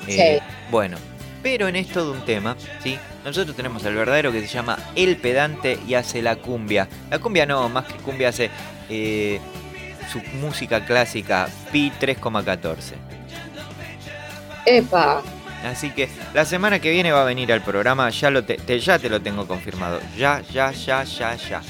Eh, 0.06 0.40
Bueno, 0.70 0.98
pero 1.42 1.68
en 1.68 1.76
esto 1.76 2.04
de 2.04 2.18
un 2.18 2.24
tema, 2.24 2.56
¿sí? 2.82 2.98
Nosotros 3.24 3.56
tenemos 3.56 3.84
al 3.86 3.94
verdadero 3.94 4.32
que 4.32 4.42
se 4.42 4.48
llama 4.48 4.78
El 4.94 5.16
Pedante 5.16 5.78
y 5.86 5.94
hace 5.94 6.20
la 6.20 6.36
cumbia. 6.36 6.88
La 7.10 7.18
cumbia 7.18 7.46
no, 7.46 7.68
más 7.70 7.86
que 7.86 7.94
cumbia 7.94 8.28
hace 8.28 8.50
eh, 8.90 9.40
su 10.12 10.20
música 10.36 10.84
clásica 10.84 11.48
Pi 11.72 11.90
3,14. 12.00 12.94
Epa, 14.66 15.22
Así 15.64 15.90
que 15.90 16.08
la 16.34 16.44
semana 16.44 16.78
que 16.78 16.90
viene 16.90 17.10
va 17.12 17.22
a 17.22 17.24
venir 17.24 17.52
al 17.52 17.62
programa, 17.62 18.10
ya, 18.10 18.30
lo 18.30 18.44
te, 18.44 18.56
te- 18.56 18.78
ya 18.80 18.98
te 18.98 19.08
lo 19.08 19.20
tengo 19.20 19.46
confirmado. 19.46 20.00
Ya, 20.16 20.42
ya, 20.52 20.70
ya, 20.72 21.04
ya, 21.04 21.34
ya. 21.36 21.62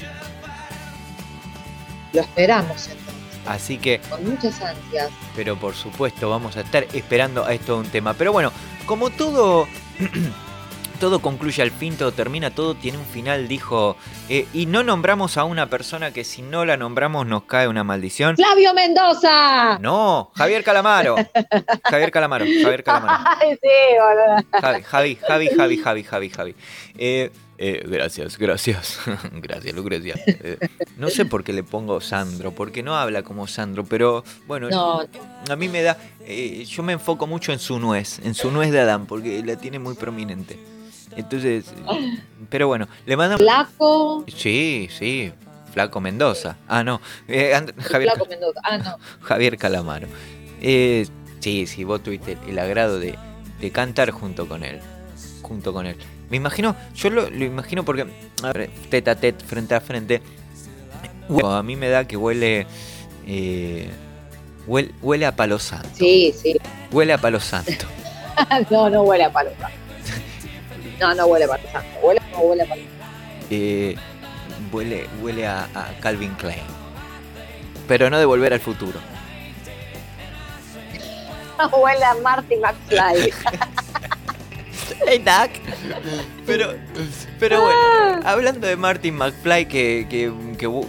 lo 2.13 2.21
esperamos 2.21 2.87
entonces, 2.87 3.05
Así 3.45 3.77
que, 3.77 3.99
con 4.09 4.27
muchas 4.27 4.59
ansias. 4.61 5.09
pero 5.35 5.55
por 5.55 5.75
supuesto, 5.75 6.29
vamos 6.29 6.57
a 6.57 6.61
estar 6.61 6.85
esperando 6.93 7.45
a 7.45 7.53
esto 7.53 7.77
un 7.77 7.85
tema. 7.87 8.13
Pero 8.13 8.31
bueno, 8.31 8.51
como 8.85 9.09
todo. 9.09 9.67
Todo 10.99 11.19
concluye 11.19 11.61
al 11.61 11.71
fin, 11.71 11.97
todo 11.97 12.11
termina, 12.13 12.51
todo 12.51 12.73
tiene 12.73 12.97
un 12.97 13.05
final, 13.05 13.47
dijo. 13.47 13.95
eh, 14.29 14.47
y 14.53 14.65
no 14.65 14.81
nombramos 14.83 15.37
a 15.37 15.43
una 15.43 15.69
persona 15.69 16.11
que 16.11 16.23
si 16.23 16.41
no 16.41 16.65
la 16.65 16.77
nombramos 16.77 17.27
nos 17.27 17.43
cae 17.43 17.67
una 17.67 17.83
maldición. 17.83 18.35
¡Flavio 18.37 18.73
Mendoza! 18.73 19.77
No, 19.79 20.31
Javier 20.35 20.63
Calamaro. 20.63 21.15
Javier 21.83 22.11
Calamaro, 22.11 22.45
Javier 22.45 22.83
Calamaro. 22.83 23.23
Ay, 23.41 23.57
sí, 23.61 23.69
boludo. 23.99 24.61
Javi, 24.61 24.83
Javi, 24.83 25.15
Javi, 25.17 25.47
Javi, 25.49 25.77
Javi, 25.77 26.03
Javi, 26.03 26.29
Javi. 26.29 26.55
Eh, 26.97 27.31
eh, 27.57 27.83
gracias, 27.87 28.37
gracias. 28.37 28.99
gracias, 29.33 29.73
Lucrecia. 29.75 30.15
Eh, 30.25 30.57
no 30.97 31.09
sé 31.09 31.25
por 31.25 31.43
qué 31.43 31.53
le 31.53 31.63
pongo 31.63 31.99
Sandro, 32.01 32.51
porque 32.51 32.83
no 32.83 32.95
habla 32.95 33.21
como 33.23 33.47
Sandro, 33.47 33.83
pero 33.83 34.23
bueno, 34.47 34.69
No, 34.69 35.01
a 35.49 35.55
mí 35.55 35.67
me 35.69 35.81
da. 35.83 35.97
eh, 36.21 36.63
yo 36.65 36.83
me 36.83 36.93
enfoco 36.93 37.27
mucho 37.27 37.51
en 37.51 37.59
su 37.59 37.79
nuez, 37.79 38.19
en 38.23 38.33
su 38.33 38.49
nuez 38.51 38.71
de 38.71 38.79
Adán, 38.79 39.05
porque 39.05 39.43
la 39.45 39.55
tiene 39.57 39.77
muy 39.79 39.95
prominente. 39.95 40.57
Entonces, 41.15 41.65
pero 42.49 42.67
bueno, 42.67 42.87
le 43.05 43.15
mandamos. 43.17 43.41
Flaco. 43.41 44.25
Sí, 44.27 44.89
sí, 44.97 45.31
Flaco 45.73 45.99
Mendoza. 46.01 46.57
Ah, 46.67 46.83
no, 46.83 47.01
eh, 47.27 47.53
And- 47.55 47.73
Javier, 47.81 48.11
Flaco 48.11 48.27
Mendoza. 48.29 48.59
Ah, 48.63 48.77
no. 48.77 48.97
Javier 49.21 49.57
Calamaro. 49.57 50.07
Eh, 50.61 51.07
sí, 51.39 51.67
sí, 51.67 51.83
vos 51.83 52.01
tuviste 52.03 52.37
el 52.47 52.59
agrado 52.59 52.99
de, 52.99 53.17
de 53.59 53.71
cantar 53.71 54.11
junto 54.11 54.47
con 54.47 54.63
él. 54.63 54.79
Junto 55.41 55.73
con 55.73 55.85
él. 55.85 55.95
Me 56.29 56.37
imagino, 56.37 56.75
yo 56.95 57.09
lo, 57.11 57.29
lo 57.29 57.45
imagino 57.45 57.85
porque, 57.85 58.07
a 58.43 58.51
ver, 58.51 58.69
tete 58.89 59.09
a 59.11 59.15
tete, 59.15 59.45
frente 59.45 59.75
a 59.75 59.81
frente. 59.81 60.21
A 61.43 61.63
mí 61.63 61.75
me 61.75 61.87
da 61.89 62.05
que 62.07 62.17
huele, 62.17 62.67
eh, 63.27 63.89
huele. 64.67 64.91
Huele 65.01 65.25
a 65.25 65.35
palo 65.35 65.59
santo. 65.59 65.89
Sí, 65.93 66.33
sí. 66.35 66.55
Huele 66.91 67.13
a 67.13 67.17
palo 67.17 67.39
santo. 67.39 67.85
no, 68.71 68.89
no 68.89 69.03
huele 69.03 69.23
a 69.23 69.31
palo 69.31 69.51
santo. 69.59 69.77
No, 70.99 71.13
no 71.13 71.25
huele 71.27 71.45
a 71.45 71.47
palo 71.49 71.63
santo. 71.71 71.99
Huele, 72.01 72.21
no 72.31 72.37
huele 72.39 72.63
a 72.63 72.65
palo 72.67 72.81
santo. 72.81 72.95
Eh, 73.49 73.95
huele 74.71 75.07
huele 75.21 75.47
a, 75.47 75.63
a 75.73 75.89
Calvin 76.01 76.33
Klein. 76.35 76.63
Pero 77.87 78.09
no 78.09 78.17
de 78.17 78.25
volver 78.25 78.53
al 78.53 78.59
futuro. 78.59 78.99
huele 81.77 82.03
a 82.05 82.15
Marty 82.15 82.55
McFly. 82.57 83.33
Hey, 85.07 85.19
Doc. 85.19 85.49
Pero, 86.45 86.73
pero 87.39 87.61
bueno, 87.61 88.21
hablando 88.23 88.65
de 88.67 88.75
Martin 88.75 89.15
McFly, 89.15 89.67
que, 89.67 90.07
que, 90.09 90.31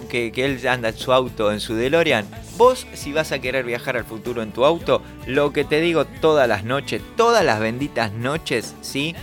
que- 0.08 0.32
que 0.32 0.44
él 0.44 0.66
anda 0.68 0.90
en 0.90 0.96
su 0.96 1.12
auto, 1.12 1.50
en 1.50 1.60
su 1.60 1.74
DeLorean, 1.74 2.26
vos 2.56 2.86
si 2.94 3.12
vas 3.12 3.32
a 3.32 3.40
querer 3.40 3.64
viajar 3.64 3.96
al 3.96 4.04
futuro 4.04 4.42
en 4.42 4.52
tu 4.52 4.64
auto, 4.64 5.02
lo 5.26 5.52
que 5.52 5.64
te 5.64 5.80
digo 5.80 6.04
todas 6.04 6.46
las 6.48 6.64
noches, 6.64 7.02
todas 7.16 7.44
las 7.44 7.58
benditas 7.58 8.12
noches, 8.12 8.74
¿sí? 8.80 9.14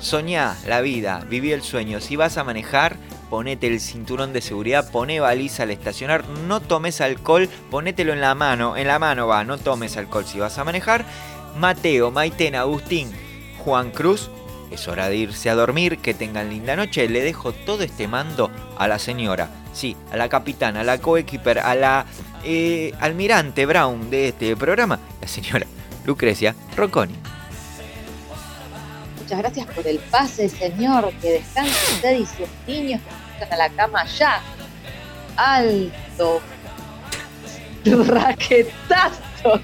Soñá 0.00 0.56
la 0.66 0.80
vida, 0.80 1.24
viví 1.28 1.52
el 1.52 1.62
sueño. 1.62 2.00
Si 2.00 2.16
vas 2.16 2.38
a 2.38 2.44
manejar, 2.44 2.96
ponete 3.30 3.66
el 3.66 3.80
cinturón 3.80 4.32
de 4.32 4.40
seguridad, 4.40 4.90
poné 4.90 5.20
baliza 5.20 5.64
al 5.64 5.70
estacionar, 5.70 6.28
no 6.46 6.60
tomes 6.60 7.00
alcohol, 7.00 7.48
ponételo 7.70 8.12
en 8.12 8.20
la 8.20 8.34
mano, 8.34 8.76
en 8.76 8.86
la 8.86 8.98
mano 8.98 9.26
va, 9.26 9.44
no 9.44 9.58
tomes 9.58 9.96
alcohol 9.96 10.24
si 10.24 10.38
vas 10.38 10.58
a 10.58 10.64
manejar. 10.64 11.04
Mateo, 11.58 12.10
Maiten, 12.10 12.54
Agustín, 12.54 13.10
Juan 13.64 13.90
Cruz, 13.90 14.30
es 14.70 14.86
hora 14.86 15.08
de 15.08 15.16
irse 15.16 15.50
a 15.50 15.54
dormir, 15.54 15.98
que 15.98 16.14
tengan 16.14 16.50
linda 16.50 16.76
noche. 16.76 17.08
Le 17.08 17.22
dejo 17.22 17.52
todo 17.52 17.82
este 17.82 18.06
mando 18.06 18.50
a 18.78 18.86
la 18.86 18.98
señora, 18.98 19.50
sí, 19.72 19.96
a 20.12 20.16
la 20.16 20.28
capitana, 20.28 20.80
a 20.80 20.84
la 20.84 20.98
coequiper, 20.98 21.58
a 21.58 21.74
la 21.74 22.06
eh, 22.44 22.92
almirante 23.00 23.66
Brown 23.66 24.10
de 24.10 24.28
este 24.28 24.56
programa, 24.56 25.00
la 25.20 25.26
señora 25.26 25.66
Lucrecia 26.04 26.54
Ronconi. 26.76 27.37
Muchas 29.28 29.42
gracias 29.42 29.66
por 29.66 29.86
el 29.86 29.98
pase, 29.98 30.48
señor. 30.48 31.12
Que 31.20 31.32
descanse 31.32 31.92
usted 31.92 32.18
y 32.18 32.24
sus 32.24 32.48
niños 32.66 33.02
que 33.02 33.44
están 33.44 33.52
a 33.52 33.68
la 33.68 33.68
cama 33.68 34.06
ya. 34.06 34.40
Alto. 35.36 36.40
Raquetazo. 38.06 39.60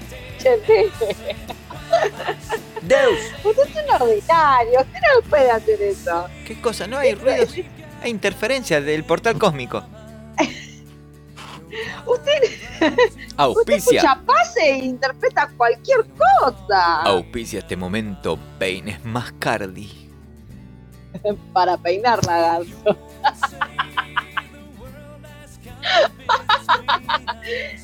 Deus. 2.83 3.19
Usted 3.43 3.63
es 3.63 3.75
un 3.75 4.01
ordinario. 4.01 4.81
Usted 4.81 4.99
no 5.15 5.29
puede 5.31 5.49
hacer 5.49 5.81
eso. 5.81 6.27
¿Qué 6.45 6.61
cosa? 6.61 6.85
No 6.85 6.99
hay 6.99 7.15
ruidos. 7.15 7.55
Hay 8.03 8.11
interferencia 8.11 8.81
del 8.81 9.03
portal 9.03 9.39
cósmico. 9.39 9.83
Usted, 12.05 12.41
usted 12.81 12.97
Auspicia. 13.37 14.01
escucha 14.01 14.21
pase 14.25 14.69
e 14.71 14.85
interpreta 14.85 15.49
cualquier 15.57 16.05
cosa. 16.05 17.01
Auspicia 17.03 17.59
este 17.59 17.75
momento 17.75 18.37
Peines 18.59 19.03
Mascardi. 19.03 20.09
Para 21.53 21.77
peinar 21.77 22.23
lagarto. 22.25 22.97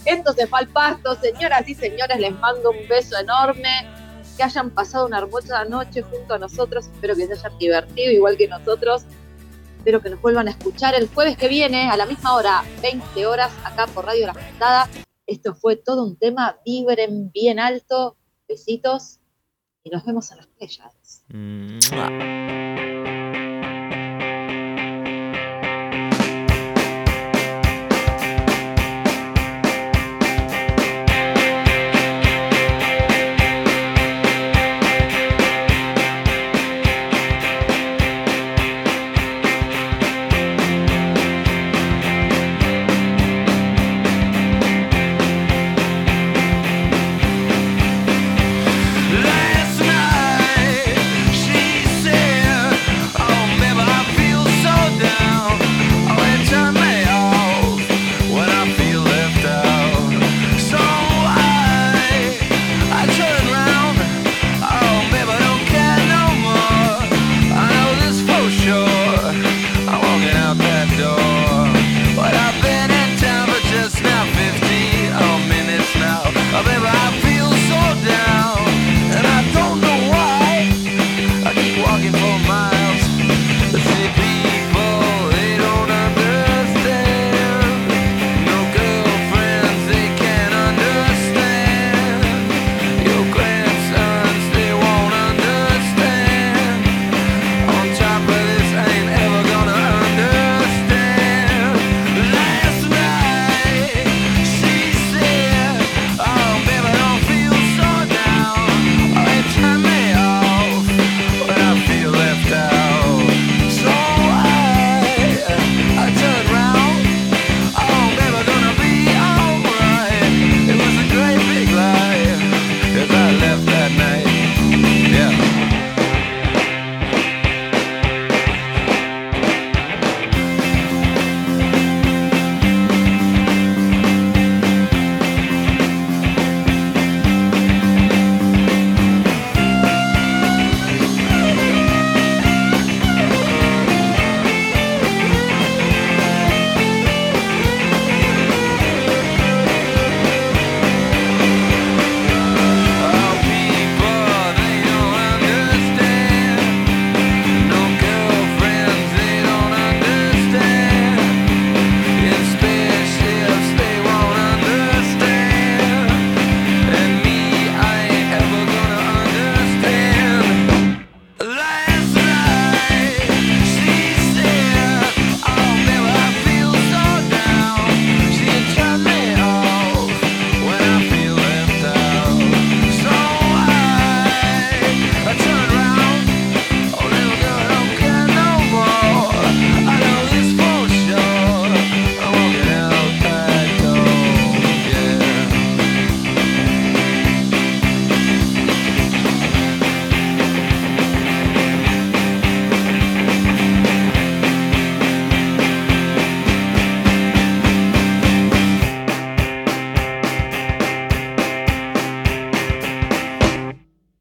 Esto 0.05 0.33
se 0.33 0.47
fue 0.47 0.59
al 0.59 0.67
pasto, 0.67 1.15
señoras 1.15 1.67
y 1.67 1.75
señores, 1.75 2.19
les 2.19 2.37
mando 2.39 2.71
un 2.71 2.87
beso 2.87 3.17
enorme. 3.17 3.69
Que 4.37 4.43
hayan 4.43 4.69
pasado 4.69 5.07
una 5.07 5.19
hermosa 5.19 5.63
noche 5.65 6.01
junto 6.01 6.33
a 6.33 6.39
nosotros. 6.39 6.87
Espero 6.87 7.15
que 7.15 7.27
se 7.27 7.33
hayan 7.33 7.57
divertido 7.57 8.11
igual 8.11 8.37
que 8.37 8.47
nosotros. 8.47 9.03
Espero 9.81 9.99
que 9.99 10.11
nos 10.11 10.21
vuelvan 10.21 10.47
a 10.47 10.51
escuchar 10.51 10.93
el 10.93 11.07
jueves 11.07 11.35
que 11.35 11.47
viene 11.47 11.89
a 11.89 11.97
la 11.97 12.05
misma 12.05 12.35
hora, 12.35 12.63
20 12.83 13.25
horas, 13.25 13.51
acá 13.63 13.87
por 13.87 14.05
Radio 14.05 14.27
La 14.27 14.35
Juntada. 14.35 14.87
Esto 15.25 15.55
fue 15.55 15.75
todo 15.75 16.03
un 16.03 16.17
tema. 16.17 16.59
Vibren 16.63 17.31
bien 17.31 17.59
alto. 17.59 18.15
Besitos. 18.47 19.17
Y 19.83 19.89
nos 19.89 20.05
vemos 20.05 20.29
en 20.29 20.37
las 20.37 20.45
playas. 20.45 21.23